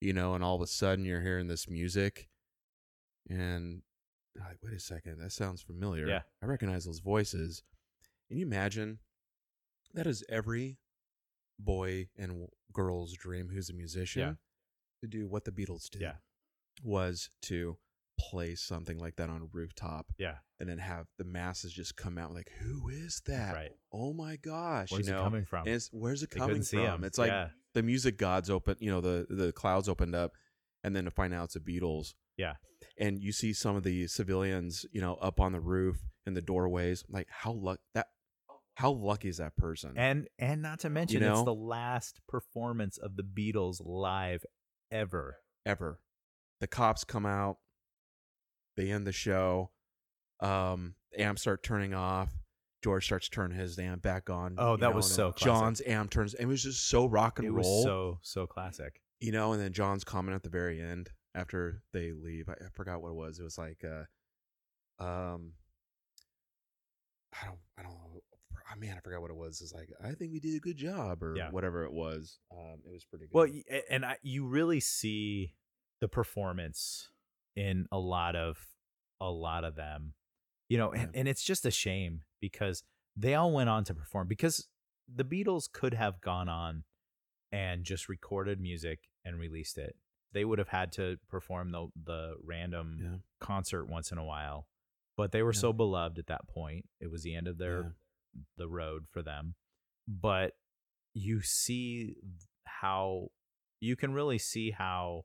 you 0.00 0.12
know, 0.12 0.34
and 0.34 0.42
all 0.44 0.56
of 0.56 0.62
a 0.62 0.66
sudden 0.66 1.04
you're 1.04 1.20
hearing 1.20 1.46
this 1.48 1.68
music 1.68 2.28
and 3.28 3.82
like, 4.38 4.58
wait 4.62 4.74
a 4.74 4.80
second, 4.80 5.18
that 5.20 5.32
sounds 5.32 5.62
familiar. 5.62 6.06
Yeah. 6.06 6.22
I 6.42 6.46
recognize 6.46 6.84
those 6.84 7.00
voices. 7.00 7.62
Can 8.28 8.38
you 8.38 8.46
imagine? 8.46 8.98
That 9.94 10.06
is 10.06 10.24
every 10.28 10.78
boy 11.58 12.08
and 12.18 12.48
girl's 12.72 13.12
dream 13.14 13.48
who's 13.52 13.70
a 13.70 13.74
musician 13.74 14.20
Yeah. 14.22 14.32
to 15.02 15.06
do 15.06 15.28
what 15.28 15.44
the 15.44 15.52
Beatles 15.52 15.88
did. 15.88 16.02
Yeah. 16.02 16.14
Was 16.82 17.30
to 17.42 17.76
play 18.18 18.54
something 18.54 18.98
like 18.98 19.16
that 19.16 19.28
on 19.30 19.42
a 19.42 19.46
rooftop 19.52 20.06
Yeah. 20.18 20.36
and 20.60 20.68
then 20.68 20.78
have 20.78 21.06
the 21.18 21.24
masses 21.24 21.72
just 21.72 21.96
come 21.96 22.16
out 22.18 22.32
like, 22.32 22.50
who 22.60 22.88
is 22.88 23.20
that? 23.26 23.54
Right. 23.54 23.70
Oh 23.92 24.12
my 24.12 24.36
gosh. 24.36 24.90
Where's 24.92 25.06
you 25.06 25.12
know? 25.12 25.20
it 25.20 25.24
coming 25.24 25.44
from? 25.44 25.66
And 25.66 25.74
it's, 25.76 25.88
where's 25.92 26.22
it 26.22 26.30
They 26.30 26.38
coming 26.38 26.62
see 26.62 26.76
from? 26.76 26.86
'em. 26.86 27.04
It's 27.04 27.18
like 27.18 27.30
yeah. 27.30 27.48
the 27.74 27.82
music 27.82 28.16
gods 28.18 28.50
open, 28.50 28.76
you 28.78 28.90
know, 28.90 29.00
the 29.00 29.26
the 29.28 29.52
clouds 29.52 29.88
opened 29.88 30.14
up, 30.14 30.32
and 30.82 30.94
then 30.94 31.04
to 31.04 31.10
find 31.10 31.34
out 31.34 31.44
it's 31.44 31.54
the 31.54 31.60
Beatles. 31.60 32.14
Yeah. 32.36 32.54
And 32.98 33.20
you 33.20 33.32
see 33.32 33.52
some 33.52 33.76
of 33.76 33.82
the 33.82 34.06
civilians, 34.06 34.84
you 34.92 35.00
know, 35.00 35.14
up 35.14 35.40
on 35.40 35.52
the 35.52 35.60
roof 35.60 35.96
in 36.26 36.34
the 36.34 36.42
doorways. 36.42 37.04
Like 37.08 37.28
how 37.30 37.52
luck 37.52 37.80
that 37.94 38.08
how 38.74 38.90
lucky 38.90 39.28
is 39.28 39.38
that 39.38 39.56
person? 39.56 39.94
And 39.96 40.28
and 40.38 40.62
not 40.62 40.80
to 40.80 40.90
mention 40.90 41.20
know? 41.20 41.32
it's 41.32 41.44
the 41.44 41.54
last 41.54 42.20
performance 42.28 42.98
of 42.98 43.16
the 43.16 43.22
Beatles 43.22 43.80
live 43.84 44.44
ever. 44.90 45.36
ever. 45.66 46.00
The 46.60 46.66
cops 46.66 47.04
come 47.04 47.26
out, 47.26 47.58
they 48.76 48.90
end 48.90 49.06
the 49.06 49.12
show. 49.12 49.70
Um, 50.40 50.94
amps 51.16 51.42
start 51.42 51.62
turning 51.62 51.94
off. 51.94 52.30
George 52.82 53.06
starts 53.06 53.28
turning 53.30 53.56
his 53.58 53.78
amp 53.78 54.02
back 54.02 54.28
on. 54.28 54.56
Oh, 54.58 54.76
that 54.76 54.90
know, 54.90 54.96
was 54.96 55.10
so 55.10 55.32
classic. 55.32 55.44
John's 55.46 55.82
amp 55.86 56.10
turns. 56.10 56.34
It 56.34 56.44
was 56.46 56.62
just 56.62 56.86
so 56.88 57.06
rock 57.06 57.38
and 57.38 57.48
It 57.48 57.52
roll. 57.52 57.62
was 57.76 57.82
so 57.84 58.18
so 58.22 58.46
classic. 58.46 59.00
you 59.20 59.32
know, 59.32 59.52
and 59.52 59.62
then 59.62 59.72
John's 59.72 60.04
comment 60.04 60.34
at 60.34 60.42
the 60.42 60.50
very 60.50 60.80
end 60.82 61.10
after 61.34 61.82
they 61.92 62.12
leave. 62.12 62.48
I, 62.48 62.52
I 62.52 62.68
forgot 62.74 63.00
what 63.00 63.08
it 63.10 63.14
was. 63.14 63.38
It 63.38 63.42
was 63.44 63.56
like, 63.56 63.82
uh, 63.84 65.02
um, 65.02 65.52
I 67.40 67.46
don't, 67.46 67.58
I 67.78 67.82
don't 67.82 67.92
know. 67.94 68.20
I 68.70 68.76
mean, 68.76 68.94
I 68.96 69.00
forgot 69.00 69.20
what 69.20 69.30
it 69.30 69.36
was. 69.36 69.60
It's 69.60 69.72
like, 69.72 69.88
I 70.02 70.12
think 70.12 70.32
we 70.32 70.40
did 70.40 70.54
a 70.56 70.60
good 70.60 70.76
job, 70.76 71.22
or 71.22 71.34
Yeah. 71.36 71.50
whatever 71.50 71.84
it 71.84 71.92
was. 71.92 72.38
Um, 72.52 72.80
it 72.86 72.92
was 72.92 73.04
pretty 73.04 73.26
good. 73.26 73.34
Well, 73.34 73.48
and 73.90 74.04
I, 74.04 74.16
you 74.22 74.46
really 74.46 74.80
see 74.80 75.54
the 76.00 76.08
performance 76.08 77.08
in 77.56 77.86
a 77.92 77.98
lot 77.98 78.36
of 78.36 78.58
a 79.20 79.30
lot 79.30 79.64
of 79.64 79.76
them, 79.76 80.14
you 80.68 80.78
know, 80.78 80.92
and, 80.92 81.08
mm. 81.08 81.12
and 81.14 81.28
it's 81.28 81.42
just 81.42 81.64
a 81.64 81.70
shame 81.70 82.20
because 82.40 82.82
they 83.16 83.34
all 83.34 83.52
went 83.52 83.68
on 83.68 83.84
to 83.84 83.94
perform 83.94 84.26
because 84.28 84.68
the 85.12 85.24
Beatles 85.24 85.70
could 85.70 85.94
have 85.94 86.20
gone 86.20 86.48
on 86.48 86.84
and 87.52 87.84
just 87.84 88.08
recorded 88.08 88.60
music 88.60 89.00
and 89.24 89.38
released 89.38 89.78
it. 89.78 89.96
They 90.32 90.44
would 90.44 90.58
have 90.58 90.68
had 90.68 90.92
to 90.92 91.16
perform 91.28 91.70
the 91.70 91.86
the 92.04 92.34
random 92.44 92.98
yeah, 93.00 93.16
concert 93.40 93.86
once 93.86 94.10
in 94.10 94.18
a 94.18 94.24
while, 94.24 94.66
but 95.16 95.30
they 95.30 95.42
were 95.42 95.52
Yeah. 95.52 95.60
so 95.60 95.72
beloved 95.72 96.18
at 96.18 96.26
that 96.26 96.48
point. 96.48 96.86
It 97.00 97.10
was 97.10 97.22
the 97.22 97.34
end 97.34 97.46
of 97.46 97.58
their 97.58 97.82
yeah, 97.82 97.88
the 98.56 98.68
road 98.68 99.04
for 99.10 99.22
them. 99.22 99.54
But 100.08 100.52
you 101.14 101.40
see 101.40 102.16
how 102.64 103.28
you 103.80 103.94
can 103.94 104.12
really 104.12 104.38
see 104.38 104.72
how 104.72 105.24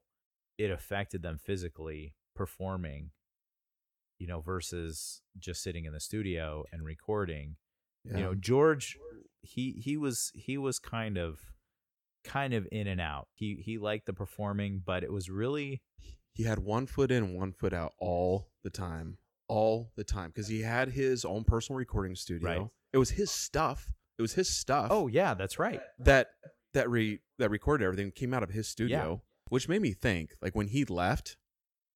it 0.57 0.69
affected 0.69 1.21
them 1.23 1.39
physically 1.43 2.13
performing, 2.39 3.11
you 4.17 4.25
know, 4.25 4.39
versus 4.39 5.21
just 5.37 5.61
sitting 5.61 5.83
in 5.83 5.91
the 5.91 5.99
studio 5.99 6.63
and 6.71 6.85
recording. 6.85 7.57
yeah. 8.05 8.17
You 8.17 8.23
know, 8.23 8.33
George 8.33 8.97
he 9.41 9.73
he 9.83 9.97
was 9.97 10.31
he 10.33 10.57
was 10.57 10.79
kind 10.79 11.17
of 11.17 11.39
kind 12.23 12.53
of 12.53 12.65
in 12.71 12.87
and 12.87 13.01
out. 13.01 13.27
He 13.33 13.61
he 13.61 13.77
liked 13.77 14.05
the 14.05 14.13
performing, 14.13 14.81
but 14.85 15.03
it 15.03 15.11
was 15.11 15.29
really 15.29 15.81
he 16.31 16.43
had 16.43 16.59
one 16.59 16.87
foot 16.87 17.11
in, 17.11 17.35
one 17.35 17.51
foot 17.51 17.73
out 17.73 17.91
all 17.99 18.47
the 18.63 18.69
time, 18.69 19.17
all 19.49 19.91
the 19.97 20.05
time, 20.05 20.29
because 20.29 20.47
he 20.47 20.61
had 20.61 20.91
his 20.91 21.25
own 21.25 21.43
personal 21.43 21.77
recording 21.77 22.15
studio. 22.15 22.49
Right. 22.49 22.67
It 22.93 22.99
was 22.99 23.09
his 23.09 23.29
stuff. 23.29 23.91
It 24.17 24.21
was 24.21 24.33
his 24.33 24.47
stuff. 24.47 24.87
Oh 24.91 25.07
yeah, 25.09 25.33
that's 25.33 25.59
right. 25.59 25.81
that 25.99 26.29
that 26.73 26.89
re 26.89 27.19
that 27.37 27.51
recorded 27.51 27.83
everything 27.83 28.11
came 28.11 28.33
out 28.33 28.43
of 28.43 28.51
his 28.51 28.69
studio, 28.69 29.23
which 29.49 29.67
made 29.67 29.81
me 29.81 29.91
think 29.91 30.31
like 30.41 30.55
when 30.55 30.67
he 30.67 30.85
left, 30.85 31.35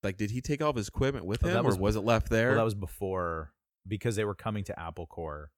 like 0.03 0.17
did 0.17 0.31
he 0.31 0.41
take 0.41 0.61
all 0.61 0.69
of 0.69 0.75
his 0.75 0.87
equipment 0.87 1.25
with 1.25 1.41
him, 1.43 1.53
that 1.53 1.59
or 1.61 1.67
was- 1.69 1.77
was 1.79 1.95
it 1.95 2.01
left 2.01 2.29
there? 2.29 2.49
Well, 2.49 2.57
that 2.57 2.63
was 2.63 2.75
before 2.75 3.53
because 3.87 4.15
they 4.15 4.25
were 4.25 4.35
coming 4.35 4.63
to 4.65 4.79
Apple 4.79 5.07
Corps. 5.07 5.51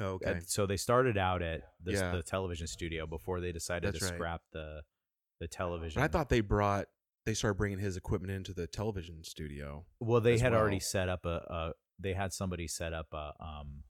Oh, 0.00 0.04
okay. 0.14 0.30
Uh, 0.32 0.40
so 0.46 0.66
they 0.66 0.76
started 0.76 1.16
out 1.18 1.42
at 1.42 1.62
the, 1.82 1.92
Yeah. 1.92 2.12
the 2.14 2.22
television 2.22 2.66
studio 2.66 3.06
before 3.06 3.40
they 3.40 3.52
decided 3.52 3.88
That's 3.92 3.98
to 4.00 4.04
right. 4.06 4.14
scrap 4.14 4.42
the 4.52 4.82
the 5.40 5.48
television. 5.48 6.00
But 6.00 6.04
I 6.04 6.08
thought 6.08 6.28
they 6.28 6.40
brought 6.40 6.86
they 7.26 7.34
started 7.34 7.54
bringing 7.58 7.78
his 7.78 7.96
equipment 7.96 8.32
into 8.32 8.52
the 8.54 8.66
television 8.66 9.22
studio. 9.22 9.86
well, 10.00 10.20
they 10.20 10.38
had 10.38 10.52
already 10.54 10.80
set 10.80 11.08
up 11.08 11.24
a, 11.26 11.44
a 11.48 11.72
they 11.98 12.14
had 12.14 12.32
somebody 12.32 12.66
set 12.68 12.92
up 12.92 13.08
a 13.12 13.32
um 13.40 13.84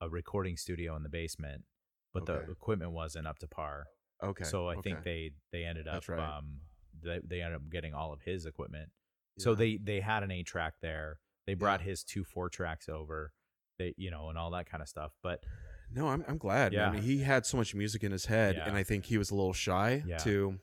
a 0.00 0.08
recording 0.08 0.56
studio 0.56 0.94
in 0.96 1.02
the 1.02 1.08
basement, 1.08 1.64
but 2.12 2.28
Okay. 2.28 2.44
the 2.46 2.52
equipment 2.52 2.92
wasn't 2.92 3.26
up 3.26 3.38
to 3.38 3.48
par. 3.48 3.86
Okay. 4.22 4.44
So 4.44 4.68
I 4.68 4.76
think 4.76 5.02
they 5.04 5.32
they 5.52 5.64
ended 5.64 5.88
up 5.88 6.08
right. 6.08 6.18
um 6.38 6.60
they 7.02 7.20
they 7.24 7.40
ended 7.42 7.56
up 7.56 7.68
getting 7.70 7.94
all 7.94 8.12
of 8.12 8.20
his 8.22 8.46
equipment. 8.46 8.90
So 9.38 9.54
they 9.54 9.76
they 9.76 10.00
had 10.00 10.22
an 10.22 10.30
eight 10.30 10.46
track 10.46 10.74
there. 10.80 11.18
They 11.46 11.54
brought 11.54 11.80
Yeah. 11.80 11.86
his 11.86 12.04
two 12.04 12.24
four 12.24 12.48
tracks 12.48 12.88
over. 12.88 13.32
They 13.78 13.94
you 13.96 14.10
know 14.10 14.28
and 14.30 14.38
all 14.38 14.50
that 14.52 14.70
kind 14.70 14.82
of 14.82 14.88
stuff. 14.88 15.12
But 15.22 15.44
no, 15.92 16.08
I'm 16.08 16.24
I'm 16.26 16.38
glad. 16.38 16.72
man. 16.72 16.80
I 16.80 16.84
Yeah. 16.86 16.92
mean, 16.92 17.02
he 17.02 17.18
had 17.18 17.44
so 17.46 17.56
much 17.56 17.74
music 17.74 18.02
in 18.02 18.12
his 18.12 18.26
head, 18.26 18.56
and 18.56 18.76
I 18.76 18.82
think 18.82 19.04
he 19.06 19.18
was 19.18 19.30
a 19.30 19.34
little 19.34 19.52
shy 19.52 20.02
Yeah. 20.06 20.18
to 20.18 20.58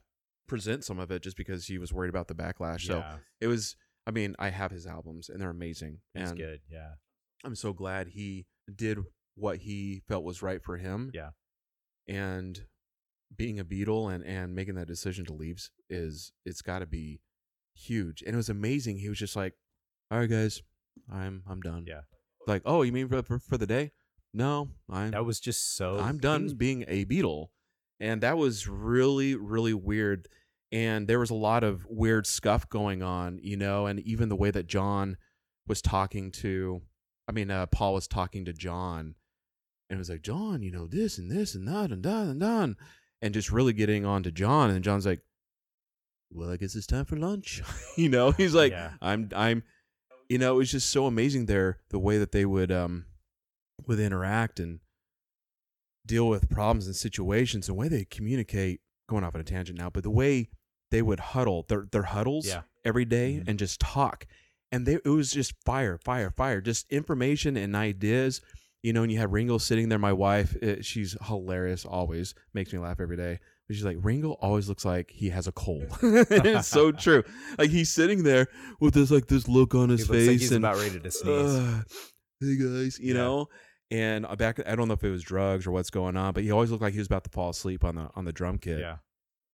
present 0.47 0.84
some 0.84 0.99
of 0.99 1.11
it 1.11 1.21
just 1.24 1.38
because 1.38 1.67
he 1.67 1.78
was 1.78 1.93
worried 1.93 2.09
about 2.09 2.28
the 2.28 2.36
backlash. 2.36 2.82
So 2.88 3.03
it 3.39 3.47
was. 3.47 3.76
I 4.05 4.11
mean, 4.11 4.36
I 4.38 4.49
have 4.49 4.71
his 4.71 4.86
albums, 4.86 5.30
and 5.30 5.39
they're 5.39 5.49
amazing. 5.49 6.01
it's 6.13 6.32
and 6.32 6.38
good. 6.39 6.59
Yeah. 6.69 6.95
I'm 7.45 7.55
so 7.55 7.71
glad 7.71 8.07
he 8.09 8.47
did 8.74 8.97
what 9.36 9.59
he 9.59 10.01
felt 10.07 10.24
was 10.26 10.41
right 10.41 10.61
for 10.61 10.76
him. 10.78 11.09
Yeah. 11.13 11.30
And 12.07 12.65
being 13.36 13.59
a 13.59 13.65
Beatle 13.65 14.13
and 14.13 14.24
and 14.26 14.53
making 14.53 14.76
that 14.76 14.88
decision 14.88 15.26
to 15.26 15.34
leave 15.34 15.69
is 15.89 16.32
it's 16.45 16.61
got 16.61 16.80
to 16.80 16.86
be 16.86 17.21
huge. 17.76 18.21
And 18.21 18.34
it 18.34 18.38
was 18.38 18.49
amazing. 18.49 18.97
He 18.97 19.09
was 19.09 19.19
just 19.19 19.36
like, 19.36 19.53
"All 20.11 20.19
right, 20.19 20.30
guys, 20.30 20.61
I'm 21.11 21.43
I'm 21.47 21.61
done." 21.61 21.86
Yeah. 21.88 22.01
Like, 22.47 22.61
"Oh, 22.65 22.82
you 22.82 22.91
mean 22.91 23.07
for 23.07 23.21
for, 23.24 23.39
for 23.39 23.57
the 23.57 23.67
day?" 23.67 23.91
No, 24.34 24.69
I'm 24.89 25.11
That 25.11 25.26
was 25.26 25.39
just 25.39 25.76
so. 25.76 25.99
I'm 25.99 26.17
done 26.17 26.43
was- 26.43 26.53
being 26.55 26.86
a 26.88 27.05
Beatle, 27.05 27.47
And 27.99 28.21
that 28.21 28.38
was 28.38 28.67
really, 28.67 29.36
really 29.36 29.74
weird. 29.76 30.28
And 30.71 31.07
there 31.07 31.19
was 31.19 31.30
a 31.30 31.36
lot 31.36 31.63
of 31.63 31.86
weird 31.88 32.26
scuff 32.26 32.67
going 32.67 33.03
on, 33.03 33.38
you 33.43 33.55
know, 33.55 33.86
and 33.86 33.99
even 33.99 34.30
the 34.30 34.36
way 34.36 34.49
that 34.49 34.65
John 34.65 35.17
was 35.67 35.84
talking 35.84 36.32
to, 36.32 36.82
I 37.28 37.32
mean, 37.32 37.51
uh, 37.51 37.67
Paul 37.67 37.93
was 37.93 38.07
talking 38.07 38.43
to 38.45 38.53
John 38.53 39.13
and 39.88 39.97
it 39.97 39.99
was 39.99 40.09
like, 40.09 40.24
John, 40.24 40.63
you 40.63 40.71
know, 40.71 40.88
this 40.88 41.19
and 41.19 41.30
this 41.30 41.53
and 41.53 41.67
that 41.67 41.91
and 41.91 42.03
that 42.03 42.26
and 42.26 42.41
that. 42.41 42.76
And 43.21 43.34
just 43.36 43.51
really 43.51 43.74
getting 43.74 44.03
on 44.03 44.24
to 44.24 44.32
John. 44.32 44.71
And 44.71 44.84
John's 44.84 45.05
like, 45.05 45.21
well, 46.34 46.49
I 46.51 46.57
guess 46.57 46.75
it's 46.75 46.88
time 46.88 47.05
for 47.05 47.15
lunch. 47.15 47.61
you 47.97 48.09
know, 48.09 48.31
he's 48.31 48.53
like, 48.53 48.71
Yeah. 48.71 48.91
I'm, 49.01 49.29
I'm, 49.36 49.63
you 50.29 50.38
know, 50.38 50.53
it 50.55 50.57
was 50.57 50.71
just 50.71 50.89
so 50.89 51.05
amazing 51.05 51.45
there, 51.45 51.79
the 51.89 51.99
way 51.99 52.17
that 52.17 52.31
they 52.31 52.45
would, 52.45 52.71
um, 52.71 53.05
would 53.88 53.99
interact 53.99 54.59
and 54.59 54.79
deal 56.05 56.27
with 56.27 56.49
problems 56.49 56.88
and 56.88 56.95
situations, 56.95 57.67
the 57.67 57.73
way 57.73 57.88
they 57.88 58.05
communicate, 58.05 58.81
going 59.09 59.23
off 59.23 59.36
on 59.36 59.41
a 59.41 59.43
tangent 59.43 59.77
now, 59.77 59.89
but 59.89 60.03
the 60.03 60.09
way 60.09 60.49
they 60.91 61.01
would 61.01 61.19
huddle, 61.19 61.65
their 61.69 61.88
their 61.91 62.03
huddles 62.03 62.47
Yeah. 62.47 62.61
every 62.86 63.05
day 63.05 63.41
Mhm. 63.41 63.47
and 63.49 63.59
just 63.59 63.79
talk. 63.79 64.25
And 64.71 64.86
they, 64.86 64.95
it 64.95 65.05
was 65.09 65.31
just 65.31 65.53
fire, 65.63 65.97
fire, 65.97 66.31
fire, 66.31 66.61
just 66.61 66.91
information 66.91 67.55
and 67.57 67.75
ideas. 67.75 68.41
You 68.81 68.91
know, 68.91 69.03
and 69.03 69.11
you 69.11 69.17
have 69.19 69.31
Ringo 69.31 69.57
sitting 69.59 69.88
there. 69.89 69.99
My 69.99 70.11
wife, 70.11 70.57
eh, 70.61 70.77
she's 70.81 71.15
hilarious, 71.27 71.86
always 71.86 72.36
makes 72.53 72.73
me 72.73 72.79
laugh 72.79 72.99
every 72.99 73.15
day. 73.15 73.39
But 73.68 73.76
she's 73.76 73.86
like, 73.86 73.97
Ringo 74.01 74.32
always 74.34 74.68
looks 74.68 74.84
like 74.86 75.09
he 75.11 75.30
has 75.30 75.47
a 75.47 75.51
cold. 75.53 75.86
it's 76.01 76.68
so 76.68 76.91
true. 76.91 77.24
Like 77.57 77.70
he's 77.70 77.89
sitting 77.89 78.24
there 78.24 78.47
with 78.82 78.93
this 78.93 79.09
like 79.11 79.28
this 79.28 79.47
look 79.47 79.74
on 79.74 79.89
He 79.89 79.95
his 79.97 80.09
looks 80.09 80.20
face 80.20 80.28
like 80.28 80.39
he's 80.39 80.51
and 80.51 80.66
about 80.66 80.78
ready 80.78 80.99
to 80.99 81.11
sneeze. 81.11 81.55
uh, 81.55 81.82
hey 82.41 82.57
guys, 82.57 82.99
you 82.99 83.14
Yeah. 83.14 83.22
know. 83.22 83.47
And 83.91 84.26
uh, 84.26 84.36
back, 84.36 84.59
I 84.68 84.76
don't 84.76 84.88
know 84.88 84.95
if 84.95 85.03
it 85.03 85.09
was 85.11 85.22
drugs 85.24 85.68
or 85.68 85.72
what's 85.72 85.91
going 85.91 86.18
on, 86.18 86.34
but 86.34 86.43
he 86.43 86.51
always 86.51 86.72
looked 86.72 86.82
like 86.82 86.93
he 86.93 86.99
was 86.99 87.07
about 87.07 87.24
to 87.26 87.30
fall 87.30 87.51
asleep 87.51 87.84
on 87.84 87.95
the 87.95 88.09
on 88.16 88.26
the 88.26 88.34
drum 88.34 88.57
kit. 88.57 88.80
yeah. 88.80 88.97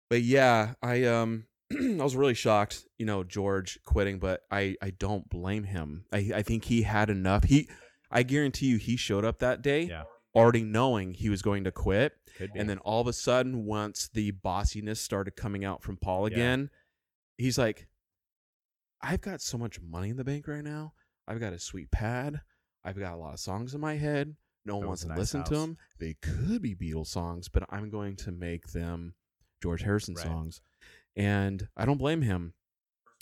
But 0.10 0.22
yeah, 0.24 0.74
I 0.82 1.03
um, 1.03 1.45
I 1.74 2.01
was 2.03 2.16
really 2.16 2.34
shocked, 2.34 2.84
you 2.97 3.05
know, 3.05 3.24
George 3.24 3.78
quitting, 3.86 4.18
but 4.18 4.41
I 4.49 4.76
I 4.82 4.91
don't 4.91 5.30
blame 5.30 5.66
him. 5.66 6.05
I 6.12 6.32
I 6.36 6.41
think 6.41 6.64
he 6.66 6.82
had 6.84 7.10
enough. 7.12 7.43
He, 7.43 7.68
I 8.10 8.24
guarantee 8.24 8.68
you, 8.68 8.78
he 8.78 8.95
showed 8.95 9.24
up 9.26 9.38
that 9.39 9.62
day 9.62 9.84
Yeah. 9.84 10.03
Already 10.36 10.63
knowing 10.63 11.13
he 11.13 11.30
was 11.30 11.41
going 11.41 11.63
to 11.63 11.71
quit, 11.71 12.13
and 12.55 12.69
then 12.69 12.77
all 12.80 13.01
of 13.01 13.07
a 13.07 13.13
sudden, 13.13 13.65
once 13.65 14.09
the 14.13 14.32
bossiness 14.32 14.99
started 14.99 15.36
coming 15.36 15.65
out 15.65 15.84
from 15.84 15.97
Paul 15.97 16.25
again, 16.25 16.69
he's 17.38 17.57
like, 17.57 17.88
I've 19.01 19.21
got 19.21 19.41
so 19.41 19.57
much 19.57 19.80
money 19.82 20.09
in 20.09 20.17
the 20.17 20.23
bank 20.23 20.47
right 20.47 20.63
now. 20.63 20.93
I've 21.27 21.39
got 21.39 21.53
a 21.53 21.59
sweet 21.59 21.89
pad. 21.91 22.41
I've 22.84 22.99
got 22.99 23.13
a 23.13 23.17
lot 23.17 23.34
of 23.34 23.39
songs 23.39 23.73
in 23.73 23.82
my 23.82 23.95
head. 23.95 24.36
No 24.65 24.77
one 24.77 24.88
wants 24.88 25.03
was 25.03 25.05
a 25.05 25.07
to 25.07 25.09
nice 25.13 25.19
listen 25.19 25.43
to 25.45 25.49
house. 25.55 25.61
them. 25.61 25.77
They 25.99 26.15
could 26.21 26.61
be 26.61 26.75
Beatles 26.75 27.07
songs, 27.07 27.47
but 27.49 27.63
I'm 27.69 27.89
going 27.89 28.15
to 28.17 28.32
make 28.32 28.67
them 28.71 29.13
George 29.63 29.84
Harrison 29.84 30.15
Right. 30.15 30.23
songs. 30.25 30.61
And 31.15 31.67
I 31.77 31.86
don't 31.86 31.97
blame 31.97 32.21
him. 32.21 32.53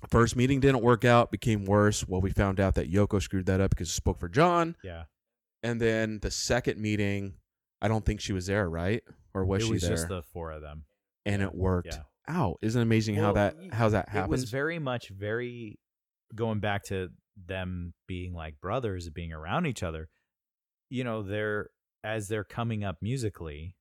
First 0.10 0.36
meeting 0.36 0.60
didn't 0.60 0.82
work 0.84 1.06
out, 1.06 1.32
became 1.32 1.66
worse. 1.66 2.08
Well, 2.08 2.22
we 2.22 2.32
found 2.32 2.60
out 2.60 2.76
that 2.76 2.92
Yoko 2.92 3.22
screwed 3.22 3.46
that 3.48 3.62
up 3.62 3.72
because 3.72 3.88
she 3.88 3.96
spoke 3.96 4.20
for 4.20 4.30
John. 4.30 4.76
Yeah. 4.84 5.04
And 5.68 5.82
then 5.82 6.20
the 6.22 6.32
second 6.32 6.80
meeting, 6.80 7.34
I 7.82 7.90
don't 7.90 8.06
think 8.06 8.22
she 8.22 8.32
was 8.32 8.46
there, 8.46 8.70
right? 8.70 9.04
Or 9.34 9.44
was 9.44 9.64
it 9.64 9.66
she 9.66 9.74
was 9.74 9.82
there? 9.82 9.92
just 9.92 10.08
the 10.08 10.22
four 10.22 10.52
of 10.52 10.62
them. 10.62 10.86
and 11.26 11.42
it 11.42 11.54
worked 11.54 11.90
yeah. 11.92 12.04
out. 12.34 12.58
Isn't 12.62 12.80
it 12.80 12.84
amazing 12.84 13.16
how 13.16 13.34
that 13.34 13.56
how 13.74 13.90
that 13.90 14.08
It 14.14 14.30
was 14.30 14.50
very 14.50 14.80
much 14.80 15.10
very 15.10 15.78
going 16.34 16.62
back 16.62 16.86
to 16.86 17.10
them 17.36 17.94
being 18.08 18.34
like 18.34 18.62
brothers, 18.62 19.10
being 19.10 19.34
around 19.34 19.66
each 19.66 19.84
other. 19.84 20.08
You 20.90 21.04
know, 21.04 21.22
they're 21.22 21.70
as 22.02 22.30
they're 22.30 22.46
coming 22.46 22.86
up 22.86 22.98
musically, 23.02 23.76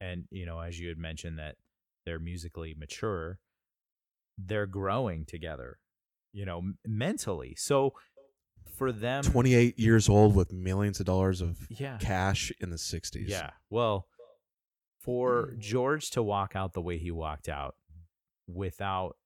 and 0.00 0.24
you 0.30 0.44
know, 0.44 0.60
as 0.60 0.78
you 0.78 0.88
had 0.88 0.98
mentioned 0.98 1.38
that 1.38 1.56
they're 2.04 2.18
musically 2.18 2.74
mature, 2.78 3.38
they're 4.36 4.66
growing 4.66 5.24
together. 5.24 5.78
You 6.34 6.44
know, 6.44 6.58
m- 6.58 6.78
mentally. 6.86 7.54
So 7.56 7.94
for 8.74 8.92
them, 8.92 9.22
28 9.22 9.78
years 9.78 10.08
old 10.08 10.34
with 10.34 10.52
millions 10.52 11.00
of 11.00 11.06
dollars 11.06 11.40
of 11.40 11.58
yeah, 11.70 11.98
cash 11.98 12.52
in 12.60 12.70
the 12.70 12.76
60s. 12.76 13.28
Yeah. 13.28 13.50
Well, 13.70 14.06
for 15.00 15.52
mm. 15.52 15.58
George 15.58 16.10
to 16.10 16.22
walk 16.22 16.54
out 16.54 16.72
the 16.72 16.82
way 16.82 16.98
he 16.98 17.10
walked 17.10 17.48
out 17.48 17.76
without 18.46 19.16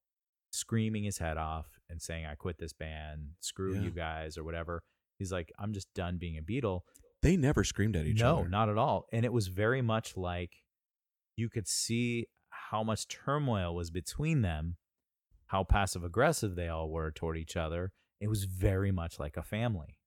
screaming 0.51 1.05
his 1.05 1.19
head 1.19 1.37
off 1.37 1.67
and 1.89 2.01
saying, 2.01 2.27
I 2.27 2.35
quit 2.35 2.59
this 2.59 2.73
band, 2.73 3.31
screw 3.41 3.75
Yeah. 3.75 3.83
you 3.83 3.91
guys, 3.91 4.37
or 4.39 4.45
whatever, 4.45 4.83
he's 5.19 5.33
like, 5.33 5.53
I'm 5.59 5.73
just 5.73 5.93
done 5.95 6.19
being 6.19 6.39
a 6.39 6.43
Beatle. 6.43 6.83
They 7.23 7.37
never 7.37 7.65
screamed 7.65 7.97
at 7.97 8.07
each 8.07 8.21
no, 8.21 8.39
other. 8.39 8.49
No, 8.49 8.59
not 8.59 8.69
at 8.69 8.79
all. 8.79 9.07
And 9.13 9.25
it 9.25 9.33
was 9.33 9.49
very 9.49 9.83
much 9.83 10.17
like 10.17 10.63
you 11.37 11.49
could 11.49 11.69
see 11.69 12.27
how 12.49 12.83
much 12.83 13.09
turmoil 13.09 13.75
was 13.75 13.91
between 13.91 14.43
them, 14.43 14.77
how 15.47 15.65
passive 15.65 16.05
aggressive 16.05 16.55
they 16.55 16.69
all 16.69 16.91
were 16.91 17.11
toward 17.11 17.37
each 17.37 17.57
other. 17.57 17.93
It 18.21 18.29
was 18.29 18.45
very 18.45 18.93
much 18.93 19.19
like 19.19 19.37
a 19.37 19.43
family, 19.43 19.99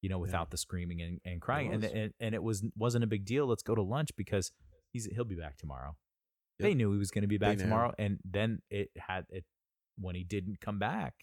you 0.00 0.08
know, 0.08 0.18
without 0.18 0.50
the 0.50 0.56
screaming 0.56 1.02
and, 1.02 1.20
and 1.24 1.40
crying. 1.40 1.72
And, 1.72 1.84
and 1.84 2.12
and 2.20 2.34
it 2.34 2.42
was 2.42 2.64
wasn't 2.76 3.04
a 3.04 3.06
big 3.06 3.24
deal. 3.24 3.46
Let's 3.46 3.62
go 3.62 3.74
to 3.74 3.82
lunch 3.82 4.10
because 4.16 4.52
he's 4.92 5.06
he'll 5.06 5.24
be 5.24 5.34
back 5.34 5.56
tomorrow. 5.56 5.96
Yep. 6.58 6.68
They 6.68 6.74
knew 6.74 6.92
he 6.92 6.98
was 6.98 7.10
going 7.10 7.22
to 7.22 7.28
be 7.28 7.38
back 7.38 7.58
tomorrow, 7.58 7.92
and 7.98 8.18
then 8.24 8.60
it 8.70 8.90
had 8.96 9.24
it 9.30 9.44
when 9.98 10.14
he 10.14 10.24
didn't 10.24 10.60
come 10.60 10.78
back. 10.78 11.14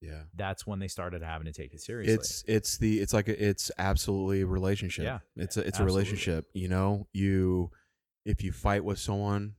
Yeah. 0.00 0.22
That's 0.34 0.66
when 0.66 0.78
they 0.78 0.88
started 0.88 1.22
having 1.22 1.46
to 1.46 1.52
take 1.52 1.74
it 1.74 1.80
seriously. 1.80 2.14
It's 2.14 2.44
it's 2.46 2.78
the 2.78 3.00
it's 3.00 3.12
like 3.12 3.28
a, 3.28 3.48
it's 3.48 3.70
absolutely 3.78 4.42
a 4.42 4.46
relationship. 4.46 5.04
Yeah. 5.04 5.18
It's 5.36 5.56
a 5.56 5.66
it's 5.66 5.80
a 5.80 5.84
relationship, 5.84 6.46
you 6.54 6.68
know? 6.68 7.08
You 7.12 7.70
if 8.24 8.42
you 8.44 8.52
fight 8.52 8.84
with 8.84 8.98
someone 8.98 9.54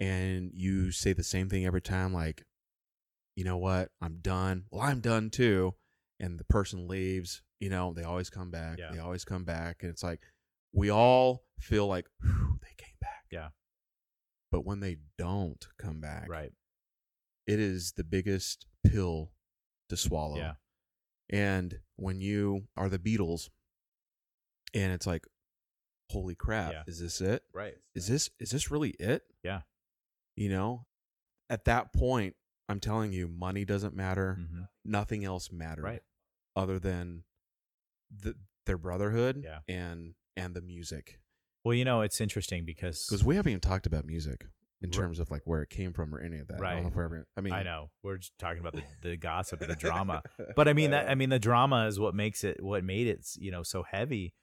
and 0.00 0.50
you 0.54 0.90
say 0.90 1.12
the 1.12 1.22
same 1.22 1.48
thing 1.48 1.66
every 1.66 1.82
time 1.82 2.14
like 2.14 2.44
you 3.36 3.44
know 3.44 3.58
what? 3.58 3.90
I'm 4.00 4.18
done. 4.20 4.64
Well, 4.70 4.82
I'm 4.82 5.00
done 5.00 5.30
too. 5.30 5.74
And 6.20 6.38
the 6.38 6.44
person 6.44 6.86
leaves, 6.86 7.42
you 7.60 7.68
know, 7.70 7.92
they 7.92 8.04
always 8.04 8.30
come 8.30 8.50
back. 8.50 8.78
Yeah. 8.78 8.90
They 8.92 8.98
always 8.98 9.24
come 9.24 9.44
back 9.44 9.78
and 9.82 9.90
it's 9.90 10.02
like 10.02 10.20
we 10.72 10.90
all 10.90 11.44
feel 11.58 11.86
like 11.86 12.06
they 12.22 12.74
came 12.76 12.96
back. 13.00 13.24
Yeah. 13.30 13.48
But 14.50 14.64
when 14.64 14.80
they 14.80 14.98
don't 15.18 15.66
come 15.78 16.00
back, 16.00 16.28
right. 16.28 16.52
it 17.46 17.58
is 17.58 17.92
the 17.96 18.04
biggest 18.04 18.66
pill 18.86 19.32
to 19.88 19.96
swallow. 19.96 20.36
Yeah. 20.36 20.52
And 21.30 21.78
when 21.96 22.20
you 22.20 22.68
are 22.76 22.88
the 22.90 22.98
Beatles 22.98 23.48
and 24.74 24.92
it's 24.92 25.06
like, 25.06 25.24
holy 26.10 26.34
crap, 26.34 26.72
Yeah. 26.72 26.82
is 26.86 27.00
this 27.00 27.20
it? 27.22 27.42
Right. 27.54 27.74
Is 27.94 28.06
this 28.06 28.28
is 28.38 28.50
this 28.50 28.70
really 28.70 28.90
it? 28.90 29.22
Yeah. 29.42 29.62
You 30.36 30.50
know? 30.50 30.86
At 31.48 31.64
that 31.64 31.92
point, 31.92 32.36
I'm 32.72 32.80
telling 32.80 33.12
you, 33.12 33.28
money 33.28 33.64
doesn't 33.64 33.94
matter. 33.94 34.34
hmm 34.40 34.62
Nothing 34.84 35.24
else 35.24 35.52
mattered. 35.52 35.84
Right. 35.84 36.02
Other 36.56 36.78
than 36.80 37.22
the 38.10 38.34
their 38.66 38.78
brotherhood 38.78 39.42
Yeah. 39.44 39.60
and 39.68 40.14
and 40.36 40.54
the 40.54 40.60
music. 40.62 41.20
Well, 41.64 41.74
you 41.74 41.84
know, 41.84 42.00
it's 42.00 42.20
interesting 42.20 42.64
because 42.64 43.06
Because 43.08 43.24
we 43.24 43.36
haven't 43.36 43.50
even 43.50 43.60
talked 43.60 43.86
about 43.86 44.04
music 44.04 44.46
in 44.82 44.90
terms 44.90 45.20
of 45.20 45.30
like 45.30 45.42
where 45.44 45.62
it 45.62 45.70
came 45.70 45.92
from 45.92 46.12
or 46.12 46.18
any 46.20 46.38
of 46.38 46.48
that. 46.48 46.54
I 46.60 46.74
don't 46.74 46.82
know 46.82 46.88
Right. 46.88 46.92
if 46.92 46.98
ever, 46.98 47.26
I 47.36 47.40
mean 47.40 47.52
I 47.52 47.62
know 47.62 47.90
we're 48.02 48.16
just 48.18 48.36
talking 48.38 48.58
about 48.58 48.74
the, 48.74 48.82
the 49.02 49.16
gossip 49.16 49.60
and 49.62 49.70
the 49.70 49.76
drama, 49.76 50.22
but 50.56 50.66
I 50.66 50.72
mean 50.72 50.90
that 50.90 51.08
I 51.08 51.14
mean 51.14 51.28
the 51.30 51.38
drama 51.38 51.86
is 51.86 52.00
what 52.00 52.14
makes 52.16 52.42
it 52.42 52.60
what 52.62 52.82
made 52.82 53.06
it 53.06 53.24
you 53.38 53.50
know 53.52 53.62
so 53.62 53.84
heavy. 53.84 54.34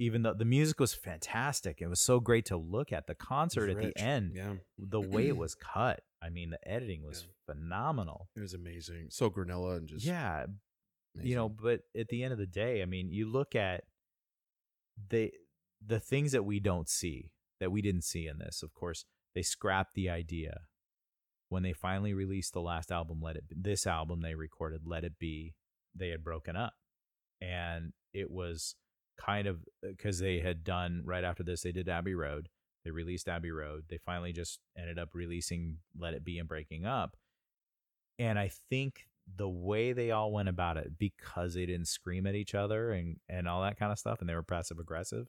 Even 0.00 0.22
though 0.22 0.32
the 0.34 0.44
music 0.44 0.78
was 0.78 0.94
fantastic, 0.94 1.80
it 1.80 1.88
was 1.88 1.98
so 2.00 2.20
great 2.20 2.44
to 2.46 2.56
look 2.56 2.92
at. 2.92 3.06
The 3.08 3.14
concert 3.16 3.68
at 3.68 3.76
rich. 3.76 3.94
the 3.94 4.00
end, 4.00 4.32
Yeah. 4.36 4.54
the 4.78 5.00
way 5.00 5.26
it 5.26 5.36
was 5.36 5.54
cut, 5.56 6.02
I 6.22 6.30
mean, 6.30 6.50
the 6.50 6.68
editing 6.68 7.02
was 7.02 7.22
Yeah. 7.24 7.32
phenomenal. 7.54 8.30
It 8.36 8.40
was 8.40 8.54
amazing. 8.54 9.08
So 9.10 9.28
Granella 9.30 9.78
and 9.78 9.88
just 9.88 10.04
yeah, 10.06 10.44
amazing. 11.14 11.28
you 11.30 11.34
know 11.34 11.48
but 11.48 11.80
at 11.96 12.08
the 12.08 12.22
end 12.22 12.32
of 12.32 12.38
the 12.38 12.46
day 12.46 12.80
i 12.80 12.84
mean 12.84 13.10
you 13.10 13.26
look 13.28 13.56
at 13.56 13.82
they 15.10 15.32
the 15.84 15.98
things 15.98 16.30
that 16.32 16.44
we 16.44 16.60
don't 16.60 16.88
see 16.88 17.32
that 17.60 17.72
we 17.72 17.80
didn't 17.82 18.04
see 18.04 18.26
in 18.28 18.38
this 18.38 18.62
of 18.62 18.72
course 18.72 19.04
they 19.34 19.42
scrapped 19.42 19.94
the 19.94 20.08
idea 20.08 20.60
when 21.48 21.62
they 21.62 21.72
finally 21.72 22.12
released 22.14 22.52
the 22.52 22.60
last 22.60 22.92
album 22.92 23.20
let 23.20 23.34
it 23.36 23.44
this 23.50 23.86
album 23.86 24.20
they 24.20 24.34
recorded 24.34 24.82
let 24.84 25.02
it 25.02 25.18
be 25.18 25.54
they 25.94 26.10
had 26.10 26.22
broken 26.22 26.54
up 26.56 26.74
and 27.40 27.92
it 28.12 28.30
was 28.30 28.76
kind 29.18 29.46
of 29.46 29.56
uh, 29.84 29.88
because 29.88 30.18
they 30.18 30.40
had 30.40 30.64
done 30.64 31.02
right 31.04 31.24
after 31.24 31.42
this 31.42 31.62
they 31.62 31.72
did 31.72 31.88
abbey 31.88 32.14
road. 32.14 32.48
They 32.84 32.90
released 32.90 33.28
abbey 33.28 33.50
road. 33.50 33.84
They 33.88 33.98
finally 33.98 34.32
just 34.32 34.60
ended 34.78 34.98
up 34.98 35.10
releasing 35.14 35.78
let 35.98 36.14
it 36.14 36.24
be 36.24 36.38
and 36.38 36.48
breaking 36.48 36.86
up. 36.86 37.16
And 38.18 38.38
i 38.38 38.50
think 38.70 39.08
the 39.36 39.48
way 39.48 39.92
they 39.92 40.10
all 40.10 40.32
went 40.32 40.48
about 40.48 40.76
it 40.76 40.98
because 40.98 41.54
they 41.54 41.66
didn't 41.66 41.88
scream 41.88 42.26
at 42.26 42.34
each 42.34 42.54
other 42.54 42.92
and 42.92 43.16
and 43.28 43.48
all 43.48 43.62
that 43.62 43.78
kind 43.78 43.92
of 43.92 43.98
stuff 43.98 44.20
and 44.20 44.28
they 44.28 44.34
were 44.34 44.42
passive 44.42 44.78
aggressive 44.78 45.28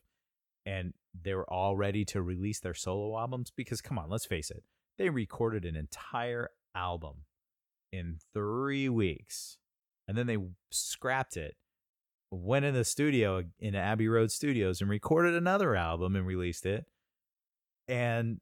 and 0.65 0.93
they 1.19 1.33
were 1.33 1.51
all 1.51 1.75
ready 1.75 2.05
to 2.05 2.21
release 2.21 2.59
their 2.59 2.73
solo 2.73 3.17
albums 3.17 3.51
because 3.55 3.81
come 3.81 3.97
on 3.97 4.09
let's 4.09 4.25
face 4.25 4.51
it 4.51 4.63
they 4.97 5.09
recorded 5.09 5.65
an 5.65 5.75
entire 5.75 6.49
album 6.75 7.25
in 7.91 8.17
3 8.33 8.89
weeks 8.89 9.57
and 10.07 10.17
then 10.17 10.27
they 10.27 10.37
scrapped 10.71 11.35
it 11.35 11.55
went 12.32 12.65
in 12.65 12.73
the 12.73 12.84
studio 12.84 13.43
in 13.59 13.75
Abbey 13.75 14.07
Road 14.07 14.32
Studios 14.32 14.82
and 14.82 14.89
recorded 14.89 15.34
another 15.34 15.75
album 15.75 16.15
and 16.15 16.25
released 16.27 16.65
it 16.65 16.86
and 17.88 18.39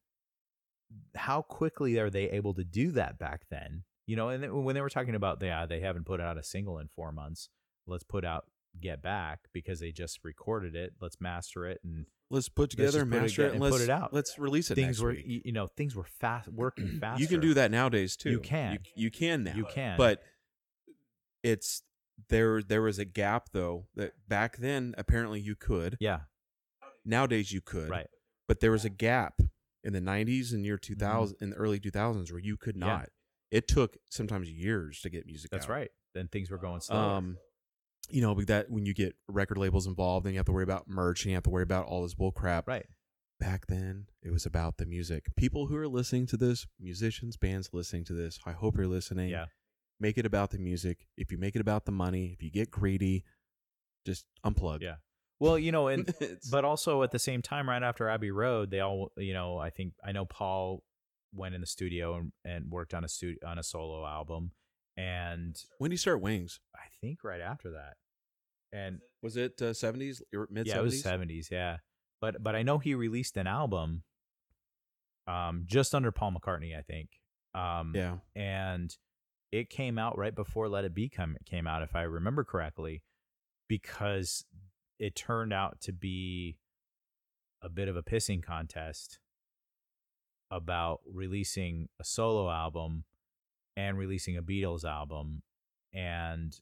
how 1.15 1.41
quickly 1.41 1.97
are 1.99 2.09
they 2.09 2.29
able 2.29 2.53
to 2.53 2.63
do 2.63 2.91
that 2.91 3.17
back 3.17 3.43
then 3.49 3.83
you 4.05 4.15
know 4.15 4.29
and 4.29 4.63
when 4.63 4.75
they 4.75 4.81
were 4.81 4.89
talking 4.89 5.15
about 5.15 5.41
yeah 5.41 5.65
they 5.65 5.79
haven't 5.79 6.05
put 6.05 6.21
out 6.21 6.37
a 6.37 6.43
single 6.43 6.79
in 6.79 6.87
four 6.87 7.11
months 7.11 7.49
let's 7.87 8.03
put 8.03 8.23
out 8.23 8.45
get 8.79 9.01
back 9.01 9.39
because 9.53 9.79
they 9.79 9.91
just 9.91 10.19
recorded 10.23 10.75
it 10.75 10.93
let's 11.01 11.19
master 11.19 11.65
it 11.65 11.79
and 11.83 12.05
let's 12.29 12.49
put 12.49 12.63
Let's 12.63 12.75
together 12.75 13.01
and 13.01 13.11
put 13.11 13.21
master 13.21 13.41
it 13.43 13.45
and 13.45 13.55
and 13.55 13.63
let's 13.63 13.77
put 13.77 13.83
it 13.83 13.89
out. 13.89 14.13
Let's 14.13 14.37
release 14.37 14.71
it 14.71 14.75
things 14.75 15.01
were 15.01 15.11
week. 15.11 15.41
you 15.45 15.51
know 15.51 15.67
things 15.67 15.95
were 15.95 16.05
fast 16.19 16.49
working 16.49 16.99
faster 16.99 17.21
You 17.21 17.27
can 17.27 17.39
do 17.39 17.53
that 17.55 17.71
nowadays 17.71 18.15
too. 18.15 18.31
You 18.31 18.39
can. 18.39 18.73
You, 18.73 18.79
you 18.95 19.11
can 19.11 19.43
now. 19.43 19.55
you 19.55 19.65
can 19.65 19.97
But 19.97 20.21
it's 21.43 21.83
there. 22.29 22.61
There 22.61 22.81
was 22.81 22.99
a 22.99 23.05
gap 23.05 23.49
though 23.53 23.87
that 23.95 24.13
back 24.27 24.57
then 24.57 24.95
apparently 24.97 25.39
you 25.39 25.55
could. 25.55 25.97
yeah 25.99 26.21
Nowadays 27.05 27.51
you 27.51 27.61
could. 27.61 27.89
right 27.89 28.07
But 28.47 28.59
there 28.59 28.71
was 28.71 28.85
a 28.85 28.89
gap 28.89 29.39
in 29.83 29.93
the 29.93 30.01
90s 30.01 30.51
and 30.53 30.65
year 30.65 30.77
2000 30.77 31.37
in 31.41 31.51
the 31.51 31.55
early 31.55 31.79
2000s 31.79 32.31
where 32.31 32.39
you 32.41 32.57
could 32.57 32.75
Mm-hmm. 32.75 32.87
Yeah. 32.87 32.97
not. 32.97 33.09
It 33.49 33.67
took 33.67 33.95
sometimes 34.09 34.49
years 34.51 34.99
to 35.01 35.09
get 35.09 35.25
music 35.25 35.51
that's 35.51 35.65
out. 35.65 35.71
right 35.71 35.91
then 36.13 36.27
things 36.27 36.49
were 36.51 36.57
going 36.57 36.81
slow 36.81 36.97
Um, 36.97 37.37
you 38.09 38.21
know, 38.21 38.33
that 38.45 38.69
when 38.69 38.85
you 38.85 38.93
get 38.93 39.15
record 39.27 39.57
labels 39.57 39.85
involved, 39.87 40.25
then 40.25 40.33
you 40.33 40.39
have 40.39 40.45
to 40.45 40.51
worry 40.51 40.63
about 40.63 40.87
merch 40.87 41.23
and 41.23 41.31
you 41.31 41.35
have 41.35 41.43
to 41.43 41.49
worry 41.49 41.63
about 41.63 41.85
all 41.85 42.03
this 42.03 42.13
bull 42.13 42.31
crap. 42.31 42.67
right 42.67 42.85
Back 43.39 43.67
then, 43.67 44.07
it 44.23 44.31
was 44.31 44.45
about 44.47 44.77
the 44.77 44.85
music. 44.85 45.27
People 45.35 45.67
who 45.67 45.75
are 45.75 45.87
listening 45.87 46.25
to 46.27 46.37
this, 46.37 46.65
musicians, 46.79 47.37
bands 47.37 47.69
listening 47.71 48.03
to 48.05 48.13
this, 48.13 48.39
I 48.45 48.51
hope 48.53 48.77
you're 48.77 48.87
listening. 48.87 49.29
yeah 49.29 49.45
Make 49.99 50.17
it 50.17 50.25
about 50.25 50.51
the 50.51 50.59
music. 50.59 51.07
If 51.17 51.31
you 51.31 51.37
make 51.37 51.55
it 51.55 51.59
about 51.61 51.85
the 51.85 51.91
money, 51.91 52.31
if 52.33 52.43
you 52.43 52.51
get 52.51 52.69
greedy, 52.71 53.23
just 54.05 54.25
unplug. 54.45 54.81
Yeah. 54.81 54.95
well 55.39 55.57
you 55.59 55.71
know 55.71 55.87
and 55.87 56.09
but 56.51 56.63
also 56.65 57.03
at 57.03 57.11
the 57.11 57.19
same 57.19 57.41
time 57.41 57.67
right 57.69 57.83
after 57.83 58.07
abbey 58.09 58.31
road 58.31 58.71
they 58.71 58.79
all 58.79 59.11
you 59.17 59.33
know 59.33 59.57
i 59.59 59.69
think 59.69 59.93
i 60.03 60.11
know 60.11 60.25
paul 60.25 60.81
went 61.33 61.53
in 61.53 61.61
the 61.61 61.67
studio 61.67 62.15
and, 62.15 62.31
and 62.45 62.71
worked 62.71 62.93
on 62.95 63.03
a 63.03 63.07
stu- 63.07 63.37
on 63.45 63.59
a 63.59 63.63
solo 63.63 64.05
album 64.05 64.51
and 64.95 65.61
when 65.77 65.89
do 65.91 65.93
you 65.93 65.97
start 65.97 66.21
Wings? 66.21 66.59
i 66.75 66.87
think 67.01 67.23
right 67.23 67.41
after 67.41 67.71
that 67.71 67.97
and 68.71 68.99
Was 69.21 69.37
it 69.37 69.61
uh, 69.61 69.65
70s 69.73 70.21
or 70.33 70.47
mid 70.49 70.65
70s? 70.65 70.69
yeah 70.69 70.79
it 70.79 70.83
was 70.83 71.03
70s 71.03 71.51
yeah 71.51 71.77
but 72.21 72.41
but 72.41 72.55
i 72.55 72.63
know 72.63 72.79
he 72.79 72.95
released 72.95 73.37
an 73.37 73.45
album 73.45 74.03
um 75.27 75.63
just 75.65 75.93
under 75.93 76.11
paul 76.11 76.31
mccartney 76.31 76.75
i 76.77 76.81
think 76.81 77.09
um 77.53 77.91
Yeah. 77.93 78.15
and 78.35 78.95
it 79.51 79.69
came 79.69 79.97
out 79.97 80.17
right 80.17 80.35
before 80.35 80.67
Let 80.67 80.85
It 80.85 80.93
Be 80.93 81.09
come 81.09 81.37
came 81.45 81.67
out, 81.67 81.83
if 81.83 81.95
I 81.95 82.03
remember 82.03 82.43
correctly, 82.43 83.03
because 83.67 84.45
it 84.99 85.15
turned 85.15 85.53
out 85.53 85.79
to 85.81 85.93
be 85.93 86.57
a 87.61 87.69
bit 87.69 87.87
of 87.87 87.95
a 87.95 88.03
pissing 88.03 88.43
contest 88.43 89.19
about 90.51 90.99
releasing 91.05 91.89
a 91.99 92.03
solo 92.03 92.49
album 92.49 93.03
and 93.75 93.97
releasing 93.97 94.37
a 94.37 94.41
Beatles 94.41 94.83
album 94.83 95.43
and 95.93 96.59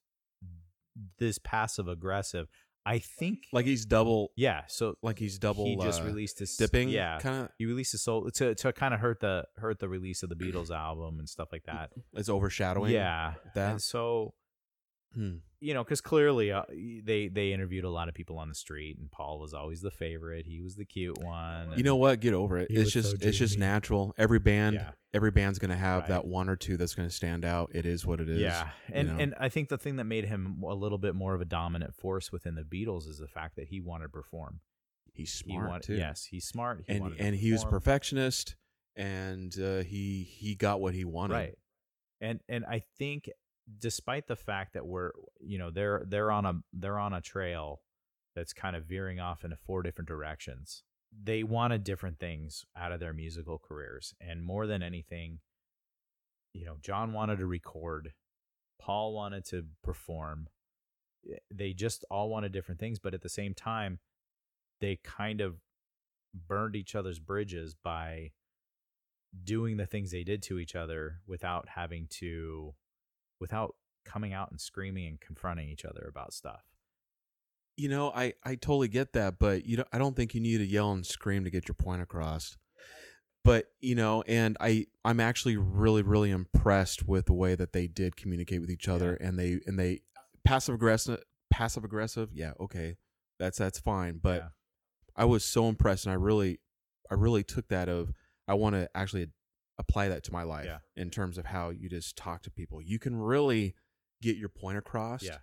this 1.20 1.38
passive 1.38 1.88
aggressive 1.88 2.48
I 2.86 3.00
think 3.00 3.40
Like 3.52 3.66
he's 3.66 3.86
double. 3.86 4.32
yeah 4.36 4.62
so 4.68 4.96
Like 5.02 5.18
he's 5.20 5.40
double. 5.40 5.66
he 5.66 5.76
just 5.78 6.02
uh, 6.02 6.06
released 6.06 6.40
his 6.40 6.56
dipping. 6.56 6.90
yeah 6.90 7.18
Kind 7.20 7.44
of. 7.46 7.50
he 7.58 7.66
released 7.66 7.94
his 7.94 8.04
solo 8.04 8.30
to 8.30 8.54
to 8.56 8.72
kind 8.74 8.94
of 8.94 9.00
hurt 9.00 9.20
the 9.22 9.46
hurt 9.58 9.80
the 9.80 9.90
release 9.90 10.22
of 10.24 10.30
the 10.30 10.36
Beatles 10.36 10.70
album 10.70 11.20
and 11.20 11.28
stuff 11.28 11.50
like 11.52 11.64
that 11.66 11.92
It's 12.14 12.30
overshadowing. 12.30 12.92
yeah 12.92 13.34
That. 13.56 13.72
and 13.72 13.82
so 13.82 14.34
Hmm. 15.14 15.36
you 15.62 15.74
know, 15.74 15.82
because 15.82 16.02
clearly 16.02 16.52
uh, 16.52 16.64
they 16.70 17.30
they 17.30 17.54
interviewed 17.54 17.86
a 17.86 17.90
lot 17.90 18.10
of 18.10 18.14
people 18.14 18.38
on 18.38 18.50
the 18.50 18.56
street, 18.56 18.98
and 19.00 19.10
Paul 19.10 19.40
was 19.40 19.54
always 19.54 19.80
the 19.80 19.90
favorite. 19.90 20.46
He 20.46 20.60
was 20.60 20.76
the 20.76 20.84
cute 20.84 21.18
one. 21.24 21.72
You 21.78 21.84
know 21.84 21.96
what? 21.96 22.20
Get 22.20 22.34
over 22.34 22.58
it. 22.58 22.70
He 22.70 22.76
It's 22.76 22.94
was 22.94 23.06
so 23.06 23.12
just 23.14 23.24
it's 23.26 23.38
just 23.38 23.58
natural. 23.58 24.14
Every 24.18 24.40
band 24.40 24.76
Yeah. 24.76 24.92
Every 25.16 25.32
band's 25.32 25.58
gonna 25.60 25.76
have 25.76 26.02
Right. 26.02 26.10
that 26.10 26.26
one 26.28 26.50
or 26.50 26.56
two 26.56 26.78
that's 26.78 26.94
gonna 26.94 27.10
stand 27.10 27.44
out. 27.46 27.72
It 27.74 27.86
is 27.86 28.06
what 28.06 28.20
it 28.20 28.30
is. 28.30 28.40
yeah, 28.42 28.70
and 28.92 29.08
know? 29.08 29.18
and 29.24 29.36
I 29.40 29.50
think 29.50 29.70
the 29.70 29.78
thing 29.78 29.96
that 29.96 30.04
made 30.04 30.26
him 30.26 30.62
a 30.64 30.74
little 30.76 30.98
bit 30.98 31.16
more 31.16 31.34
of 31.34 31.42
a 31.42 31.46
dominant 31.46 31.96
force 31.96 32.32
within 32.32 32.56
the 32.56 32.64
Beatles 32.64 33.08
is 33.08 33.18
the 33.18 33.28
fact 33.28 33.56
that 33.56 33.68
he 33.70 33.80
wanted 33.80 34.06
to 34.06 34.10
perform. 34.10 34.60
He's 35.14 35.32
He 35.40 35.52
smart 35.54 35.70
wanted, 35.70 35.84
too. 35.84 35.96
Yes, 35.96 36.26
he's 36.26 36.46
smart. 36.46 36.84
He 36.86 36.94
and 36.94 37.16
and 37.20 37.36
he 37.36 37.52
was 37.54 37.64
a 37.64 37.68
perfectionist, 37.68 38.56
and 38.96 39.58
uh, 39.60 39.84
he 39.84 40.24
he 40.24 40.56
got 40.56 40.82
what 40.82 40.94
he 40.94 41.06
wanted. 41.06 41.34
right 41.34 41.58
and 42.22 42.40
and 42.48 42.66
i 42.66 42.80
think 42.98 43.30
despite 43.80 44.28
the 44.28 44.36
fact 44.38 44.74
that 44.74 44.86
we're 44.86 45.12
you 45.42 45.58
know 45.58 45.70
they're 45.70 46.04
they're 46.08 46.32
on 46.32 46.46
a 46.46 46.54
they're 46.72 46.98
on 47.00 47.14
a 47.14 47.20
trail 47.20 47.82
that's 48.36 48.54
kind 48.54 48.76
of 48.76 48.86
veering 48.86 49.20
off 49.20 49.44
into 49.44 49.58
four 49.58 49.82
different 49.84 50.08
directions 50.08 50.84
they 51.24 51.44
wanted 51.44 51.84
different 51.84 52.20
things 52.20 52.66
out 52.76 52.92
of 52.92 53.00
their 53.00 53.14
musical 53.14 53.58
careers 53.58 54.14
and 54.20 54.44
more 54.44 54.68
than 54.68 54.84
anything 54.84 55.40
you 56.54 56.66
know 56.66 56.78
john 56.82 57.14
wanted 57.14 57.38
to 57.38 57.46
record 57.46 58.14
paul 58.80 59.14
wanted 59.14 59.46
to 59.46 59.66
perform 59.84 60.48
Eh, 61.32 61.38
they 61.52 61.74
just 61.74 62.06
all 62.10 62.30
wanted 62.30 62.52
different 62.52 62.80
things 62.80 63.00
but 63.00 63.14
at 63.14 63.22
the 63.22 63.30
same 63.30 63.54
time 63.54 64.00
they 64.82 64.98
kind 65.04 65.42
of 65.42 65.56
burned 66.48 66.76
each 66.76 66.96
other's 66.96 67.20
bridges 67.20 67.76
by 67.76 68.32
doing 69.44 69.78
the 69.78 69.86
things 69.86 70.12
they 70.12 70.24
did 70.24 70.42
to 70.44 70.60
each 70.60 70.76
other 70.76 71.22
without 71.28 71.70
having 71.70 72.08
to 72.10 72.74
without 73.40 73.76
coming 74.06 74.34
out 74.34 74.52
and 74.52 74.62
screaming 74.62 75.08
and 75.08 75.20
confronting 75.20 75.70
each 75.70 75.86
other 75.86 76.06
about 76.10 76.34
stuff 76.34 76.64
You 77.78 77.90
know, 77.90 78.12
I 78.16 78.34
I 78.44 78.56
totally 78.56 78.88
get 78.88 79.14
that, 79.14 79.38
but 79.40 79.66
you 79.66 79.78
know, 79.78 79.86
I 79.92 79.98
don't 79.98 80.16
think 80.16 80.34
you 80.34 80.42
need 80.42 80.58
to 80.60 80.66
yell 80.66 80.92
and 80.92 81.06
scream 81.06 81.44
to 81.44 81.50
get 81.50 81.68
your 81.68 81.76
point 81.76 82.02
across. 82.02 82.58
But 83.44 83.66
you 83.80 83.96
know, 83.96 84.24
and 84.28 84.58
I 84.60 84.88
I'm 85.04 85.20
actually 85.20 85.58
really 85.58 86.02
really 86.02 86.32
impressed 86.32 87.08
with 87.08 87.26
the 87.26 87.34
way 87.34 87.54
that 87.56 87.74
they 87.74 87.88
did 87.88 88.16
communicate 88.16 88.62
with 88.62 88.72
each 88.72 88.88
other, 88.88 89.16
and 89.16 89.38
they 89.38 89.60
and 89.66 89.78
they 89.78 90.02
passive 90.44 90.76
aggressive 90.76 91.20
passive 91.52 91.84
aggressive. 91.84 92.30
Yeah, 92.34 92.54
okay, 92.60 92.98
that's 93.40 93.58
that's 93.58 93.80
fine. 93.80 94.20
But 94.22 94.42
Yeah. 94.42 94.48
I 95.16 95.26
was 95.26 95.46
so 95.46 95.70
impressed, 95.70 96.06
and 96.06 96.12
I 96.14 96.16
really 96.16 96.60
I 97.12 97.14
really 97.14 97.44
took 97.44 97.68
that 97.68 97.88
of 97.88 98.12
I 98.48 98.54
want 98.56 98.76
to 98.76 98.90
actually 98.96 99.28
apply 99.78 100.08
that 100.08 100.24
to 100.24 100.32
my 100.32 100.44
life 100.44 100.66
Yeah. 100.66 100.80
in 100.96 101.10
terms 101.10 101.38
of 101.38 101.46
how 101.46 101.70
you 101.70 101.90
just 101.90 102.16
talk 102.16 102.42
to 102.44 102.50
people. 102.52 102.82
You 102.82 102.98
can 103.00 103.16
really 103.18 103.76
get 104.22 104.38
your 104.38 104.50
point 104.50 104.78
across. 104.78 105.22
Yeah. 105.24 105.38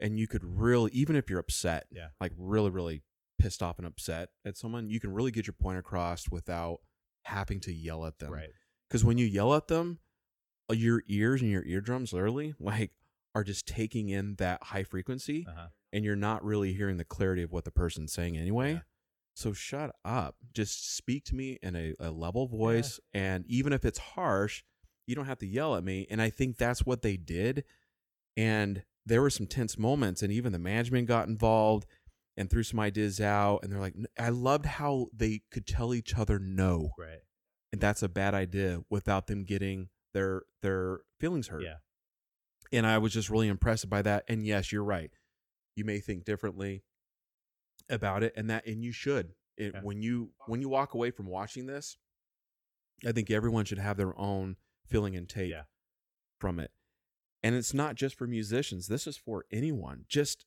And 0.00 0.18
you 0.18 0.26
could 0.26 0.44
really, 0.44 0.90
even 0.92 1.16
if 1.16 1.28
you're 1.28 1.38
upset, 1.38 1.86
Yeah. 1.90 2.08
like 2.20 2.32
really, 2.36 2.70
really 2.70 3.02
pissed 3.38 3.62
off 3.62 3.78
and 3.78 3.86
upset 3.86 4.30
at 4.44 4.56
someone, 4.56 4.90
you 4.90 5.00
can 5.00 5.12
really 5.12 5.30
get 5.30 5.46
your 5.46 5.54
point 5.54 5.78
across 5.78 6.30
without 6.30 6.80
having 7.24 7.60
to 7.60 7.72
yell 7.72 8.06
at 8.06 8.18
them. 8.18 8.32
right 8.32 8.50
Because 8.88 9.04
when 9.04 9.18
you 9.18 9.26
yell 9.26 9.54
at 9.54 9.68
them, 9.68 9.98
uh, 10.70 10.74
your 10.74 11.02
ears 11.08 11.42
and 11.42 11.50
your 11.50 11.64
eardrums 11.64 12.12
literally 12.12 12.54
like 12.58 12.92
are 13.34 13.44
just 13.44 13.66
taking 13.66 14.08
in 14.08 14.34
that 14.36 14.62
high 14.64 14.82
frequency 14.82 15.46
uh-huh. 15.48 15.68
and 15.92 16.04
you're 16.04 16.16
not 16.16 16.44
really 16.44 16.72
hearing 16.72 16.96
the 16.96 17.04
clarity 17.04 17.42
of 17.42 17.52
what 17.52 17.64
the 17.64 17.70
person's 17.70 18.12
saying 18.12 18.36
anyway. 18.36 18.74
Yeah. 18.74 18.80
So 19.34 19.52
shut 19.52 19.94
up. 20.04 20.36
Just 20.52 20.96
speak 20.96 21.24
to 21.26 21.34
me 21.34 21.58
in 21.62 21.76
a, 21.76 21.94
a 22.00 22.10
level 22.10 22.46
voice. 22.46 22.98
And 23.14 23.44
even 23.46 23.72
if 23.72 23.84
it's 23.84 23.98
harsh, 23.98 24.64
you 25.06 25.14
don't 25.14 25.26
have 25.26 25.38
to 25.38 25.46
yell 25.46 25.76
at 25.76 25.84
me. 25.84 26.06
And 26.10 26.20
I 26.20 26.30
think 26.30 26.56
that's 26.56 26.84
what 26.84 27.02
they 27.02 27.16
did. 27.16 27.64
And 28.36 28.82
there 29.10 29.20
were 29.20 29.28
some 29.30 29.46
tense 29.46 29.76
moments, 29.76 30.22
and 30.22 30.32
even 30.32 30.52
the 30.52 30.58
management 30.58 31.08
got 31.08 31.28
involved 31.28 31.86
and 32.36 32.48
threw 32.48 32.62
some 32.62 32.80
ideas 32.80 33.20
out. 33.20 33.58
And 33.62 33.70
they're 33.72 33.80
like, 33.80 33.96
I 34.18 34.30
loved 34.30 34.64
how 34.64 35.08
they 35.12 35.42
could 35.50 35.66
tell 35.66 35.92
each 35.92 36.16
other 36.16 36.38
no. 36.38 36.92
right 36.98 37.20
And 37.72 37.80
that's 37.80 38.02
a 38.02 38.08
bad 38.08 38.34
idea 38.34 38.80
without 38.88 39.26
them 39.26 39.44
getting 39.44 39.88
their 40.14 40.42
their 40.62 41.00
feelings 41.20 41.48
hurt 41.48 41.62
yeah 41.62 41.76
and 42.72 42.86
I 42.86 42.98
was 42.98 43.12
just 43.12 43.30
really 43.30 43.48
impressed 43.48 43.88
by 43.90 44.02
that. 44.02 44.24
And 44.28 44.46
yes, 44.46 44.70
you're 44.70 44.84
right. 44.84 45.10
You 45.74 45.84
may 45.84 45.98
think 45.98 46.24
differently 46.24 46.84
about 47.88 48.22
it, 48.22 48.32
and 48.36 48.48
that, 48.48 48.64
and 48.66 48.84
you 48.84 48.92
should. 48.92 49.34
It, 49.56 49.72
Yeah. 49.74 49.80
When 49.82 50.02
you 50.02 50.30
when 50.46 50.60
you 50.60 50.68
walk 50.68 50.94
away 50.94 51.10
from 51.10 51.26
watching 51.26 51.66
this, 51.66 51.98
I 53.04 53.10
think 53.12 53.28
everyone 53.30 53.64
should 53.64 53.78
have 53.78 53.96
their 53.96 54.16
own 54.18 54.56
feeling 54.86 55.16
and 55.16 55.28
take 55.28 55.50
Yeah. 55.50 55.64
from 56.38 56.60
it. 56.60 56.70
And 57.42 57.54
it's 57.54 57.72
not 57.74 57.94
just 57.94 58.16
for 58.16 58.26
musicians. 58.26 58.86
This 58.88 59.06
is 59.06 59.16
for 59.16 59.44
anyone. 59.50 60.04
Just 60.08 60.44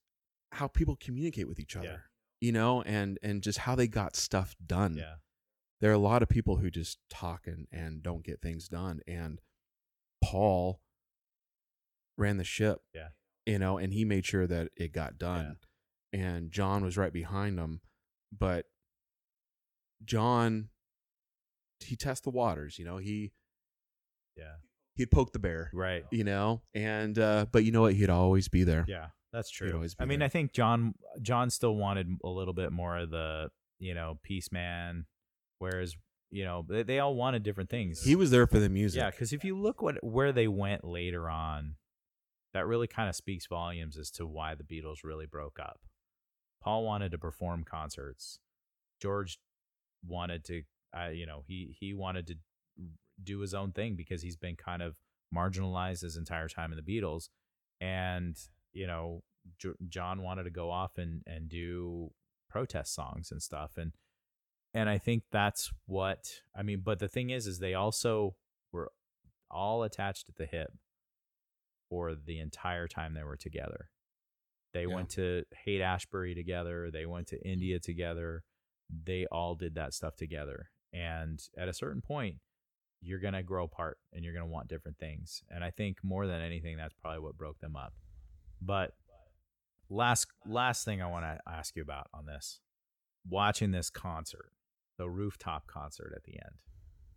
how 0.52 0.68
people 0.68 0.96
communicate 0.96 1.48
with 1.48 1.60
each 1.60 1.76
other, 1.76 1.88
Yeah. 1.88 1.98
you 2.40 2.52
know, 2.52 2.82
and 2.84 3.18
and 3.24 3.42
just 3.42 3.60
how 3.60 3.76
they 3.76 3.88
got 3.88 4.16
stuff 4.16 4.56
done 4.66 4.96
yeah 4.96 5.16
there 5.82 5.92
are 5.92 5.96
a 5.96 5.98
lot 5.98 6.24
of 6.24 6.30
people 6.30 6.58
who 6.58 6.70
just 6.72 6.98
talk 7.10 7.46
and, 7.46 7.68
and 7.70 8.02
don't 8.02 8.24
get 8.24 8.42
things 8.42 8.70
done. 8.70 9.02
And 9.06 9.42
Paul 10.24 10.80
ran 12.18 12.38
the 12.38 12.46
ship. 12.46 12.80
Yeah. 12.94 13.10
You 13.46 13.60
know, 13.60 13.78
and 13.78 13.92
he 13.92 14.06
made 14.06 14.26
sure 14.26 14.48
that 14.48 14.70
it 14.78 14.94
got 14.94 15.18
done. 15.18 15.58
And 16.14 16.54
John 16.54 16.86
was 16.86 16.96
right 16.96 17.12
behind 17.12 17.60
him. 17.60 17.82
But 18.32 18.68
John 20.06 20.70
he 21.82 21.98
test 21.98 22.24
the 22.24 22.30
waters, 22.30 22.80
you 22.80 22.86
know, 22.86 22.98
he 22.98 23.34
yeah 24.38 24.56
he'd 24.96 25.12
poke 25.12 25.32
the 25.34 25.40
bear, 25.40 25.70
right 25.74 26.06
you 26.12 26.24
know, 26.24 26.62
and 26.74 27.18
uh 27.20 27.46
but 27.52 27.64
you 27.64 27.72
know 27.72 27.82
what, 27.82 27.94
he'd 27.94 28.10
always 28.10 28.48
be 28.48 28.64
there. 28.64 28.86
yeah 28.88 29.08
that's 29.32 29.50
He'd 29.50 29.66
true 29.66 29.74
always 29.74 29.96
be 29.96 30.04
i 30.04 30.06
mean 30.06 30.20
there. 30.20 30.28
i 30.28 30.30
think 30.30 30.54
john 30.54 30.94
john 31.22 31.50
still 31.50 31.76
wanted 31.76 32.08
a 32.24 32.30
little 32.30 32.54
bit 32.54 32.72
more 32.72 32.98
of 33.00 33.10
the 33.10 33.50
you 33.80 33.96
know 33.96 34.20
peace 34.22 34.52
man 34.52 35.06
whereas 35.58 35.96
you 36.30 36.44
know 36.46 36.64
they, 36.70 36.84
they 36.84 37.00
all 37.00 37.16
wanted 37.16 37.42
different 37.42 37.70
things 37.72 38.04
He 38.04 38.16
was 38.16 38.30
there 38.32 38.46
for 38.48 38.60
the 38.60 38.70
music. 38.70 39.00
Yeah, 39.00 39.10
because 39.10 39.34
if 39.34 39.44
you 39.44 39.58
look 39.58 39.82
what 39.82 40.04
where 40.04 40.32
they 40.32 40.48
went 40.48 40.84
later 40.84 41.30
on, 41.30 41.76
that 42.54 42.66
really 42.68 42.88
kind 42.88 43.10
of 43.10 43.16
speaks 43.16 43.48
volumes 43.48 43.98
as 43.98 44.10
to 44.12 44.26
why 44.28 44.54
the 44.56 44.64
Beatles 44.64 45.04
really 45.04 45.26
broke 45.26 45.60
up. 45.60 45.80
Paul 46.64 46.84
wanted 46.86 47.12
to 47.12 47.18
perform 47.18 47.64
concerts. 47.64 48.40
George 49.02 49.38
wanted 50.08 50.44
to, 50.46 50.62
uh, 50.98 51.10
you 51.10 51.26
know, 51.26 51.44
he 51.48 51.76
he 51.80 51.94
wanted 51.94 52.28
to 52.28 52.36
do 53.22 53.40
his 53.40 53.54
own 53.54 53.72
thing 53.72 53.96
because 53.96 54.22
he's 54.22 54.38
been 54.38 54.56
kind 54.56 54.82
of 54.82 54.96
marginalized 55.36 56.02
his 56.02 56.18
entire 56.18 56.48
time 56.48 56.72
in 56.72 56.80
the 56.84 56.84
Beatles, 57.02 57.30
and 57.82 58.38
you 58.72 58.88
know, 58.88 59.24
Jo- 59.60 59.76
John 59.88 60.22
wanted 60.22 60.44
to 60.44 60.50
go 60.52 60.70
off 60.72 60.98
and 60.98 61.22
and 61.28 61.50
do 61.50 62.12
protest 62.50 62.94
songs 62.94 63.32
and 63.32 63.42
stuff, 63.42 63.78
and 63.78 63.94
and 64.74 64.90
I 64.90 64.98
think 64.98 65.24
that's 65.32 65.72
what 65.86 66.42
I 66.56 66.64
mean. 66.64 66.82
But 66.84 67.00
the 67.00 67.08
thing 67.08 67.30
is, 67.30 67.46
is 67.48 67.60
they 67.60 67.74
also 67.74 68.36
were 68.72 68.92
all 69.52 69.84
attached 69.84 70.30
at 70.30 70.36
the 70.36 70.46
hip 70.48 70.72
for 71.90 72.16
the 72.16 72.40
entire 72.40 72.88
time 72.88 73.14
they 73.14 73.24
were 73.24 73.38
together. 73.38 73.90
They 74.74 74.86
Yeah. 74.88 74.96
went 74.96 75.10
to 75.12 75.44
Haight 75.66 75.82
Ashbury 75.82 76.34
together. 76.34 76.90
They 76.90 77.06
went 77.06 77.28
to 77.28 77.48
India 77.48 77.80
together. 77.80 78.44
They 78.90 79.28
all 79.28 79.54
did 79.54 79.76
that 79.76 79.94
stuff 79.94 80.16
together. 80.16 80.72
And 80.92 81.40
at 81.56 81.68
a 81.68 81.74
certain 81.74 82.02
point, 82.02 82.40
you're 83.04 83.20
gonna 83.20 83.44
grow 83.44 83.66
apart 83.66 83.98
and 84.14 84.24
you're 84.24 84.34
gonna 84.34 84.46
want 84.46 84.70
different 84.70 84.98
things. 84.98 85.44
And 85.50 85.64
I 85.64 85.72
think 85.72 85.98
more 86.04 86.26
than 86.28 86.42
anything, 86.42 86.78
that's 86.78 86.94
probably 86.94 87.20
what 87.20 87.38
broke 87.38 87.60
them 87.60 87.76
up. 87.76 87.94
But 88.62 88.94
last 89.90 90.28
last 90.46 90.86
thing 90.86 91.02
I 91.02 91.08
want 91.08 91.26
to 91.26 91.40
ask 91.48 91.76
you 91.76 91.82
about 91.82 92.08
on 92.14 92.26
this, 92.26 92.60
watching 93.28 93.72
this 93.72 93.90
concert, 93.90 94.52
the 94.98 95.10
rooftop 95.10 95.68
concert 95.68 96.14
at 96.16 96.24
the 96.24 96.34
end. 96.34 96.62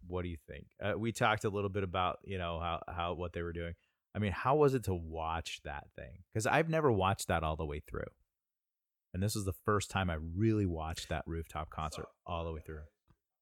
What 0.06 0.22
do 0.22 0.28
you 0.28 0.36
think? 0.46 0.66
Uh, 0.82 0.98
we 0.98 1.10
talked 1.12 1.44
a 1.44 1.48
little 1.48 1.70
bit 1.70 1.82
about 1.82 2.18
you 2.24 2.38
know 2.38 2.60
how 2.60 2.82
how 2.88 3.14
what 3.14 3.32
they 3.32 3.42
were 3.42 3.52
doing. 3.52 3.74
I 4.14 4.18
mean, 4.18 4.32
how 4.32 4.56
was 4.56 4.74
it 4.74 4.84
to 4.84 4.94
watch 4.94 5.60
that 5.64 5.88
thing? 5.94 6.22
Because 6.32 6.46
I've 6.46 6.70
never 6.70 6.90
watched 6.90 7.28
that 7.28 7.42
all 7.42 7.56
the 7.56 7.66
way 7.66 7.80
through, 7.80 8.08
and 9.12 9.22
this 9.22 9.34
was 9.34 9.44
the 9.44 9.52
first 9.64 9.90
time 9.90 10.10
I 10.10 10.16
really 10.36 10.66
watched 10.66 11.08
that 11.08 11.24
rooftop 11.26 11.70
concert 11.70 12.06
all 12.26 12.44
the 12.44 12.52
way 12.52 12.60
through. 12.64 12.82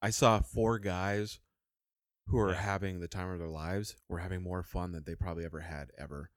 I 0.03 0.11
saw 0.11 0.41
four 0.41 0.79
guys 0.79 1.41
who 2.27 2.39
are 2.39 2.53
Yeah. 2.53 2.61
having 2.61 3.01
the 3.01 3.09
time 3.09 3.31
of 3.31 3.39
their 3.39 3.49
lives. 3.49 3.97
Were 4.09 4.19
having 4.19 4.43
more 4.43 4.63
fun 4.63 4.93
than 4.93 5.05
they 5.05 5.15
probably 5.15 5.45
ever 5.45 5.61
had 5.61 5.91
ever, 5.99 6.31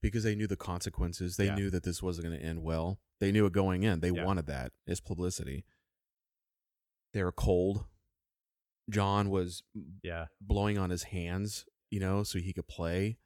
because 0.00 0.22
they 0.24 0.34
knew 0.34 0.46
the 0.46 0.56
consequences. 0.56 1.36
They 1.36 1.46
Yeah. 1.46 1.54
knew 1.54 1.70
that 1.70 1.82
this 1.82 2.02
wasn't 2.02 2.26
going 2.28 2.38
to 2.38 2.44
end 2.44 2.62
well. 2.62 3.00
They 3.18 3.32
knew 3.32 3.46
it 3.46 3.52
going 3.52 3.82
in. 3.82 4.00
They 4.00 4.10
Yeah. 4.10 4.24
wanted 4.24 4.46
that 4.46 4.72
as 4.86 5.00
publicity. 5.00 5.64
They 7.12 7.22
were 7.22 7.32
cold. 7.32 7.86
John 8.88 9.30
was 9.30 9.62
Yeah. 10.02 10.28
blowing 10.40 10.78
on 10.78 10.90
his 10.90 11.04
hands, 11.04 11.66
you 11.90 12.00
know, 12.00 12.22
so 12.22 12.38
he 12.38 12.52
could 12.52 12.68
play. 12.68 13.18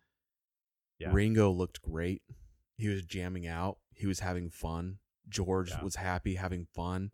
Yeah. 0.98 1.12
Ringo 1.12 1.50
looked 1.50 1.82
great. 1.82 2.22
He 2.76 2.88
was 2.88 3.04
jamming 3.04 3.46
out. 3.46 3.80
He 3.92 4.06
was 4.06 4.20
having 4.20 4.50
fun. 4.50 4.98
George 5.28 5.70
Yeah. 5.70 5.82
was 5.82 5.96
happy, 5.96 6.34
having 6.36 6.66
fun. 6.66 7.12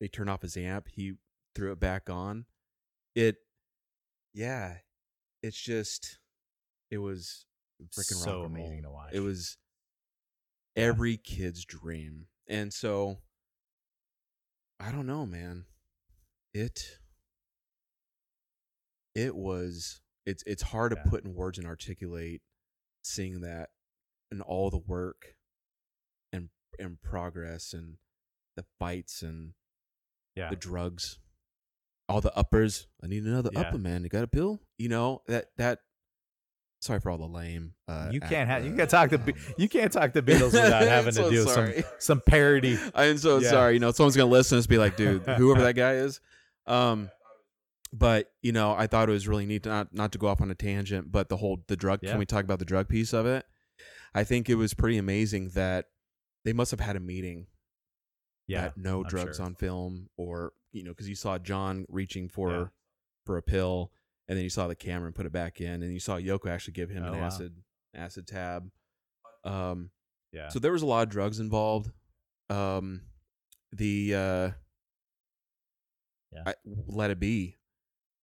They 0.00 0.08
turned 0.08 0.30
off 0.30 0.42
his 0.42 0.56
amp. 0.56 0.88
He 0.88 1.18
threw 1.54 1.72
it 1.72 1.80
back 1.80 2.08
on. 2.10 2.46
It, 3.14 3.43
yeah, 4.34 4.74
it's 5.42 5.60
just, 5.60 6.18
it 6.90 6.98
was 6.98 7.46
freaking 7.96 8.22
so 8.22 8.40
rock 8.40 8.50
amazing 8.50 8.82
to 8.82 8.90
watch. 8.90 9.10
It 9.12 9.20
was 9.20 9.56
Yeah. 10.76 10.84
every 10.84 11.16
kid's 11.16 11.64
dream. 11.64 12.26
And 12.48 12.72
so, 12.72 13.18
I 14.80 14.90
don't 14.90 15.06
know, 15.06 15.24
man. 15.24 15.64
It, 16.52 16.98
it 19.14 19.34
was, 19.34 20.00
it's, 20.26 20.42
it's 20.46 20.62
hard 20.62 20.90
to 20.90 20.96
put 21.08 21.24
in 21.24 21.34
words 21.34 21.58
and 21.58 21.66
articulate 21.66 22.42
seeing 23.02 23.40
that 23.42 23.70
and 24.30 24.42
all 24.42 24.70
the 24.70 24.78
work 24.78 25.36
and, 26.32 26.48
and 26.78 27.00
progress 27.00 27.72
and 27.72 27.96
the 28.56 28.64
fights 28.78 29.22
and 29.22 29.52
yeah. 30.36 30.50
the 30.50 30.56
drugs, 30.56 31.18
all 32.08 32.20
the 32.20 32.34
uppers. 32.36 32.86
I 33.02 33.06
need 33.06 33.24
another 33.24 33.50
Yeah. 33.52 33.60
upper, 33.60 33.78
man. 33.78 34.02
You 34.02 34.08
got 34.08 34.24
a 34.24 34.28
pill? 34.28 34.60
You 34.78 34.88
know 34.88 35.22
that 35.28 35.46
that. 35.56 35.80
Sorry 36.80 37.00
for 37.00 37.10
all 37.10 37.16
the 37.16 37.24
lame. 37.26 37.72
Uh, 37.88 38.10
you 38.12 38.20
can't 38.20 38.46
have 38.48 38.62
you 38.66 38.74
can't 38.76 38.90
talk 38.90 39.08
the 39.08 39.16
Be- 39.16 39.32
um, 39.32 39.38
you 39.56 39.70
can't 39.70 39.90
talk 39.90 40.12
the 40.12 40.20
Beatles 40.20 40.52
without 40.52 40.82
having 40.82 41.12
So 41.14 41.24
to 41.24 41.30
do 41.30 41.44
sorry. 41.48 41.80
some 41.82 41.90
some 41.98 42.20
parody. 42.20 42.78
I'm 42.94 43.16
so 43.16 43.38
Yeah. 43.38 43.48
sorry. 43.50 43.74
You 43.74 43.80
know, 43.80 43.90
someone's 43.92 44.16
gonna 44.16 44.30
listen 44.30 44.56
and 44.56 44.60
just 44.60 44.68
be 44.68 44.76
like, 44.76 44.96
dude, 44.98 45.22
whoever 45.38 45.62
that 45.62 45.74
guy 45.76 45.94
is. 45.94 46.20
Um, 46.66 47.10
but 47.90 48.30
you 48.42 48.52
know, 48.52 48.74
I 48.74 48.86
thought 48.86 49.08
it 49.08 49.12
was 49.12 49.26
really 49.26 49.46
neat 49.46 49.62
to 49.62 49.70
not 49.70 49.94
not 49.94 50.12
to 50.12 50.18
go 50.18 50.26
off 50.26 50.42
on 50.42 50.50
a 50.50 50.54
tangent, 50.54 51.10
but 51.10 51.30
the 51.30 51.38
whole 51.38 51.64
the 51.68 51.76
drug. 51.76 52.00
Yeah. 52.02 52.10
Can 52.10 52.18
we 52.18 52.26
talk 52.26 52.44
about 52.44 52.58
the 52.58 52.64
drug 52.66 52.88
piece 52.88 53.14
of 53.14 53.24
it? 53.24 53.46
I 54.14 54.24
think 54.24 54.50
it 54.50 54.56
was 54.56 54.74
pretty 54.74 54.98
amazing 54.98 55.50
that 55.54 55.86
they 56.44 56.52
must 56.52 56.70
have 56.70 56.80
had 56.80 56.96
a 56.96 57.00
meeting 57.00 57.46
Yeah. 58.46 58.60
that 58.62 58.76
no 58.76 59.02
I'm 59.02 59.08
drugs 59.08 59.38
sure. 59.38 59.46
on 59.46 59.54
film, 59.54 60.10
or 60.18 60.52
you 60.74 60.82
know, 60.82 60.90
because 60.90 61.08
you 61.08 61.14
saw 61.14 61.38
John 61.38 61.86
reaching 61.88 62.28
for 62.28 62.50
Yeah. 62.50 62.66
for 63.24 63.38
a 63.38 63.42
pill, 63.42 63.92
and 64.28 64.36
then 64.36 64.42
you 64.42 64.50
saw 64.50 64.66
the 64.68 64.74
camera 64.74 65.06
and 65.06 65.14
put 65.14 65.24
it 65.24 65.32
back 65.32 65.60
in, 65.60 65.82
and 65.82 65.92
you 65.92 66.00
saw 66.00 66.16
Yoko 66.16 66.48
actually 66.50 66.74
give 66.74 66.90
him 66.90 67.04
Oh, 67.04 67.12
an 67.12 67.18
wow. 67.20 67.26
acid 67.26 67.62
acid 67.94 68.26
tab. 68.26 68.70
Um, 69.44 69.90
Yeah. 70.32 70.48
so 70.48 70.58
there 70.58 70.72
was 70.72 70.82
a 70.82 70.86
lot 70.86 71.04
of 71.04 71.08
drugs 71.10 71.38
involved. 71.40 71.92
Um, 72.50 73.02
the 73.72 74.14
uh, 74.14 74.50
Yeah. 76.32 76.42
I, 76.46 76.54
let 76.64 77.10
it 77.10 77.20
be 77.20 77.58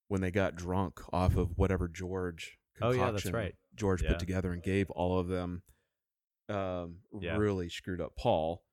when 0.09 0.19
they 0.21 0.31
got 0.31 0.55
drunk 0.55 0.99
off 1.13 1.37
of 1.37 1.57
whatever 1.57 1.87
George. 1.87 2.57
Oh, 2.81 2.91
yeah, 2.91 3.11
that's 3.11 3.25
right. 3.31 3.55
George 3.75 4.01
Yeah. 4.01 4.09
put 4.09 4.19
together 4.19 4.51
and 4.51 4.61
gave 4.61 4.89
all 4.91 5.17
of 5.19 5.27
them. 5.27 5.63
Um, 6.49 7.03
Yeah. 7.17 7.37
really 7.37 7.69
screwed 7.69 8.01
up 8.01 8.15
Paul 8.17 8.65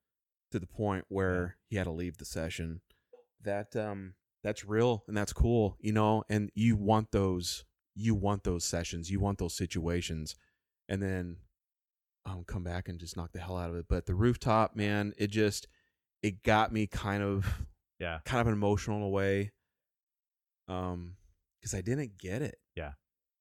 to 0.51 0.59
the 0.59 0.67
point 0.67 1.05
where 1.07 1.57
he 1.69 1.77
had 1.77 1.85
to 1.85 1.91
leave 1.91 2.17
the 2.17 2.25
session. 2.25 2.81
That 3.43 3.75
um, 3.75 4.13
that's 4.43 4.65
real 4.65 5.03
and 5.07 5.15
that's 5.15 5.33
cool, 5.33 5.77
you 5.79 5.91
know. 5.93 6.23
And 6.29 6.51
you 6.55 6.75
want 6.75 7.11
those, 7.11 7.65
you 7.95 8.15
want 8.15 8.43
those 8.43 8.65
sessions, 8.65 9.09
you 9.09 9.19
want 9.19 9.37
those 9.37 9.55
situations, 9.55 10.35
and 10.87 11.01
then 11.01 11.37
um, 12.25 12.43
come 12.45 12.63
back 12.63 12.89
and 12.89 12.99
just 12.99 13.15
knock 13.17 13.31
the 13.31 13.39
hell 13.39 13.57
out 13.57 13.69
of 13.69 13.75
it. 13.77 13.85
But 13.89 14.05
the 14.05 14.15
rooftop, 14.15 14.75
man, 14.75 15.13
it 15.17 15.27
just 15.31 15.67
it 16.21 16.43
got 16.43 16.71
me 16.73 16.85
kind 16.87 17.23
of 17.23 17.65
Yeah. 17.99 18.19
kind 18.25 18.45
of 18.47 18.53
emotional 18.53 18.97
in 18.97 19.03
a 19.03 19.09
way. 19.09 19.51
Um, 20.67 21.15
because 21.59 21.73
I 21.73 21.81
didn't 21.81 22.17
get 22.17 22.41
it. 22.41 22.57
Yeah. 22.75 22.91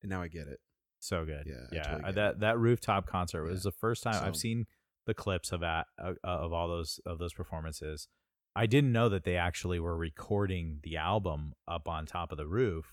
And 0.02 0.10
now 0.10 0.22
I 0.22 0.28
get 0.28 0.48
it. 0.48 0.58
So 1.00 1.24
good. 1.24 1.44
Yeah, 1.46 1.66
Yeah. 1.70 1.82
totally 1.82 2.04
uh, 2.04 2.12
that 2.12 2.40
that 2.40 2.58
rooftop 2.58 3.06
concert 3.06 3.44
Yeah. 3.44 3.52
was 3.52 3.62
the 3.62 3.72
first 3.72 4.02
time 4.02 4.22
I've 4.24 4.36
seen 4.36 4.66
the 5.06 5.14
clips 5.14 5.52
of 5.52 5.60
that 5.60 5.86
uh, 6.02 6.14
of 6.24 6.52
all 6.52 6.68
those 6.68 7.00
of 7.06 7.18
those 7.18 7.32
performances. 7.32 8.08
I 8.58 8.66
didn't 8.66 8.90
know 8.92 9.08
that 9.10 9.22
they 9.24 9.36
actually 9.36 9.78
were 9.78 9.96
recording 9.96 10.80
the 10.82 10.96
album 10.96 11.54
up 11.68 11.88
on 11.88 12.06
top 12.06 12.32
of 12.32 12.38
the 12.38 12.46
roof, 12.46 12.92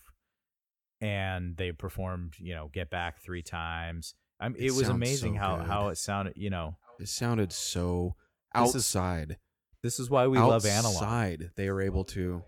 and 1.01 1.57
they 1.57 1.71
performed. 1.71 2.35
You 2.39 2.53
know, 2.55 2.69
"Get 2.71 2.89
Back" 2.91 3.19
three 3.19 3.41
times. 3.41 4.13
I 4.39 4.49
mean, 4.49 4.57
It 4.61 4.67
it, 4.67 4.71
was 4.73 4.89
amazing 4.89 5.35
so 5.35 5.39
how 5.39 5.55
good. 5.57 5.65
how 5.65 5.87
it 5.89 5.95
sounded. 5.95 6.33
You 6.37 6.49
know, 6.51 6.77
It 6.99 7.07
sounded 7.09 7.51
so 7.51 8.15
This 8.53 8.69
is- 8.69 8.75
outside. 8.75 9.37
this 9.81 9.99
is 9.99 10.09
why 10.09 10.27
we 10.27 10.37
love 10.37 10.65
analog. 10.65 10.95
outside, 10.95 11.51
they 11.55 11.67
are 11.67 11.81
able 11.81 12.03
to. 12.05 12.43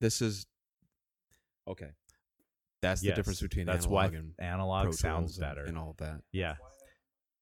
This 0.00 0.22
is 0.22 0.46
okay. 1.66 1.90
That's 2.80 3.00
the 3.00 3.12
difference 3.12 3.40
between 3.40 3.66
that's 3.66 3.86
analog 3.86 4.12
why 4.12 4.18
and 4.18 4.34
analog 4.38 4.94
sounds 4.94 5.36
better. 5.36 5.64
and, 5.64 5.76
all 5.76 5.90
of 5.90 5.96
that. 5.96 6.22
yeah, 6.30 6.56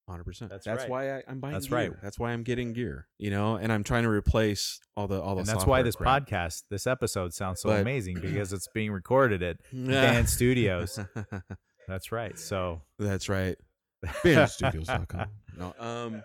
Hundred 0.09 0.25
percent. 0.25 0.51
That's 0.53 0.65
That's 0.65 0.83
right. 0.83 0.91
why 0.91 1.17
I, 1.17 1.23
I'm 1.27 1.41
buying. 1.41 1.53
That's 1.55 1.67
gear. 1.67 1.77
right. 1.79 1.93
That's 2.01 2.17
why 2.19 2.31
I'm 2.31 2.45
getting 2.45 2.73
gear. 2.73 3.09
You 3.19 3.31
know, 3.31 3.57
and 3.57 3.73
I'm 3.73 3.83
trying 3.83 4.05
to 4.05 4.09
replace 4.09 4.79
all 4.97 5.09
the 5.09 5.21
all 5.21 5.35
the. 5.35 5.41
and 5.41 5.49
that's 5.49 5.67
why 5.67 5.83
this 5.83 5.97
crap. 5.97 6.29
podcast, 6.29 6.63
this 6.71 6.87
episode, 6.87 7.35
sounds 7.35 7.61
so 7.61 7.71
But- 7.71 7.81
amazing 7.81 8.21
because 8.23 8.53
it's 8.53 8.69
being 8.73 8.93
recorded 8.93 9.43
at 9.43 9.57
Band 9.73 10.29
Studios. 10.29 10.99
That's 11.89 12.13
right. 12.13 12.39
So 12.39 12.83
That's 13.01 13.29
right. 13.29 13.57
Bandstudios.com. 14.23 15.27
No, 15.59 15.75
um, 15.79 16.23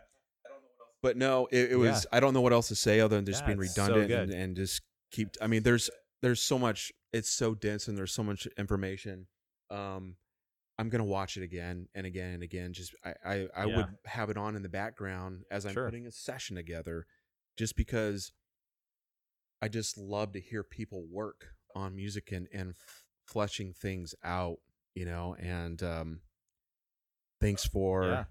but 1.02 1.18
no, 1.18 1.48
it, 1.52 1.72
it 1.72 1.76
was. 1.76 2.06
I 2.12 2.20
don't 2.20 2.34
know 2.34 2.42
what 2.42 2.54
else 2.54 2.68
to 2.68 2.76
say 2.76 3.00
other 3.00 3.16
than 3.16 3.26
just 3.26 3.42
Yeah, 3.42 3.48
being 3.48 3.62
it's 3.62 3.76
so 3.76 3.84
redundant 3.88 4.32
and, 4.32 4.42
and 4.42 4.56
just 4.56 4.82
keep. 5.12 5.30
I 5.42 5.48
mean, 5.48 5.64
there's 5.64 5.90
there's 6.22 6.42
so 6.42 6.60
much. 6.60 6.92
It's 7.14 7.30
so 7.32 7.56
dense 7.56 7.88
and 7.88 7.98
there's 7.98 8.12
so 8.14 8.24
much 8.24 8.48
information. 8.58 9.28
Um, 9.70 10.16
I'm 10.82 10.90
gonna 10.90 11.06
watch 11.06 11.38
it 11.38 11.44
again 11.44 11.88
and 11.94 12.08
again 12.08 12.34
and 12.34 12.42
again. 12.42 12.74
Just 12.74 12.96
I 13.06 13.14
I, 13.24 13.48
I 13.56 13.66
Yeah. 13.66 13.78
would 13.78 13.88
have 14.06 14.32
it 14.32 14.38
on 14.38 14.56
in 14.56 14.64
the 14.64 14.70
background 14.70 15.44
as 15.52 15.64
I'm 15.64 15.74
Sure. 15.74 15.86
putting 15.86 16.08
a 16.08 16.12
session 16.12 16.56
together, 16.56 17.06
just 17.56 17.76
because 17.76 18.32
I 19.62 19.68
just 19.68 19.96
love 19.96 20.32
to 20.34 20.40
hear 20.42 20.64
people 20.64 21.06
work 21.06 21.54
on 21.76 21.96
music 21.96 22.32
and 22.32 22.48
and 22.52 22.72
f- 22.72 23.06
fleshing 23.28 23.74
things 23.74 24.16
out. 24.24 24.58
You 24.96 25.06
know, 25.06 25.36
and 25.36 25.82
um, 25.84 26.22
thanks 27.40 27.64
for 27.64 28.06
yeah. 28.06 28.24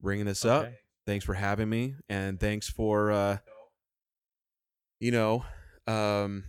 bringing 0.00 0.26
this 0.26 0.44
up. 0.44 0.68
Thanks 1.06 1.24
for 1.24 1.34
having 1.34 1.68
me, 1.68 1.96
and 2.08 2.38
thanks 2.38 2.68
for 2.70 3.10
uh, 3.10 3.38
you 5.00 5.10
know, 5.10 5.44
um, 5.88 6.44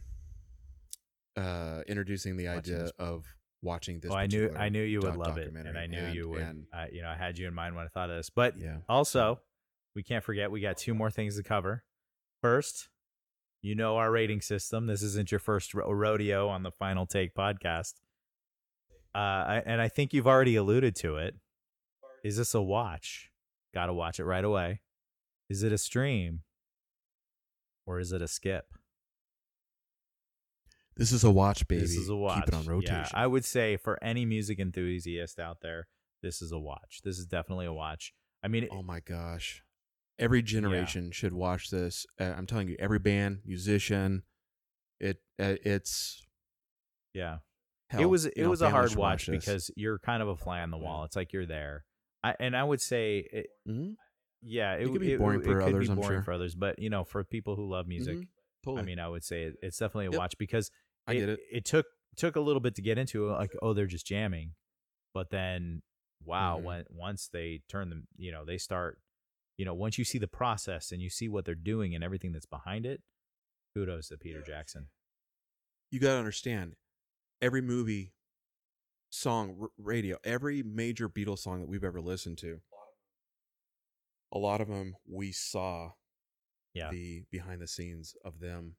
uh, 1.35 1.81
introducing 1.87 2.37
the 2.37 2.47
idea 2.47 2.91
of 2.99 3.25
watching 3.61 3.99
this. 3.99 4.09
Well, 4.09 4.19
I 4.19 4.27
knew 4.27 4.51
I 4.55 4.69
knew 4.69 4.83
you 4.83 4.99
would 5.01 5.15
love 5.15 5.37
it, 5.37 5.53
and. 5.53 5.77
I 5.77 5.87
knew 5.87 6.05
you 6.07 6.29
would. 6.29 6.41
and- 6.41 6.65
I, 6.73 6.87
you 6.91 7.01
know, 7.01 7.09
I 7.09 7.15
had 7.15 7.37
you 7.37 7.47
in 7.47 7.53
mind 7.53 7.75
when 7.75 7.85
I 7.85 7.87
thought 7.89 8.09
of 8.09 8.17
this. 8.17 8.29
But 8.29 8.57
yeah, 8.57 8.77
also, 8.87 9.39
we 9.95 10.03
can't 10.03 10.23
forget 10.23 10.51
we 10.51 10.61
got 10.61 10.77
two 10.77 10.93
more 10.93 11.09
things 11.11 11.37
to 11.37 11.43
cover. 11.43 11.83
First, 12.41 12.89
you 13.61 13.73
know 13.75 13.97
our 13.97 14.11
rating 14.11 14.41
system. 14.41 14.85
This 14.87 15.01
isn't 15.01 15.31
your 15.31 15.39
first 15.39 15.73
ro- 15.73 15.91
rodeo 15.91 16.47
on 16.49 16.63
the 16.63 16.71
Final 16.71 17.05
Take 17.05 17.33
podcast. 17.33 17.93
Uh, 19.15 19.61
and 19.65 19.81
I 19.81 19.87
think 19.87 20.13
you've 20.13 20.27
already 20.27 20.55
alluded 20.55 20.95
to 20.97 21.17
it. 21.17 21.35
Is 22.23 22.37
this 22.37 22.53
a 22.53 22.61
watch? 22.61 23.31
Got 23.73 23.87
to 23.87 23.93
watch 23.93 24.19
it 24.19 24.25
right 24.25 24.43
away. 24.43 24.81
Is 25.49 25.63
it 25.63 25.71
a 25.71 25.77
stream? 25.79 26.41
Or 27.87 27.99
is 27.99 28.11
it 28.11 28.21
a 28.21 28.27
skip? 28.27 28.65
This 30.97 31.11
is 31.11 31.23
a 31.23 31.31
watch, 31.31 31.67
baby. 31.67 31.81
This 31.81 31.95
is 31.95 32.09
a 32.09 32.15
watch. 32.15 32.45
Keep 32.45 32.47
it 32.49 32.53
on 32.55 32.65
rotation. 32.65 32.95
Yeah, 32.95 33.09
I 33.13 33.27
would 33.27 33.45
say 33.45 33.77
for 33.77 34.01
any 34.03 34.25
music 34.25 34.59
enthusiast 34.59 35.39
out 35.39 35.61
there, 35.61 35.87
this 36.21 36.41
is 36.41 36.51
a 36.51 36.59
watch. 36.59 37.01
This 37.03 37.19
is 37.19 37.25
definitely 37.25 37.65
a 37.65 37.73
watch. 37.73 38.13
I 38.43 38.47
mean, 38.47 38.67
oh 38.71 38.83
my 38.83 38.99
gosh, 38.99 39.63
every 40.19 40.41
generation 40.41 41.11
should 41.11 41.33
watch 41.33 41.69
this. 41.69 42.05
Uh, 42.19 42.33
I'm 42.37 42.45
telling 42.47 42.67
you, 42.67 42.75
every 42.79 42.99
band, 42.99 43.39
musician, 43.45 44.23
it 44.99 45.17
uh, 45.39 45.55
it's 45.63 46.25
yeah. 47.13 47.37
hell, 47.89 48.01
it 48.01 48.05
was 48.05 48.25
it 48.25 48.45
was 48.45 48.61
a 48.61 48.69
hard 48.69 48.95
watch 48.95 49.29
because 49.29 49.71
you're 49.75 49.99
kind 49.99 50.21
of 50.21 50.29
a 50.29 50.35
fly 50.35 50.61
on 50.61 50.71
the 50.71 50.77
wall. 50.77 51.03
It's 51.03 51.15
like 51.15 51.33
you're 51.33 51.45
there. 51.45 51.85
I, 52.23 52.35
and 52.39 52.57
I 52.57 52.63
would 52.63 52.81
say, 52.81 53.27
it, 53.31 53.47
Mhm. 53.67 53.95
yeah, 54.41 54.73
it, 54.73 54.87
It 54.87 54.91
could 54.91 55.01
be 55.01 55.15
boring 55.15 55.41
it 55.41 55.45
for 55.45 55.61
others, 55.61 55.87
boring 55.87 56.01
sure. 56.03 56.21
for 56.23 56.31
others, 56.33 56.55
but 56.55 56.79
you 56.79 56.89
know, 56.89 57.03
for 57.03 57.23
people 57.23 57.55
who 57.55 57.69
love 57.69 57.87
music, 57.87 58.17
Mhm. 58.17 58.27
totally. 58.63 58.81
I 58.81 58.85
mean, 58.85 58.99
I 58.99 59.07
would 59.07 59.23
say 59.23 59.53
it's 59.61 59.77
definitely 59.77 60.07
a 60.07 60.11
Yep. 60.11 60.17
watch 60.17 60.37
because 60.37 60.71
I 61.07 61.13
get 61.15 61.29
it. 61.29 61.39
It 61.51 61.65
took 61.65 61.85
took 62.15 62.35
a 62.35 62.41
little 62.41 62.59
bit 62.59 62.75
to 62.75 62.81
get 62.81 62.97
into. 62.97 63.29
Like, 63.31 63.55
oh, 63.61 63.73
they're 63.73 63.85
just 63.87 64.05
jamming, 64.07 64.55
but 65.13 65.29
then, 65.29 65.81
wow, 66.23 66.57
Mhm. 66.59 66.63
when 66.63 66.85
once 66.89 67.27
they 67.27 67.61
turn 67.69 67.89
them, 67.89 68.07
you 68.17 68.31
know, 68.31 68.43
they 68.45 68.57
start. 68.57 68.99
You 69.57 69.65
know, 69.65 69.73
once 69.73 69.97
you 69.97 70.03
see 70.05 70.17
the 70.19 70.27
process 70.27 70.91
and 70.91 71.01
you 71.01 71.09
see 71.09 71.27
what 71.27 71.45
they're 71.45 71.55
doing 71.55 71.95
and 71.95 72.03
everything 72.03 72.31
that's 72.31 72.45
behind 72.45 72.85
it, 72.85 73.01
kudos 73.73 74.09
to 74.09 74.17
Peter 74.17 74.41
Jackson. 74.41 74.89
you 75.89 75.99
got 76.01 76.13
to 76.13 76.17
understand 76.19 76.75
every 77.41 77.61
movie 77.61 78.13
song 79.09 79.57
r- 79.61 79.69
radio 79.77 80.17
every 80.25 80.61
major 80.61 81.07
beatles 81.07 81.39
song 81.39 81.61
that 81.61 81.67
we've 81.69 81.83
ever 81.85 82.01
listened 82.01 82.37
to 82.37 82.61
a 84.33 84.37
lot 84.37 84.59
of 84.59 84.67
them 84.67 84.95
we 85.09 85.31
saw 85.31 85.93
Yeah. 86.73 86.91
the 86.91 87.23
behind 87.31 87.61
the 87.61 87.67
scenes 87.67 88.15
of 88.25 88.39
them, 88.39 88.75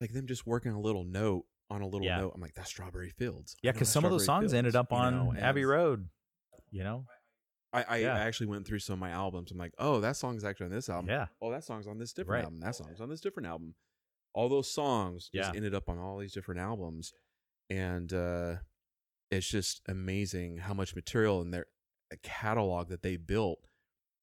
like 0.00 0.12
them 0.12 0.26
just 0.26 0.46
working 0.46 0.72
a 0.72 0.80
little 0.80 1.04
note 1.04 1.46
on 1.72 1.82
a 1.82 1.86
little 1.86 2.06
Yeah. 2.06 2.18
note. 2.18 2.32
I'm 2.34 2.40
like, 2.40 2.54
that's 2.54 2.68
Strawberry 2.68 3.10
Fields. 3.10 3.56
Yeah, 3.62 3.72
because 3.72 3.88
some 3.88 4.04
of 4.04 4.10
those 4.10 4.24
songs 4.24 4.52
ended 4.54 4.72
Fields," 4.74 4.86
up 4.86 4.90
you 4.92 4.96
on 4.98 5.34
know, 5.34 5.40
Abbey 5.40 5.64
Road. 5.64 6.08
You 6.70 6.84
know? 6.84 7.06
I, 7.72 7.82
I, 7.82 7.96
Yeah. 7.98 8.14
I 8.14 8.20
actually 8.20 8.46
went 8.48 8.66
through 8.66 8.78
some 8.80 8.94
of 8.94 8.98
my 8.98 9.10
albums. 9.10 9.50
I'm 9.50 9.58
like, 9.58 9.74
oh, 9.78 10.00
that 10.00 10.16
song's 10.16 10.44
actually 10.44 10.66
on 10.66 10.72
this 10.72 10.88
album. 10.88 11.08
Yeah. 11.08 11.26
Oh, 11.40 11.50
that 11.50 11.64
song's 11.64 11.86
on 11.86 11.98
this 11.98 12.12
different 12.12 12.30
Right. 12.40 12.44
album. 12.44 12.60
That 12.60 12.74
song's 12.76 13.00
on 13.00 13.08
this 13.08 13.20
different 13.20 13.46
album. 13.46 13.74
All 14.34 14.48
those 14.48 14.70
songs 14.72 15.28
just 15.34 15.50
Yeah. 15.52 15.56
ended 15.56 15.74
up 15.74 15.88
on 15.88 15.98
all 15.98 16.18
these 16.18 16.32
different 16.32 16.60
albums, 16.60 17.12
and 17.70 18.12
uh, 18.12 18.56
it's 19.30 19.48
just 19.48 19.80
amazing 19.88 20.58
how 20.58 20.74
much 20.74 20.94
material 20.94 21.40
in 21.42 21.50
their 21.50 21.66
a 22.10 22.16
catalog 22.18 22.88
that 22.90 23.02
they 23.02 23.16
built 23.16 23.58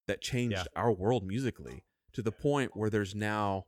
that 0.07 0.21
changed 0.21 0.57
Yeah. 0.57 0.63
our 0.75 0.91
world 0.91 1.23
musically 1.25 1.85
to 2.13 2.21
the 2.21 2.31
point 2.31 2.75
where 2.75 2.89
there's 2.91 3.15
now 3.15 3.65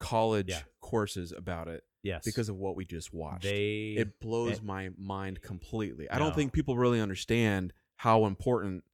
college 0.00 0.54
courses 0.80 1.32
about 1.32 1.68
it 1.68 1.84
Yes. 2.02 2.24
because 2.24 2.48
of 2.48 2.56
what 2.56 2.76
we 2.76 2.84
just 2.84 3.12
watched. 3.12 3.42
they 3.42 3.94
it 3.96 4.20
blows 4.20 4.58
it- 4.58 4.62
my 4.62 4.90
mind 4.96 5.38
eh, 5.42 5.46
completely. 5.46 6.10
I 6.10 6.18
No. 6.18 6.24
don't 6.24 6.34
think 6.34 6.52
people 6.52 6.76
really 6.76 7.00
understand 7.00 7.72
how 7.96 8.26
important 8.26 8.84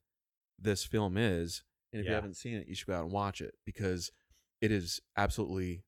this 0.58 0.84
film 0.84 1.16
is. 1.16 1.62
And 1.92 2.00
if 2.00 2.08
you 2.08 2.14
haven't 2.14 2.36
seen 2.36 2.56
it, 2.56 2.66
you 2.66 2.74
should 2.74 2.88
go 2.88 2.94
out 2.94 3.04
and 3.04 3.12
watch 3.12 3.40
it 3.40 3.54
because 3.64 4.10
it 4.60 4.72
is 4.72 5.00
absolutely 5.16 5.84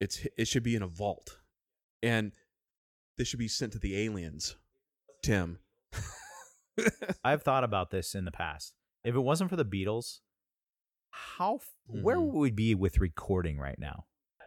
it's 0.00 0.26
it 0.36 0.48
should 0.48 0.62
be 0.62 0.74
in 0.74 0.82
a 0.82 0.88
vault. 0.88 1.38
And 2.02 2.32
this 3.18 3.28
should 3.28 3.38
be 3.38 3.48
sent 3.48 3.72
to 3.72 3.78
the 3.78 3.96
aliens. 3.98 4.56
Tim. 5.22 5.58
I've 7.24 7.42
thought 7.42 7.64
about 7.64 7.90
this 7.90 8.14
in 8.14 8.24
the 8.24 8.32
past. 8.32 8.74
If 9.04 9.14
it 9.14 9.20
wasn't 9.20 9.50
for 9.50 9.56
the 9.56 9.64
Beatles, 9.64 10.20
how 11.10 11.56
f 11.56 11.70
where 11.86 12.16
mm-hmm. 12.16 12.26
would 12.26 12.40
we 12.40 12.50
be 12.50 12.74
with 12.74 12.98
recording 12.98 13.58
right 13.58 13.78
now? 13.78 14.06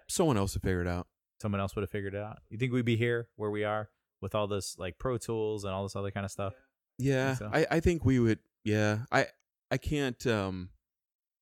Someone 0.09 0.37
else 0.37 0.55
would 0.55 0.63
figure 0.63 0.81
it 0.81 0.87
out. 0.87 1.07
Someone 1.43 1.59
else 1.59 1.75
would 1.75 1.81
have 1.81 1.89
figured 1.89 2.13
it 2.15 2.21
out. 2.21 2.37
You 2.49 2.57
think 2.57 2.71
we'd 2.71 2.85
be 2.85 2.95
here 2.95 3.27
where 3.35 3.51
we 3.51 3.65
are 3.65 3.89
with 4.21 4.33
all 4.33 4.47
this 4.47 4.77
like 4.79 4.97
Pro 4.97 5.17
Tools 5.17 5.65
and 5.65 5.73
all 5.73 5.83
this 5.83 5.93
other 5.93 6.09
kind 6.09 6.23
of 6.25 6.31
stuff? 6.31 6.53
Yeah, 6.97 7.35
so? 7.35 7.49
I, 7.51 7.67
I 7.69 7.79
think 7.81 8.05
we 8.05 8.17
would. 8.17 8.39
Yeah, 8.63 8.99
I 9.11 9.27
I 9.69 9.75
can't 9.77 10.25
um 10.25 10.69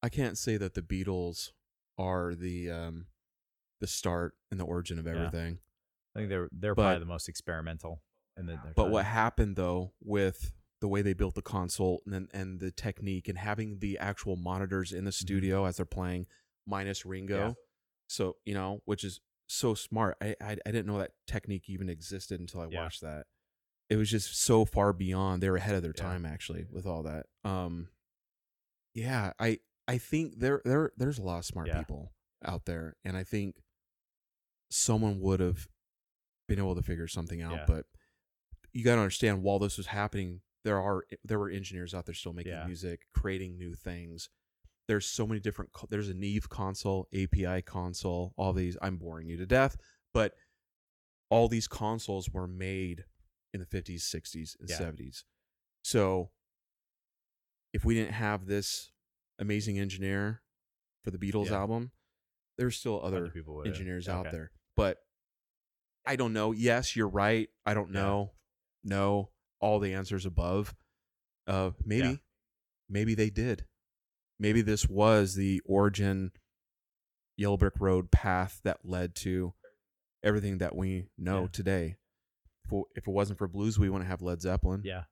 I 0.01 0.09
can't 0.09 0.39
say 0.39 0.57
that 0.57 0.73
the 0.73 0.81
Beatles 0.81 1.49
are 1.99 2.33
the 2.33 2.71
um 2.71 3.05
the 3.79 3.85
start 3.85 4.33
and 4.49 4.59
the 4.59 4.63
origin 4.63 4.97
of 4.97 5.05
Yeah. 5.05 5.11
everything. 5.11 5.59
I 6.15 6.19
think 6.19 6.29
they're 6.29 6.49
they're 6.51 6.73
But- 6.73 6.81
probably 6.83 6.99
the 7.01 7.05
most 7.05 7.29
experimental 7.29 8.01
in 8.35 8.47
the. 8.47 8.57
But 8.75 8.83
time. 8.85 8.91
what 8.91 9.05
happened 9.05 9.55
though 9.55 9.93
with 10.01 10.51
the 10.79 10.87
way 10.87 11.03
they 11.03 11.13
built 11.13 11.35
the 11.35 11.43
console 11.43 12.01
and 12.11 12.27
and 12.33 12.59
the 12.59 12.71
technique 12.71 13.27
and 13.27 13.37
having 13.37 13.77
the 13.77 13.99
actual 13.99 14.35
monitors 14.35 14.93
in 14.93 15.05
the 15.05 15.11
studio 15.11 15.65
as 15.65 15.77
they're 15.77 15.85
playing 15.85 16.25
minus 16.65 17.05
Ringo, 17.05 17.35
Mm-hmm. 17.37 17.47
Yeah. 17.49 17.53
so 18.07 18.37
you 18.45 18.55
know, 18.55 18.81
which 18.85 19.03
is 19.03 19.19
so 19.51 19.73
smart. 19.73 20.17
I, 20.21 20.35
I 20.41 20.51
I 20.65 20.71
didn't 20.71 20.85
know 20.87 20.99
that 20.99 21.11
technique 21.27 21.69
even 21.69 21.89
existed 21.89 22.39
until 22.39 22.61
I 22.61 22.67
Yeah. 22.69 22.81
watched 22.83 23.01
that. 23.01 23.25
It 23.89 23.97
was 23.97 24.09
just 24.09 24.35
so 24.41 24.63
far 24.65 24.93
beyond. 24.93 25.43
They 25.43 25.49
were 25.49 25.57
ahead 25.57 25.75
of 25.75 25.81
their 25.83 25.93
Yeah. 25.95 26.03
time 26.03 26.25
actually 26.25 26.65
with 26.71 26.85
all 26.85 27.03
that. 27.03 27.25
Um, 27.43 27.89
yeah, 28.93 29.33
I 29.39 29.59
I 29.87 29.97
think 29.97 30.39
there 30.39 30.61
there 30.65 30.91
there's 30.97 31.17
a 31.19 31.23
lot 31.23 31.39
of 31.39 31.45
smart 31.45 31.67
Yeah. 31.67 31.79
people 31.79 32.13
out 32.43 32.65
there, 32.65 32.95
and 33.03 33.17
I 33.17 33.23
think 33.23 33.61
someone 34.69 35.19
would 35.19 35.39
have 35.39 35.67
been 36.47 36.59
able 36.59 36.75
to 36.75 36.81
figure 36.81 37.07
something 37.07 37.41
out. 37.41 37.67
But 37.67 37.85
you 38.71 38.83
got 38.83 38.95
to 38.95 39.01
understand, 39.01 39.43
while 39.43 39.59
this 39.59 39.77
was 39.77 39.87
happening, 39.87 40.41
there 40.63 40.79
are 40.79 41.03
there 41.23 41.39
were 41.39 41.49
engineers 41.49 41.93
out 41.93 42.05
there 42.05 42.15
still 42.15 42.33
making 42.33 42.53
music, 42.65 43.01
creating 43.13 43.57
new 43.57 43.73
things. 43.75 44.29
There's 44.87 45.05
so 45.05 45.25
many 45.27 45.39
different. 45.39 45.71
co- 45.71 45.87
There's 45.89 46.09
a 46.09 46.13
Neve 46.13 46.49
console, 46.49 47.07
API 47.13 47.61
console, 47.61 48.33
all 48.37 48.51
these. 48.53 48.77
I'm 48.81 48.97
boring 48.97 49.27
you 49.27 49.37
to 49.37 49.45
death, 49.45 49.77
but 50.13 50.33
all 51.29 51.47
these 51.47 51.67
consoles 51.67 52.29
were 52.29 52.47
made 52.47 53.05
in 53.53 53.59
the 53.61 53.65
50s, 53.65 54.01
60s, 54.03 54.55
and 54.59 54.69
Yeah. 54.69 54.77
70s. 54.77 55.23
So 55.83 56.31
if 57.73 57.85
we 57.85 57.93
didn't 57.95 58.13
have 58.13 58.45
this 58.47 58.91
amazing 59.39 59.79
engineer 59.79 60.43
for 61.03 61.11
the 61.11 61.17
Beatles 61.17 61.47
Yeah. 61.47 61.59
album, 61.59 61.91
there's 62.57 62.77
still 62.77 63.01
other 63.03 63.31
engineers 63.65 64.07
out 64.09 64.31
there. 64.31 64.51
But 64.75 65.05
I 66.05 66.15
don't 66.15 66.33
know. 66.33 66.51
Yes, 66.51 66.95
you're 66.95 67.07
right. 67.07 67.49
I 67.65 67.73
don't 67.73 67.93
Yeah. 67.93 68.01
know. 68.01 68.35
No, 68.83 69.31
all 69.59 69.79
the 69.79 69.93
answers 69.93 70.25
above. 70.25 70.75
Uh, 71.47 71.71
maybe, 71.85 72.07
Yeah. 72.09 72.15
maybe 72.89 73.15
they 73.15 73.29
did. 73.29 73.67
Maybe 74.41 74.61
this 74.61 74.89
was 74.89 75.35
the 75.35 75.61
origin 75.65 76.31
Yellow 77.37 77.57
Brick 77.57 77.79
Road 77.79 78.09
path 78.09 78.59
that 78.63 78.79
led 78.83 79.13
to 79.17 79.53
everything 80.23 80.57
that 80.57 80.75
we 80.75 81.09
know 81.15 81.43
Yeah. 81.43 81.47
today. 81.51 81.97
If 82.65 82.71
it, 82.71 82.83
if 82.95 83.07
it 83.07 83.11
wasn't 83.11 83.37
for 83.37 83.47
blues, 83.47 83.77
we 83.77 83.87
wouldn't 83.89 84.09
have 84.09 84.23
Led 84.23 84.41
Zeppelin. 84.41 84.81
Yeah, 84.83 85.03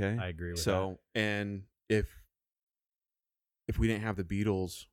Okay. 0.00 0.18
I 0.18 0.28
agree 0.28 0.52
with 0.52 0.58
that. 0.60 0.62
so, 0.64 0.98
and 1.14 1.64
if 1.90 2.06
if 3.66 3.78
we 3.78 3.86
didn't 3.88 4.04
have 4.04 4.16
the 4.16 4.24
Beatles, 4.24 4.86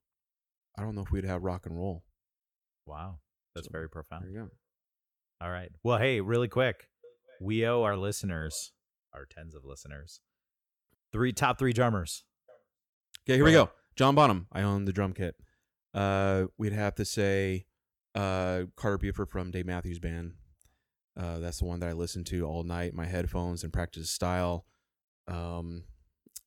I 0.78 0.82
don't 0.82 0.94
know 0.96 1.02
if 1.02 1.12
we'd 1.12 1.24
have 1.24 1.42
rock 1.44 1.66
and 1.66 1.78
roll. 1.78 2.04
Wow, 2.86 3.20
that's 3.54 3.68
So, 3.68 3.72
very 3.72 3.84
There 3.86 3.90
profound. 3.90 4.26
you 4.30 4.34
go. 4.38 4.50
All 5.40 5.50
right. 5.52 5.72
Well, 5.84 5.98
hey, 6.00 6.20
really 6.20 6.50
quick, 6.50 6.90
we 7.40 7.66
owe 7.66 7.84
our 7.84 7.96
listeners, 7.96 8.74
our 9.14 9.26
tens 9.26 9.56
of 9.56 9.64
listeners, 9.64 10.20
three 11.14 11.32
top 11.32 11.58
three 11.58 11.72
drummers. 11.72 12.26
Okay, 13.28 13.38
here 13.38 13.46
we 13.46 13.54
go. 13.54 13.72
John 13.96 14.14
Bonham. 14.14 14.46
I 14.52 14.62
own 14.62 14.86
the 14.86 14.94
drum 14.94 15.14
kit. 15.14 15.36
Uh, 15.96 16.46
we'd 16.60 16.74
have 16.74 16.94
to 16.96 17.06
say 17.06 17.66
uh, 18.14 18.64
Carter 18.76 19.00
Beauford 19.00 19.30
from 19.30 19.50
Dave 19.50 19.66
Matthews 19.66 19.98
Band. 19.98 20.34
Uh, 21.20 21.40
that's 21.40 21.58
the 21.58 21.66
one 21.66 21.80
that 21.80 21.90
I 21.90 21.94
listen 21.94 22.24
to 22.26 22.46
all 22.46 22.62
night, 22.62 22.94
my 22.94 23.08
headphones, 23.08 23.64
and 23.64 23.74
practice 23.74 24.12
style. 24.12 24.66
Um, 25.28 25.86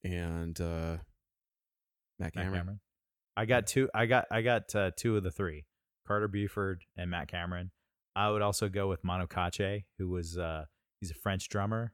and 0.04 0.60
uh, 0.60 0.98
Matt 2.20 2.34
Matt 2.36 2.44
Cameron. 2.44 2.60
Cameron. 2.60 2.80
I 3.36 3.44
got 3.46 3.66
two. 3.66 3.88
I 3.92 4.06
got 4.06 4.26
I 4.30 4.42
got 4.42 4.72
uh, 4.76 4.92
two 4.96 5.16
of 5.16 5.24
the 5.24 5.32
three: 5.32 5.64
Carter 6.06 6.28
Beauford 6.28 6.84
and 6.96 7.10
Matt 7.10 7.26
Cameron. 7.26 7.72
I 8.14 8.30
would 8.30 8.42
also 8.42 8.68
go 8.68 8.86
with 8.88 9.02
Manu 9.02 9.26
Katché, 9.26 9.84
who 9.98 10.08
was 10.10 10.38
uh, 10.38 10.66
he's 11.00 11.10
a 11.10 11.14
French 11.14 11.48
drummer, 11.48 11.92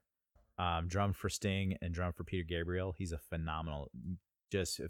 um, 0.59 0.89
drummed 0.89 1.17
for 1.17 1.31
Sting 1.31 1.79
and 1.81 1.95
drummed 1.95 2.17
for 2.17 2.25
Peter 2.25 2.45
Gabriel. 2.47 2.95
He's 2.99 3.13
a 3.13 3.19
phenomenal, 3.19 3.91
just 4.55 4.79
a, 4.81 4.89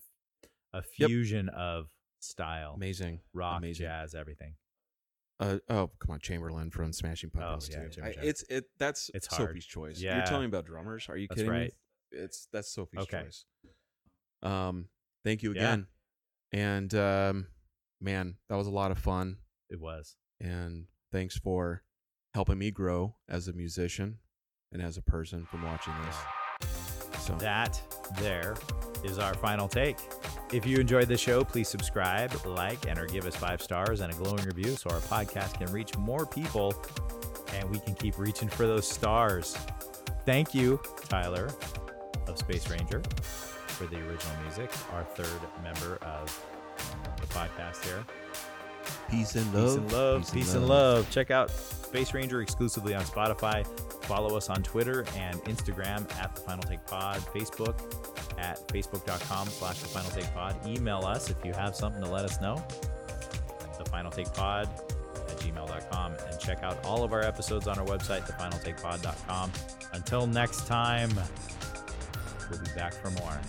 a 0.74 0.82
Yep. 0.98 1.08
fusion 1.08 1.48
of 1.48 1.86
style, 2.20 2.74
Amazing. 2.74 3.20
rock, 3.32 3.58
amazing. 3.58 3.84
jazz, 3.86 4.14
everything. 4.14 4.54
Uh, 5.40 5.58
oh, 5.68 5.90
come 5.98 6.12
on, 6.12 6.20
Chamberlin 6.20 6.70
from 6.70 6.92
Smashing 6.92 7.30
Pumpkins 7.30 7.70
Oh, 7.74 7.80
yeah, 7.82 7.88
too. 7.88 8.02
I- 8.02 8.14
it's 8.24 8.42
it. 8.48 8.64
That's 8.78 9.10
It's 9.14 9.26
hard. 9.26 9.48
Sophie's 9.48 9.66
choice. 9.66 10.00
Yeah. 10.00 10.16
You're 10.18 10.26
telling 10.26 10.42
me 10.42 10.46
about 10.48 10.66
drummers? 10.66 11.06
Are 11.08 11.16
you 11.16 11.26
That's 11.28 11.40
kidding 11.40 11.50
right. 11.52 11.72
me? 12.12 12.18
It's 12.18 12.46
that's 12.52 12.70
Sophie's 12.72 13.00
Okay. 13.02 13.22
choice. 13.24 13.44
Um, 14.42 14.88
thank 15.24 15.42
you 15.42 15.52
Yeah. 15.54 15.60
again, 15.60 15.86
and 16.52 16.94
um, 16.94 17.46
man, 18.00 18.36
that 18.48 18.56
was 18.56 18.66
a 18.66 18.70
lot 18.70 18.90
of 18.90 18.98
fun. 18.98 19.38
It 19.70 19.80
was. 19.80 20.16
and 20.40 20.86
thanks 21.10 21.36
for 21.38 21.82
helping 22.34 22.58
me 22.58 22.70
grow 22.70 23.16
as 23.28 23.48
a 23.48 23.52
musician 23.52 24.18
and 24.72 24.82
as 24.82 24.96
a 24.98 25.02
person 25.02 25.46
from 25.46 25.62
watching 25.62 25.94
this. 26.04 26.16
So 27.24 27.34
That 27.36 27.80
there 28.18 28.54
is 29.04 29.18
our 29.18 29.34
final 29.34 29.68
take. 29.68 29.98
If 30.52 30.66
you 30.66 30.78
enjoyed 30.78 31.08
the 31.08 31.16
show, 31.16 31.44
please 31.44 31.68
subscribe, 31.68 32.32
like, 32.46 32.86
and 32.88 32.98
or 32.98 33.06
give 33.06 33.26
us 33.26 33.36
five 33.36 33.60
stars 33.60 34.00
and 34.00 34.12
a 34.12 34.16
glowing 34.16 34.44
review 34.44 34.76
so 34.76 34.90
our 34.90 35.00
podcast 35.00 35.58
can 35.58 35.70
reach 35.72 35.96
more 35.96 36.26
people 36.26 36.74
and 37.54 37.68
we 37.70 37.78
can 37.78 37.94
keep 37.94 38.18
reaching 38.18 38.48
for 38.48 38.66
those 38.66 38.88
stars. 38.88 39.56
Thank 40.24 40.54
you, 40.54 40.80
Tyler 41.08 41.50
of 42.26 42.38
Space 42.38 42.68
Ranger, 42.70 43.02
for 43.66 43.86
the 43.86 43.96
original 43.96 44.36
music, 44.42 44.70
our 44.92 45.04
third 45.04 45.40
member 45.62 45.96
of 46.04 46.44
the 47.20 47.26
podcast 47.26 47.84
here. 47.84 48.04
peace 49.10 49.34
and 49.34 49.52
love. 49.54 49.64
Peace 49.64 49.76
and 49.76 49.92
love. 49.92 50.32
Peace, 50.32 50.54
and 50.54 50.68
love. 50.68 51.10
Check 51.10 51.30
out 51.30 51.50
Space 51.50 52.14
Ranger 52.14 52.40
exclusively 52.42 52.94
on 52.94 53.02
Spotify. 53.04 53.66
Follow 54.04 54.36
us 54.36 54.50
on 54.50 54.62
Twitter 54.62 55.04
and 55.16 55.36
Instagram 55.44 56.10
at 56.18 56.34
the 56.34 56.40
Final 56.40 56.62
Take 56.64 56.84
Pod. 56.86 57.18
Facebook 57.34 58.13
at 58.38 58.66
facebook.com 58.68 59.48
slash 59.48 59.78
the 59.78 59.88
Final 59.88 60.10
Take 60.10 60.32
Pod. 60.34 60.56
Email 60.66 61.04
us 61.04 61.30
if 61.30 61.36
you 61.44 61.52
have 61.52 61.74
something 61.74 62.02
to 62.02 62.10
let 62.10 62.24
us 62.24 62.40
know. 62.40 62.62
The 63.78 63.84
Final 63.90 64.10
Take 64.10 64.32
Pod 64.32 64.68
at 64.68 65.36
gmail.com. 65.38 66.12
And 66.12 66.40
check 66.40 66.62
out 66.62 66.84
all 66.84 67.02
of 67.04 67.12
our 67.12 67.22
episodes 67.22 67.66
on 67.68 67.78
our 67.78 67.86
website, 67.86 68.22
thefinaltakepod.com. 68.22 69.52
Until 69.92 70.26
next 70.26 70.66
time, 70.66 71.10
we'll 72.50 72.60
be 72.60 72.70
back 72.74 72.94
for 72.94 73.10
more. 73.10 73.40